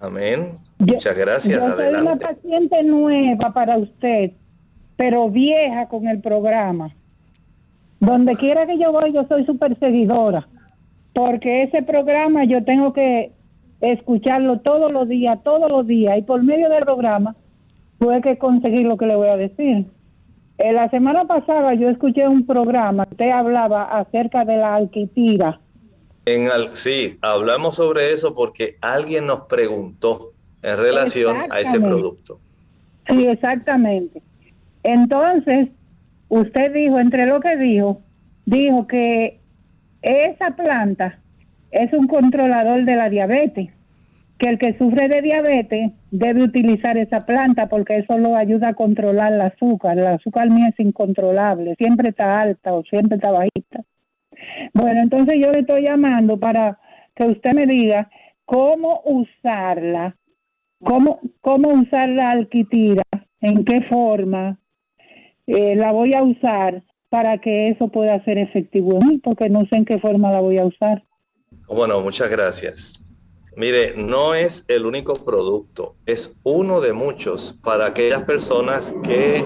Amén. 0.00 0.52
Muchas 0.78 1.16
gracias. 1.16 1.62
Yo 1.62 1.76
soy 1.76 1.94
una 1.94 2.16
paciente 2.16 2.82
nueva 2.82 3.52
para 3.52 3.78
usted, 3.78 4.32
pero 4.96 5.30
vieja 5.30 5.88
con 5.88 6.08
el 6.08 6.20
programa. 6.20 6.94
Donde 8.00 8.34
quiera 8.34 8.66
que 8.66 8.78
yo 8.78 8.92
voy, 8.92 9.12
yo 9.12 9.24
soy 9.26 9.44
su 9.46 9.56
perseguidora, 9.56 10.46
porque 11.14 11.62
ese 11.62 11.82
programa 11.82 12.44
yo 12.44 12.64
tengo 12.64 12.92
que 12.92 13.32
escucharlo 13.80 14.60
todos 14.60 14.92
los 14.92 15.08
días, 15.08 15.42
todos 15.42 15.70
los 15.70 15.86
días, 15.86 16.18
y 16.18 16.22
por 16.22 16.42
medio 16.42 16.68
del 16.68 16.84
programa 16.84 17.34
tuve 17.98 18.20
que 18.20 18.38
conseguir 18.38 18.86
lo 18.86 18.96
que 18.96 19.06
le 19.06 19.16
voy 19.16 19.28
a 19.28 19.36
decir. 19.36 19.86
En 20.58 20.74
la 20.74 20.88
semana 20.90 21.24
pasada 21.24 21.74
yo 21.74 21.88
escuché 21.88 22.26
un 22.28 22.46
programa, 22.46 23.06
usted 23.10 23.30
hablaba 23.30 23.84
acerca 23.84 24.44
de 24.44 24.56
la 24.56 24.74
alquitira 24.74 25.60
en 26.26 26.48
sí, 26.72 27.16
hablamos 27.22 27.76
sobre 27.76 28.12
eso 28.12 28.34
porque 28.34 28.76
alguien 28.80 29.26
nos 29.26 29.42
preguntó 29.42 30.32
en 30.60 30.76
relación 30.76 31.36
a 31.50 31.60
ese 31.60 31.80
producto. 31.80 32.40
Sí, 33.08 33.26
exactamente. 33.26 34.20
Entonces, 34.82 35.68
usted 36.28 36.72
dijo, 36.72 36.98
entre 36.98 37.26
lo 37.26 37.40
que 37.40 37.56
dijo, 37.56 38.02
dijo 38.44 38.86
que 38.86 39.40
esa 40.02 40.50
planta 40.56 41.18
es 41.70 41.92
un 41.92 42.06
controlador 42.06 42.84
de 42.84 42.96
la 42.96 43.10
diabetes, 43.10 43.70
que 44.38 44.48
el 44.48 44.58
que 44.58 44.76
sufre 44.78 45.08
de 45.08 45.22
diabetes 45.22 45.92
debe 46.10 46.44
utilizar 46.44 46.96
esa 46.98 47.24
planta 47.24 47.68
porque 47.68 47.98
eso 47.98 48.18
lo 48.18 48.36
ayuda 48.36 48.68
a 48.68 48.74
controlar 48.74 49.32
el 49.32 49.40
azúcar. 49.40 49.98
El 49.98 50.06
azúcar 50.06 50.50
mío 50.50 50.66
es 50.68 50.78
incontrolable, 50.78 51.74
siempre 51.76 52.10
está 52.10 52.40
alta 52.40 52.74
o 52.74 52.82
siempre 52.84 53.16
está 53.16 53.30
bajita. 53.30 53.82
Bueno, 54.74 55.00
entonces 55.02 55.40
yo 55.42 55.50
le 55.50 55.60
estoy 55.60 55.82
llamando 55.82 56.38
para 56.38 56.78
que 57.14 57.24
usted 57.26 57.52
me 57.52 57.66
diga 57.66 58.10
cómo 58.44 59.00
usarla, 59.04 60.16
cómo, 60.80 61.18
cómo 61.40 61.70
usar 61.70 62.10
la 62.10 62.30
alquitira, 62.32 63.02
en 63.40 63.64
qué 63.64 63.80
forma 63.82 64.58
eh, 65.46 65.76
la 65.76 65.92
voy 65.92 66.14
a 66.14 66.22
usar 66.22 66.82
para 67.08 67.38
que 67.38 67.68
eso 67.68 67.88
pueda 67.88 68.22
ser 68.24 68.38
efectivo 68.38 68.98
porque 69.22 69.48
no 69.48 69.64
sé 69.66 69.76
en 69.76 69.84
qué 69.84 69.98
forma 69.98 70.32
la 70.32 70.40
voy 70.40 70.58
a 70.58 70.66
usar. 70.66 71.04
Bueno, 71.68 72.00
muchas 72.00 72.30
gracias. 72.30 73.00
Mire, 73.56 73.94
no 73.96 74.34
es 74.34 74.64
el 74.68 74.84
único 74.84 75.14
producto, 75.14 75.96
es 76.04 76.38
uno 76.42 76.80
de 76.80 76.92
muchos 76.92 77.58
para 77.62 77.86
aquellas 77.86 78.24
personas 78.24 78.94
que 79.02 79.42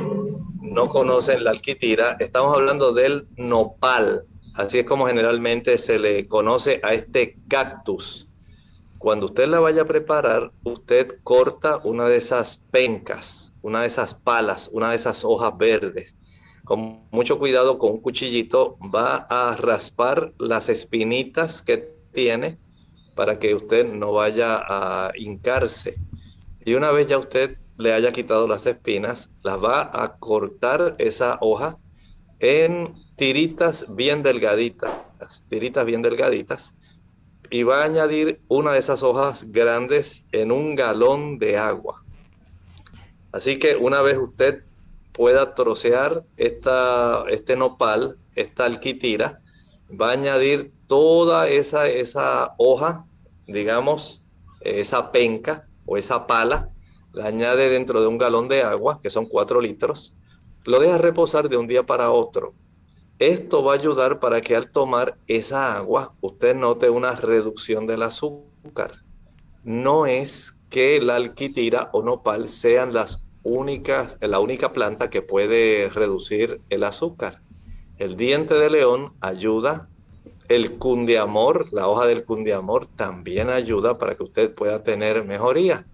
no 0.60 0.88
conocen 0.88 1.44
la 1.44 1.50
alquitira. 1.50 2.16
Estamos 2.18 2.56
hablando 2.56 2.92
del 2.92 3.28
nopal. 3.36 4.20
Así 4.56 4.80
es 4.80 4.84
como 4.84 5.06
generalmente 5.06 5.78
se 5.78 5.98
le 5.98 6.26
conoce 6.26 6.80
a 6.82 6.92
este 6.92 7.36
cactus. 7.46 8.29
Cuando 9.00 9.24
usted 9.24 9.48
la 9.48 9.60
vaya 9.60 9.80
a 9.80 9.86
preparar, 9.86 10.52
usted 10.62 11.20
corta 11.22 11.80
una 11.84 12.06
de 12.06 12.18
esas 12.18 12.58
pencas, 12.70 13.54
una 13.62 13.80
de 13.80 13.86
esas 13.86 14.12
palas, 14.12 14.68
una 14.74 14.90
de 14.90 14.96
esas 14.96 15.24
hojas 15.24 15.56
verdes. 15.56 16.18
Con 16.66 17.08
mucho 17.10 17.38
cuidado 17.38 17.78
con 17.78 17.92
un 17.92 18.00
cuchillito 18.02 18.76
va 18.94 19.26
a 19.30 19.56
raspar 19.56 20.34
las 20.38 20.68
espinitas 20.68 21.62
que 21.62 21.78
tiene 22.12 22.58
para 23.14 23.38
que 23.38 23.54
usted 23.54 23.90
no 23.90 24.12
vaya 24.12 24.60
a 24.68 25.12
hincarse. 25.16 25.96
Y 26.66 26.74
una 26.74 26.92
vez 26.92 27.08
ya 27.08 27.16
usted 27.16 27.56
le 27.78 27.94
haya 27.94 28.12
quitado 28.12 28.46
las 28.46 28.66
espinas, 28.66 29.30
las 29.42 29.64
va 29.64 29.90
a 29.94 30.18
cortar 30.18 30.96
esa 30.98 31.38
hoja 31.40 31.78
en 32.38 32.92
tiritas 33.16 33.86
bien 33.96 34.22
delgaditas, 34.22 34.92
tiritas 35.48 35.86
bien 35.86 36.02
delgaditas, 36.02 36.74
y 37.50 37.64
va 37.64 37.82
a 37.82 37.84
añadir 37.84 38.40
una 38.48 38.72
de 38.72 38.78
esas 38.78 39.02
hojas 39.02 39.44
grandes 39.50 40.24
en 40.30 40.52
un 40.52 40.76
galón 40.76 41.38
de 41.38 41.58
agua. 41.58 42.04
Así 43.32 43.58
que 43.58 43.76
una 43.76 44.00
vez 44.02 44.16
usted 44.18 44.62
pueda 45.12 45.54
trocear 45.54 46.24
esta, 46.36 47.24
este 47.28 47.56
nopal, 47.56 48.16
esta 48.36 48.66
alquitira, 48.66 49.40
va 50.00 50.10
a 50.10 50.12
añadir 50.12 50.72
toda 50.86 51.48
esa, 51.48 51.88
esa 51.88 52.54
hoja, 52.56 53.04
digamos, 53.46 54.22
esa 54.60 55.10
penca 55.10 55.64
o 55.86 55.96
esa 55.96 56.26
pala, 56.26 56.70
la 57.12 57.26
añade 57.26 57.68
dentro 57.68 58.00
de 58.00 58.06
un 58.06 58.18
galón 58.18 58.48
de 58.48 58.62
agua, 58.62 59.00
que 59.02 59.10
son 59.10 59.26
cuatro 59.26 59.60
litros, 59.60 60.14
lo 60.64 60.78
deja 60.78 60.98
reposar 60.98 61.48
de 61.48 61.56
un 61.56 61.66
día 61.66 61.82
para 61.82 62.10
otro 62.12 62.52
esto 63.20 63.62
va 63.62 63.72
a 63.72 63.76
ayudar 63.76 64.18
para 64.18 64.40
que 64.40 64.56
al 64.56 64.70
tomar 64.70 65.18
esa 65.26 65.76
agua 65.76 66.14
usted 66.22 66.56
note 66.56 66.88
una 66.88 67.12
reducción 67.12 67.86
del 67.86 68.02
azúcar. 68.02 68.92
No 69.62 70.06
es 70.06 70.56
que 70.70 71.02
la 71.02 71.16
alquitira 71.16 71.90
o 71.92 72.02
nopal 72.02 72.48
sean 72.48 72.94
las 72.94 73.26
únicas, 73.42 74.16
la 74.22 74.40
única 74.40 74.72
planta 74.72 75.10
que 75.10 75.20
puede 75.20 75.90
reducir 75.90 76.62
el 76.70 76.82
azúcar. 76.82 77.40
El 77.98 78.16
diente 78.16 78.54
de 78.54 78.70
león 78.70 79.12
ayuda, 79.20 79.90
el 80.48 80.78
cundiamor, 80.78 81.70
la 81.74 81.88
hoja 81.88 82.06
del 82.06 82.24
cundiamor 82.24 82.86
también 82.86 83.50
ayuda 83.50 83.98
para 83.98 84.14
que 84.14 84.22
usted 84.22 84.54
pueda 84.54 84.82
tener 84.82 85.26
mejoría. 85.26 85.86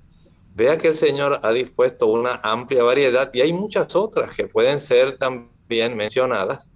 Vea 0.55 0.79
que 0.79 0.87
el 0.87 0.95
Señor 0.95 1.41
ha 1.43 1.51
dispuesto 1.51 2.07
una 2.07 2.41
amplia 2.45 2.85
variedad 2.85 3.29
y 3.35 3.41
hay 3.41 3.53
muchas 3.53 3.97
otras 3.97 4.37
que 4.37 4.47
pueden 4.47 4.79
ser 4.79 5.18
también 5.18 5.97
mencionadas 5.97 6.70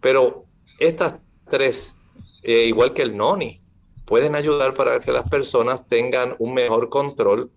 pero 0.00 0.46
estas 0.78 1.16
tres, 1.48 1.94
eh, 2.42 2.64
igual 2.66 2.92
que 2.92 3.02
el 3.02 3.16
noni, 3.16 3.58
pueden 4.06 4.34
ayudar 4.34 4.74
para 4.74 4.98
que 4.98 5.12
las 5.12 5.28
personas 5.28 5.86
tengan 5.86 6.34
un 6.38 6.54
mejor 6.54 6.88
control. 6.88 7.50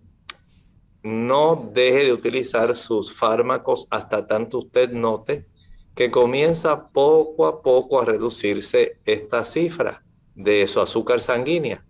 No 1.02 1.70
deje 1.72 2.04
de 2.04 2.12
utilizar 2.12 2.76
sus 2.76 3.12
fármacos 3.12 3.88
hasta 3.90 4.26
tanto 4.26 4.58
usted 4.58 4.90
note 4.90 5.46
que 5.94 6.10
comienza 6.10 6.88
poco 6.88 7.46
a 7.46 7.62
poco 7.62 8.00
a 8.00 8.04
reducirse 8.04 8.98
esta 9.04 9.44
cifra 9.44 10.02
de 10.34 10.66
su 10.66 10.80
azúcar 10.80 11.20
sanguínea. 11.20 11.84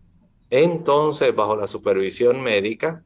Entonces, 0.50 1.34
bajo 1.34 1.56
la 1.56 1.66
supervisión 1.66 2.42
médica, 2.42 3.02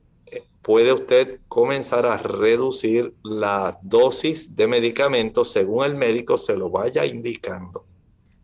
puede 0.62 0.92
usted 0.92 1.40
comenzar 1.48 2.06
a 2.06 2.16
reducir 2.18 3.14
la 3.22 3.78
dosis 3.82 4.56
de 4.56 4.66
medicamentos 4.66 5.52
según 5.52 5.84
el 5.86 5.94
médico 5.94 6.36
se 6.36 6.56
lo 6.56 6.70
vaya 6.70 7.06
indicando. 7.06 7.84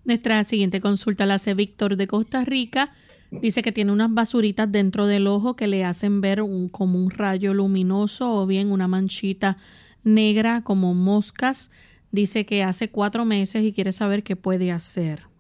Nuestra 0.05 0.45
siguiente 0.45 0.81
consulta 0.81 1.27
la 1.27 1.35
hace 1.35 1.55
Víctor 1.55 1.97
de 1.97 2.07
Costa 2.07 2.45
Rica. 2.45 2.93
Dice 3.31 3.63
que 3.63 3.73
tiene 3.73 3.91
unas 3.91 4.13
basuritas 4.13 4.71
dentro 4.71 5.07
del 5.07 5.27
ojo 5.27 5.57
que 5.57 5.67
le 5.67 5.85
hacen 5.85 6.21
ver 6.21 6.41
como 6.71 6.99
un 6.99 7.11
rayo 7.11 7.53
luminoso 7.53 8.31
o 8.31 8.47
bien 8.47 8.71
una 8.71 8.87
manchita 8.87 9.57
negra 10.05 10.63
como 10.63 10.95
moscas. 10.95 11.71
Dice 12.13 12.47
que 12.47 12.63
hace 12.63 12.91
cuatro 12.91 13.25
meses 13.25 13.65
y 13.65 13.73
quiere 13.73 13.93
saber 13.93 14.23
qué 14.23 14.37
puede 14.37 14.71
hacer. 14.71 15.34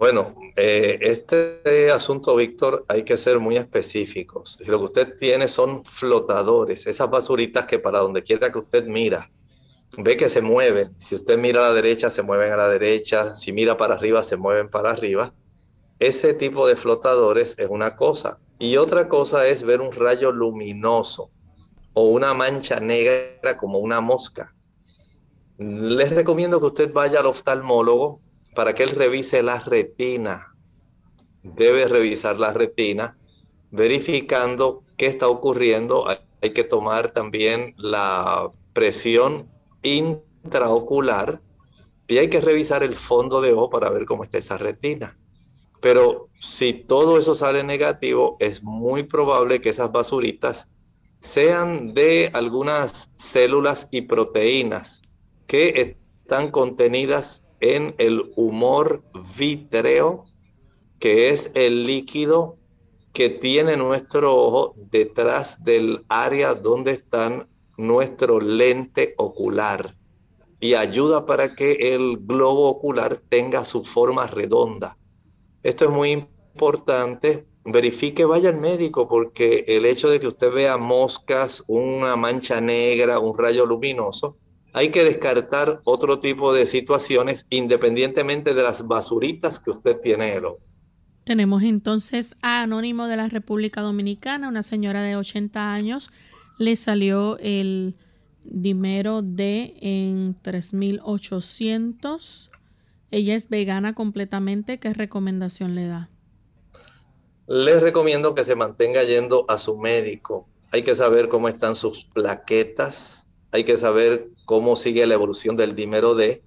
Bueno, 0.00 0.34
eh, 0.56 0.96
este 1.02 1.90
asunto, 1.90 2.34
Víctor, 2.34 2.86
hay 2.88 3.02
que 3.02 3.18
ser 3.18 3.38
muy 3.38 3.58
específicos. 3.58 4.56
lo 4.66 4.78
que 4.78 4.84
usted 4.86 5.14
tiene 5.14 5.46
son 5.46 5.84
flotadores, 5.84 6.86
esas 6.86 7.10
basuritas 7.10 7.66
que 7.66 7.78
para 7.78 8.00
donde 8.00 8.22
quiera 8.22 8.50
que 8.50 8.60
usted 8.60 8.86
mira, 8.86 9.30
ve 9.98 10.16
que 10.16 10.30
se 10.30 10.40
mueven. 10.40 10.98
Si 10.98 11.16
usted 11.16 11.36
mira 11.36 11.60
a 11.60 11.68
la 11.68 11.74
derecha, 11.74 12.08
se 12.08 12.22
mueven 12.22 12.50
a 12.50 12.56
la 12.56 12.68
derecha. 12.70 13.34
Si 13.34 13.52
mira 13.52 13.76
para 13.76 13.94
arriba, 13.94 14.22
se 14.22 14.38
mueven 14.38 14.70
para 14.70 14.90
arriba. 14.90 15.34
Ese 15.98 16.32
tipo 16.32 16.66
de 16.66 16.76
flotadores 16.76 17.54
es 17.58 17.68
una 17.68 17.94
cosa. 17.94 18.38
Y 18.58 18.78
otra 18.78 19.06
cosa 19.06 19.46
es 19.46 19.64
ver 19.64 19.82
un 19.82 19.92
rayo 19.92 20.32
luminoso 20.32 21.30
o 21.92 22.04
una 22.04 22.32
mancha 22.32 22.80
negra 22.80 23.58
como 23.58 23.78
una 23.80 24.00
mosca. 24.00 24.54
Les 25.58 26.10
recomiendo 26.10 26.58
que 26.58 26.66
usted 26.68 26.90
vaya 26.90 27.20
al 27.20 27.26
oftalmólogo 27.26 28.22
para 28.54 28.74
que 28.74 28.82
él 28.82 28.90
revise 28.90 29.42
la 29.42 29.58
retina. 29.60 30.54
Debe 31.42 31.88
revisar 31.88 32.38
la 32.38 32.52
retina, 32.52 33.16
verificando 33.70 34.82
qué 34.96 35.06
está 35.06 35.28
ocurriendo. 35.28 36.06
Hay 36.42 36.50
que 36.50 36.64
tomar 36.64 37.12
también 37.12 37.74
la 37.76 38.50
presión 38.72 39.46
intraocular 39.82 41.40
y 42.08 42.18
hay 42.18 42.28
que 42.28 42.40
revisar 42.40 42.82
el 42.82 42.94
fondo 42.94 43.40
de 43.40 43.52
ojo 43.52 43.70
para 43.70 43.90
ver 43.90 44.04
cómo 44.04 44.24
está 44.24 44.38
esa 44.38 44.58
retina. 44.58 45.16
Pero 45.80 46.28
si 46.40 46.72
todo 46.74 47.18
eso 47.18 47.34
sale 47.34 47.62
negativo, 47.62 48.36
es 48.40 48.62
muy 48.62 49.04
probable 49.04 49.60
que 49.60 49.70
esas 49.70 49.92
basuritas 49.92 50.68
sean 51.20 51.94
de 51.94 52.30
algunas 52.32 53.12
células 53.14 53.88
y 53.90 54.02
proteínas 54.02 55.02
que 55.46 55.96
están 56.22 56.50
contenidas 56.50 57.44
en 57.60 57.94
el 57.98 58.32
humor 58.36 59.02
vítreo, 59.36 60.24
que 60.98 61.30
es 61.30 61.50
el 61.54 61.86
líquido 61.86 62.56
que 63.12 63.28
tiene 63.28 63.76
nuestro 63.76 64.34
ojo 64.36 64.74
detrás 64.90 65.62
del 65.64 66.04
área 66.08 66.54
donde 66.54 66.92
está 66.92 67.46
nuestro 67.76 68.40
lente 68.40 69.14
ocular 69.16 69.94
y 70.60 70.74
ayuda 70.74 71.24
para 71.24 71.54
que 71.54 71.94
el 71.94 72.18
globo 72.18 72.68
ocular 72.68 73.16
tenga 73.16 73.64
su 73.64 73.82
forma 73.82 74.26
redonda. 74.26 74.98
Esto 75.62 75.86
es 75.86 75.90
muy 75.90 76.10
importante. 76.10 77.46
Verifique, 77.64 78.24
vaya 78.24 78.50
al 78.50 78.58
médico, 78.58 79.08
porque 79.08 79.64
el 79.66 79.86
hecho 79.86 80.08
de 80.08 80.20
que 80.20 80.26
usted 80.26 80.52
vea 80.52 80.76
moscas, 80.76 81.64
una 81.66 82.16
mancha 82.16 82.60
negra, 82.60 83.18
un 83.18 83.36
rayo 83.36 83.66
luminoso, 83.66 84.36
hay 84.72 84.90
que 84.90 85.04
descartar 85.04 85.80
otro 85.84 86.20
tipo 86.20 86.52
de 86.52 86.66
situaciones 86.66 87.46
independientemente 87.50 88.54
de 88.54 88.62
las 88.62 88.86
basuritas 88.86 89.58
que 89.58 89.70
usted 89.70 89.98
tiene 90.00 90.32
en 90.32 90.44
el. 90.44 90.50
Tenemos 91.24 91.62
entonces 91.62 92.36
a 92.42 92.62
Anónimo 92.62 93.06
de 93.06 93.16
la 93.16 93.28
República 93.28 93.82
Dominicana, 93.82 94.48
una 94.48 94.62
señora 94.62 95.02
de 95.02 95.16
80 95.16 95.72
años, 95.72 96.10
le 96.58 96.76
salió 96.76 97.38
el 97.38 97.96
dimero 98.44 99.22
D 99.22 99.74
en 99.80 100.36
3800. 100.42 102.50
Ella 103.10 103.34
es 103.34 103.48
vegana 103.48 103.94
completamente. 103.94 104.78
¿Qué 104.78 104.92
recomendación 104.92 105.74
le 105.74 105.86
da? 105.86 106.10
Les 107.46 107.82
recomiendo 107.82 108.34
que 108.34 108.44
se 108.44 108.54
mantenga 108.54 109.02
yendo 109.02 109.44
a 109.48 109.58
su 109.58 109.78
médico. 109.78 110.48
Hay 110.72 110.82
que 110.82 110.94
saber 110.94 111.28
cómo 111.28 111.48
están 111.48 111.74
sus 111.74 112.04
plaquetas, 112.04 113.29
hay 113.52 113.64
que 113.64 113.76
saber 113.76 114.28
cómo 114.44 114.76
sigue 114.76 115.06
la 115.06 115.14
evolución 115.14 115.56
del 115.56 115.74
dímero 115.74 116.14
D, 116.14 116.42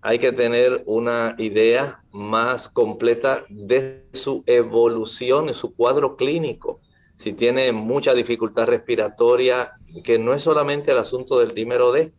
hay 0.00 0.18
que 0.18 0.32
tener 0.32 0.82
una 0.86 1.34
idea 1.38 2.02
más 2.12 2.68
completa 2.68 3.44
de 3.48 4.04
su 4.12 4.44
evolución, 4.46 5.52
su 5.54 5.74
cuadro 5.74 6.16
clínico. 6.16 6.80
Si 7.16 7.32
tiene 7.32 7.72
mucha 7.72 8.14
dificultad 8.14 8.66
respiratoria, 8.66 9.72
que 10.04 10.18
no 10.18 10.34
es 10.34 10.42
solamente 10.42 10.92
el 10.92 10.98
asunto 10.98 11.38
del 11.40 11.52
dímero 11.52 11.90
D, 11.90 12.12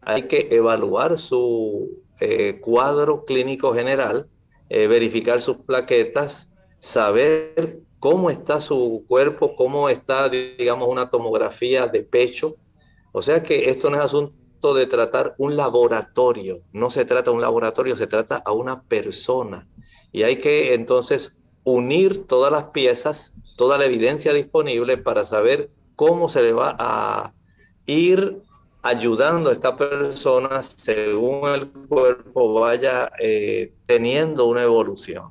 hay 0.00 0.22
que 0.22 0.48
evaluar 0.50 1.18
su 1.18 2.02
eh, 2.20 2.58
cuadro 2.60 3.24
clínico 3.24 3.74
general, 3.74 4.26
eh, 4.70 4.86
verificar 4.86 5.40
sus 5.40 5.58
plaquetas, 5.58 6.50
saber 6.78 7.80
cómo 7.98 8.30
está 8.30 8.60
su 8.60 9.04
cuerpo, 9.08 9.56
cómo 9.56 9.88
está, 9.88 10.28
digamos, 10.28 10.88
una 10.88 11.10
tomografía 11.10 11.86
de 11.86 12.02
pecho, 12.02 12.56
o 13.16 13.22
sea 13.22 13.42
que 13.42 13.70
esto 13.70 13.88
no 13.88 13.96
es 13.96 14.02
asunto 14.02 14.74
de 14.74 14.84
tratar 14.84 15.36
un 15.38 15.56
laboratorio, 15.56 16.60
no 16.74 16.90
se 16.90 17.06
trata 17.06 17.30
de 17.30 17.36
un 17.36 17.40
laboratorio, 17.40 17.96
se 17.96 18.06
trata 18.06 18.42
a 18.44 18.52
una 18.52 18.82
persona. 18.82 19.66
Y 20.12 20.24
hay 20.24 20.36
que 20.36 20.74
entonces 20.74 21.38
unir 21.64 22.26
todas 22.26 22.52
las 22.52 22.64
piezas, 22.64 23.32
toda 23.56 23.78
la 23.78 23.86
evidencia 23.86 24.34
disponible 24.34 24.98
para 24.98 25.24
saber 25.24 25.70
cómo 25.94 26.28
se 26.28 26.42
le 26.42 26.52
va 26.52 26.76
a 26.78 27.32
ir 27.86 28.42
ayudando 28.82 29.48
a 29.48 29.54
esta 29.54 29.78
persona 29.78 30.62
según 30.62 31.48
el 31.48 31.68
cuerpo 31.88 32.60
vaya 32.60 33.10
eh, 33.18 33.72
teniendo 33.86 34.44
una 34.44 34.62
evolución. 34.62 35.30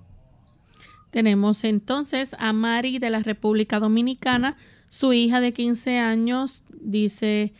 Tenemos 1.12 1.64
entonces 1.64 2.36
a 2.40 2.52
Mari 2.52 2.98
de 2.98 3.12
la 3.12 3.20
República 3.20 3.80
Dominicana, 3.80 4.58
su 4.90 5.14
hija 5.14 5.40
de 5.40 5.54
15 5.54 6.00
años 6.00 6.64
dice 6.86 7.54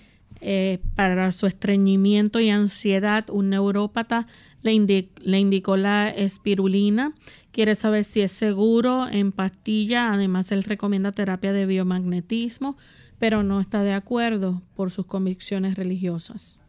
eh, 0.48 0.78
para 0.96 1.32
su 1.32 1.48
estreñimiento 1.48 2.40
y 2.40 2.52
ansiedad, 2.52 3.26
un 3.32 3.50
neurópata 3.50 4.28
le, 4.62 4.74
indicó 4.74 5.76
la 5.76 6.10
espirulina. 6.10 7.16
Quiere 7.52 7.74
saber 7.74 8.04
si 8.04 8.22
es 8.22 8.32
seguro 8.32 9.08
en 9.08 9.32
pastilla. 9.32 10.14
Además, 10.14 10.52
él 10.52 10.64
recomienda 10.64 11.14
terapia 11.14 11.52
de 11.52 11.66
biomagnetismo, 11.66 12.78
pero 13.18 13.42
no 13.42 13.60
está 13.60 13.82
de 13.82 13.94
acuerdo 13.94 14.62
por 14.76 14.92
sus 14.92 15.08
convicciones 15.08 15.74
religiosas. 15.76 16.60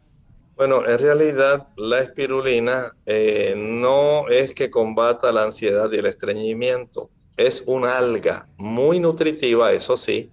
Bueno, 0.55 0.83
en 0.87 0.97
realidad 0.97 1.67
la 1.75 1.99
espirulina 1.99 2.95
eh, 3.05 3.53
no 3.55 4.27
es 4.27 4.55
que 4.55 4.71
combata 4.71 5.31
la 5.31 5.43
ansiedad 5.43 5.91
y 5.91 5.97
el 5.97 6.07
estreñimiento. 6.07 7.11
Es 7.37 7.63
una 7.67 7.99
alga 7.99 8.47
muy 8.57 8.99
nutritiva, 8.99 9.71
eso 9.71 9.97
sí, 9.97 10.31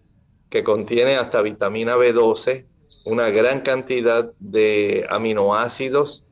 que 0.48 0.64
contiene 0.64 1.16
hasta 1.16 1.42
vitamina 1.42 1.94
B12, 1.96 2.64
una 3.04 3.28
gran 3.28 3.60
cantidad 3.60 4.30
de 4.40 5.06
aminoácidos, 5.10 6.26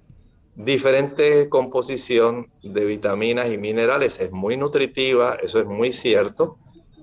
diferente 0.54 1.48
composición 1.48 2.50
de 2.62 2.84
vitaminas 2.84 3.50
y 3.50 3.58
minerales. 3.58 4.20
Es 4.20 4.32
muy 4.32 4.56
nutritiva, 4.56 5.36
eso 5.42 5.60
es 5.60 5.66
muy 5.66 5.92
cierto. 5.92 6.58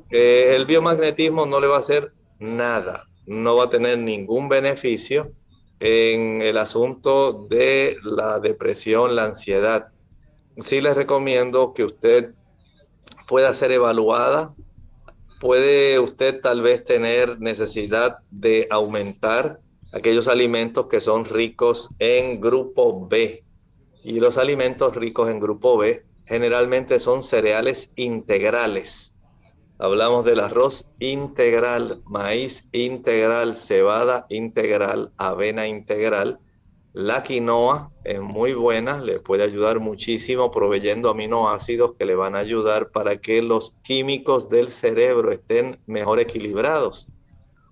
Eh, 0.10 0.54
el 0.56 0.66
biomagnetismo 0.66 1.46
no 1.46 1.60
le 1.60 1.68
va 1.68 1.78
a 1.78 1.80
hacer 1.80 2.14
nada, 2.40 3.08
no 3.28 3.56
va 3.56 3.66
a 3.66 3.70
tener 3.70 4.00
ningún 4.00 4.50
beneficio 4.50 5.32
en 5.80 6.42
el 6.42 6.58
asunto 6.58 7.48
de 7.48 7.98
la 8.04 8.40
depresión, 8.40 9.16
la 9.16 9.26
ansiedad. 9.26 9.90
Sí 10.58 10.82
les 10.82 10.96
recomiendo 10.96 11.74
que 11.74 11.86
usted 11.86 12.32
pueda 13.28 13.54
ser 13.54 13.72
evaluada 13.72 14.54
puede 15.40 16.00
usted 16.00 16.42
tal 16.42 16.62
vez 16.62 16.84
tener 16.84 17.40
necesidad 17.40 18.20
de 18.30 18.68
aumentar 18.70 19.60
aquellos 19.94 20.28
alimentos 20.28 20.88
que 20.88 21.02
son 21.02 21.26
ricos 21.26 21.90
en 22.00 22.40
grupo 22.42 23.08
B. 23.08 23.44
Y 24.04 24.20
los 24.20 24.38
alimentos 24.38 24.96
ricos 24.96 25.30
en 25.30 25.40
grupo 25.40 25.78
B 25.78 26.06
generalmente 26.26 27.00
son 27.00 27.24
cereales 27.24 27.90
integrales. 27.96 29.16
Hablamos 29.78 30.26
del 30.26 30.42
arroz 30.42 30.94
integral, 31.00 32.02
maíz 32.06 32.68
integral, 32.74 33.56
cebada 33.56 34.26
integral, 34.30 35.14
avena 35.18 35.68
integral 35.68 36.40
la 36.94 37.22
quinoa 37.22 37.92
es 38.04 38.20
muy 38.20 38.54
buena, 38.54 39.00
le 39.00 39.20
puede 39.20 39.44
ayudar 39.44 39.80
muchísimo 39.80 40.50
proveyendo 40.50 41.10
aminoácidos 41.10 41.94
que 41.96 42.06
le 42.06 42.16
van 42.16 42.36
a 42.36 42.40
ayudar 42.40 42.90
para 42.90 43.18
que 43.18 43.44
los 43.44 43.80
químicos 43.84 44.50
del 44.50 44.70
cerebro 44.70 45.32
estén 45.32 45.80
mejor 45.86 46.20
equilibrados. 46.20 47.08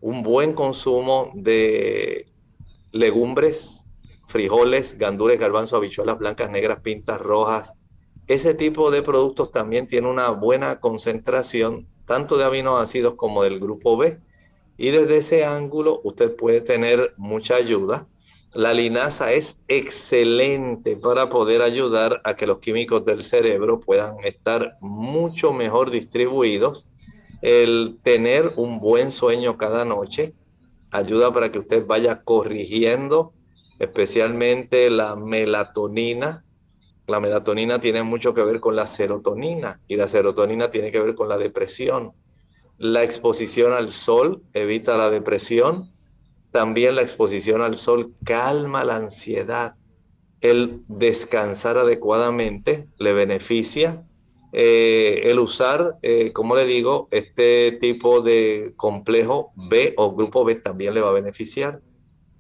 Un 0.01 0.22
buen 0.22 0.53
consumo 0.53 1.32
de 1.34 2.28
legumbres, 2.91 3.88
frijoles, 4.28 4.99
gandules, 4.99 5.39
garbanzos, 5.39 5.78
habichuelas 5.78 6.20
blancas, 6.20 6.51
negras, 6.51 6.82
pintas 6.82 7.20
rojas. 7.20 7.74
Ese 8.28 8.53
tipo 8.53 8.91
de 8.91 9.01
productos 9.01 9.51
también 9.51 9.88
tiene 9.88 10.09
una 10.09 10.30
buena 10.30 10.80
concentración 10.80 11.88
tanto 12.05 12.38
de 12.38 12.43
aminoácidos 12.43 13.15
como 13.15 13.41
del 13.41 13.59
grupo 13.59 13.97
B. 13.97 14.20
Y 14.78 14.91
desde 14.91 15.18
ese 15.18 15.43
ángulo 15.43 16.01
usted 16.03 16.36
puede 16.36 16.61
tener 16.61 17.15
mucha 17.18 17.55
ayuda 17.55 18.07
La 18.58 18.74
linaza 18.74 19.34
es 19.34 19.60
excelente 19.68 20.97
para 20.97 21.30
poder 21.30 21.62
ayudar 21.62 22.22
a 22.24 22.36
que 22.36 22.47
los 22.47 22.58
químicos 22.58 23.05
del 23.05 23.22
cerebro 23.22 23.80
puedan 23.80 24.16
estar 24.24 24.78
mucho 24.82 25.53
mejor 25.53 25.91
distribuidos. 25.91 26.88
El 27.43 27.99
tener 28.01 28.53
un 28.55 28.80
buen 28.80 29.12
sueño 29.12 29.60
cada 29.60 29.86
noche 29.86 30.34
ayuda 30.89 31.32
para 31.32 31.51
que 31.51 31.60
usted 31.60 31.86
vaya 31.86 32.24
corrigiendo 32.24 33.32
especialmente 33.78 34.89
la 34.89 35.16
melatonina. 35.16 36.43
La 37.05 37.20
melatonina 37.20 37.80
tiene 37.80 38.01
mucho 38.01 38.34
que 38.34 38.43
ver 38.43 38.60
con 38.60 38.76
la 38.76 38.88
serotonina 38.88 39.80
y 39.88 39.97
la 39.97 40.08
serotonina 40.08 40.72
tiene 40.72 40.89
que 40.89 40.99
ver 40.99 41.14
con 41.14 41.30
la 41.30 41.38
depresión. 41.38 42.14
La 42.80 43.03
exposición 43.03 43.74
al 43.74 43.91
sol 43.91 44.41
evita 44.53 44.97
la 44.97 45.12
depresión 45.12 45.95
también 46.58 46.95
la 46.95 47.03
exposición 47.03 47.62
al 47.62 47.78
sol 47.78 48.16
calma 48.24 48.84
la 48.84 48.95
ansiedad. 48.95 49.76
El 50.41 50.82
descansar 50.88 51.78
adecuadamente 51.78 52.88
le 52.97 53.14
beneficia. 53.14 54.03
Eh, 54.53 55.22
el 55.26 55.38
usar, 55.38 55.99
eh, 56.01 56.34
como 56.34 56.55
le 56.55 56.66
digo, 56.66 57.10
este 57.12 57.74
tipo 57.74 58.22
de 58.22 58.74
complejo 58.76 59.51
B 59.55 59.93
o 59.97 60.16
grupo 60.16 60.43
B 60.43 60.55
también 60.55 60.95
le 60.95 61.01
va 61.01 61.10
a 61.10 61.14
beneficiar. 61.22 61.80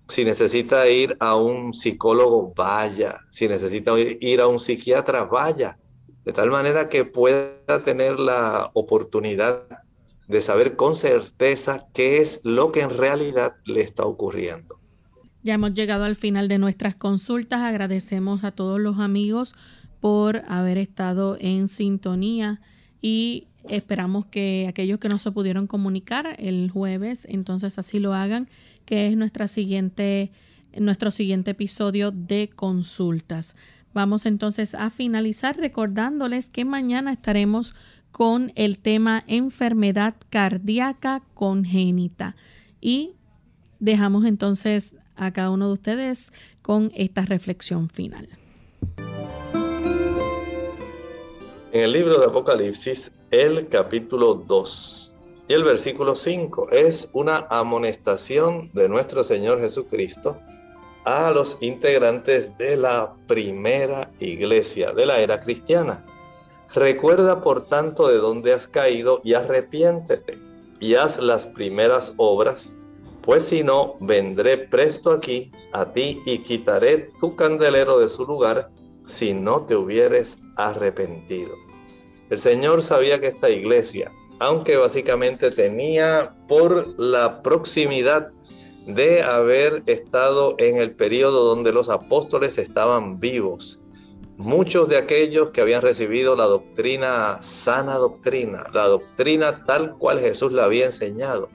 Si 0.07 0.25
necesita 0.25 0.89
ir 0.89 1.15
a 1.19 1.35
un 1.35 1.75
psicólogo, 1.75 2.55
vaya. 2.55 3.19
Si 3.29 3.47
necesita 3.47 3.93
ir 3.99 4.41
a 4.41 4.47
un 4.47 4.59
psiquiatra, 4.59 5.25
vaya. 5.25 5.77
De 6.25 6.33
tal 6.33 6.49
manera 6.49 6.89
que 6.89 7.05
pueda 7.05 7.83
tener 7.83 8.19
la 8.19 8.71
oportunidad 8.73 9.67
de 10.27 10.41
saber 10.41 10.75
con 10.75 10.95
certeza 10.95 11.87
qué 11.93 12.17
es 12.17 12.41
lo 12.43 12.71
que 12.71 12.81
en 12.81 12.89
realidad 12.89 13.55
le 13.65 13.81
está 13.81 14.05
ocurriendo. 14.05 14.79
Ya 15.43 15.53
hemos 15.53 15.73
llegado 15.73 16.03
al 16.03 16.15
final 16.15 16.47
de 16.47 16.57
nuestras 16.57 16.95
consultas. 16.95 17.61
Agradecemos 17.61 18.43
a 18.43 18.51
todos 18.51 18.79
los 18.79 18.99
amigos 18.99 19.55
por 20.01 20.43
haber 20.47 20.77
estado 20.77 21.37
en 21.39 21.67
sintonía 21.67 22.59
y 23.01 23.47
esperamos 23.69 24.25
que 24.25 24.65
aquellos 24.67 24.99
que 24.99 25.09
no 25.09 25.17
se 25.17 25.31
pudieron 25.31 25.67
comunicar 25.67 26.35
el 26.39 26.69
jueves, 26.71 27.25
entonces 27.29 27.77
así 27.77 27.99
lo 27.99 28.13
hagan, 28.13 28.47
que 28.85 29.07
es 29.07 29.17
nuestra 29.17 29.47
siguiente, 29.47 30.31
nuestro 30.77 31.11
siguiente 31.11 31.51
episodio 31.51 32.11
de 32.11 32.49
consultas. 32.53 33.55
Vamos 33.93 34.25
entonces 34.25 34.75
a 34.75 34.89
finalizar 34.89 35.57
recordándoles 35.57 36.49
que 36.49 36.65
mañana 36.65 37.13
estaremos 37.13 37.73
con 38.11 38.51
el 38.55 38.79
tema 38.79 39.23
enfermedad 39.27 40.15
cardíaca 40.29 41.23
congénita. 41.33 42.35
Y 42.81 43.13
dejamos 43.79 44.25
entonces 44.25 44.95
a 45.15 45.31
cada 45.31 45.51
uno 45.51 45.67
de 45.67 45.73
ustedes 45.73 46.31
con 46.61 46.91
esta 46.95 47.23
reflexión 47.25 47.89
final. 47.89 48.29
En 51.71 51.83
el 51.83 51.91
libro 51.91 52.19
de 52.19 52.25
Apocalipsis, 52.25 53.11
el 53.29 53.67
capítulo 53.69 54.33
2 54.35 55.13
y 55.49 55.53
el 55.53 55.63
versículo 55.63 56.15
5 56.15 56.71
es 56.71 57.09
una 57.13 57.45
amonestación 57.49 58.69
de 58.73 58.89
nuestro 58.89 59.23
Señor 59.23 59.61
Jesucristo 59.61 60.39
a 61.05 61.31
los 61.31 61.57
integrantes 61.61 62.57
de 62.57 62.77
la 62.77 63.13
primera 63.27 64.11
iglesia 64.19 64.91
de 64.91 65.05
la 65.05 65.19
era 65.19 65.39
cristiana 65.39 66.03
Recuerda 66.73 67.41
por 67.41 67.65
tanto 67.65 68.07
de 68.07 68.17
dónde 68.17 68.53
has 68.53 68.67
caído 68.67 69.21
y 69.23 69.33
arrepiéntete 69.33 70.37
y 70.79 70.95
haz 70.95 71.19
las 71.19 71.47
primeras 71.47 72.13
obras, 72.17 72.71
pues 73.21 73.43
si 73.43 73.63
no, 73.63 73.95
vendré 73.99 74.57
presto 74.57 75.11
aquí 75.11 75.51
a 75.73 75.91
ti 75.91 76.21
y 76.25 76.39
quitaré 76.39 77.09
tu 77.19 77.35
candelero 77.35 77.99
de 77.99 78.09
su 78.09 78.25
lugar 78.25 78.69
si 79.05 79.33
no 79.33 79.65
te 79.65 79.75
hubieres 79.75 80.37
arrepentido. 80.55 81.55
El 82.29 82.39
Señor 82.39 82.83
sabía 82.83 83.19
que 83.19 83.27
esta 83.27 83.49
iglesia, 83.49 84.11
aunque 84.39 84.75
básicamente 84.77 85.51
tenía 85.51 86.35
por 86.47 86.99
la 86.99 87.41
proximidad 87.41 88.29
de 88.85 89.23
haber 89.23 89.83
estado 89.87 90.55
en 90.57 90.77
el 90.77 90.91
periodo 90.91 91.43
donde 91.45 91.73
los 91.73 91.89
apóstoles 91.89 92.57
estaban 92.57 93.19
vivos, 93.19 93.81
muchos 94.37 94.87
de 94.87 94.97
aquellos 94.97 95.49
que 95.49 95.61
habían 95.61 95.81
recibido 95.81 96.35
la 96.35 96.45
doctrina, 96.45 97.41
sana 97.41 97.95
doctrina, 97.95 98.65
la 98.71 98.87
doctrina 98.87 99.65
tal 99.65 99.97
cual 99.97 100.19
Jesús 100.19 100.53
la 100.53 100.65
había 100.65 100.85
enseñado, 100.85 101.49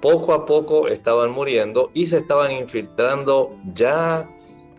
poco 0.00 0.32
a 0.32 0.46
poco 0.46 0.88
estaban 0.88 1.30
muriendo 1.30 1.90
y 1.92 2.06
se 2.06 2.18
estaban 2.18 2.50
infiltrando 2.50 3.54
ya 3.74 4.28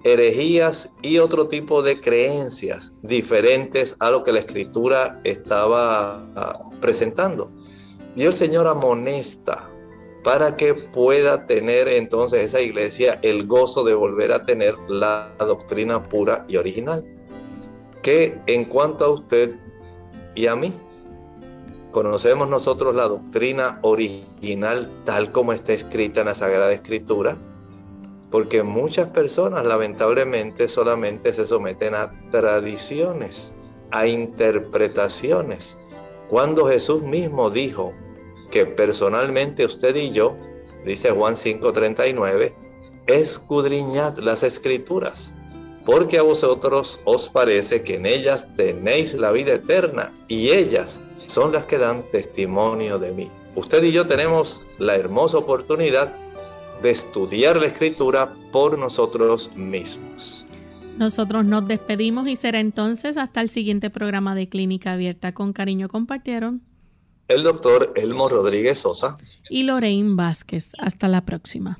herejías 0.04 0.90
y 1.02 1.20
otro 1.20 1.48
tipo 1.48 1.84
de 1.84 2.00
creencias 2.00 2.94
diferentes 3.04 3.96
a 4.00 4.10
lo 4.10 4.24
que 4.24 4.32
la 4.32 4.40
escritura 4.40 5.20
estaba 5.24 6.26
ah, 6.36 6.60
presentando. 6.82 7.52
Y 8.16 8.24
el 8.24 8.34
Señor 8.34 8.66
amonesta 8.66 9.70
para 10.24 10.56
que 10.56 10.74
pueda 10.74 11.46
tener 11.46 11.88
entonces 11.88 12.44
esa 12.44 12.62
iglesia 12.62 13.20
el 13.24 13.46
gozo 13.46 13.84
de 13.84 13.94
volver 13.94 14.32
a 14.32 14.44
tener 14.44 14.74
la 14.88 15.32
doctrina 15.38 16.02
pura 16.02 16.46
y 16.48 16.58
original 16.58 17.06
que 18.02 18.40
en 18.48 18.66
cuanto 18.66 19.06
a 19.06 19.10
usted 19.10 19.56
y 20.36 20.48
a 20.48 20.56
mí, 20.56 20.74
conocemos 21.92 22.48
nosotros 22.50 22.96
la 22.96 23.08
doctrina 23.08 23.80
original 23.82 24.90
tal 25.06 25.32
como 25.32 25.54
está 25.54 25.74
escrita 25.74 26.22
en 26.22 26.28
la 26.28 26.36
Sagrada 26.36 26.72
Escritura, 26.72 27.38
porque 28.32 28.64
muchas 28.64 29.10
personas 29.10 29.66
lamentablemente 29.66 30.68
solamente 30.68 31.34
se 31.34 31.48
someten 31.48 31.96
a 31.96 32.12
tradiciones, 32.32 33.54
a 33.92 34.06
interpretaciones, 34.06 35.78
cuando 36.30 36.68
Jesús 36.68 37.02
mismo 37.02 37.50
dijo 37.50 37.92
que 38.52 38.66
personalmente 38.68 39.66
usted 39.66 39.96
y 39.96 40.12
yo, 40.12 40.36
dice 40.86 41.10
Juan 41.12 41.36
5:39, 41.36 42.54
escudriñad 43.08 44.20
las 44.20 44.44
escrituras 44.44 45.34
porque 45.90 46.20
a 46.20 46.22
vosotros 46.22 47.00
os 47.06 47.30
parece 47.30 47.82
que 47.82 47.96
en 47.96 48.06
ellas 48.06 48.56
tenéis 48.56 49.16
la 49.16 49.32
vida 49.32 49.56
eterna 49.56 50.14
y 50.28 50.50
ellas 50.50 51.02
son 51.26 51.52
las 51.52 51.66
que 51.66 51.80
dan 51.80 52.04
testimonio 52.12 53.00
de 53.00 53.12
mí. 53.12 53.32
Usted 53.56 53.84
y 53.84 53.92
yo 53.92 54.06
tenemos 54.06 54.62
la 54.78 54.96
hermosa 54.96 55.40
oportunidad 55.40 56.16
de 56.84 56.92
estudiar 56.92 57.58
la 57.58 57.66
escritura 57.66 58.36
por 58.52 58.78
nosotros 58.78 59.50
mismos. 59.56 60.46
Nosotros 61.00 61.44
nos 61.46 61.68
despedimos 61.68 62.28
y 62.28 62.36
será 62.36 62.60
entonces 62.60 63.18
hasta 63.18 63.42
el 63.42 63.50
siguiente 63.50 63.90
programa 63.90 64.36
de 64.36 64.48
Clínica 64.48 64.92
Abierta. 64.92 65.34
Con 65.34 65.54
cariño 65.54 65.90
compartieron 65.90 66.62
el 67.30 67.42
doctor 67.42 67.94
Elmo 67.96 68.30
Rodríguez 68.30 68.78
Sosa 68.78 69.18
y 69.50 69.64
Lorraine 69.64 70.14
Vázquez. 70.16 70.70
Hasta 70.78 71.08
la 71.08 71.26
próxima. 71.26 71.80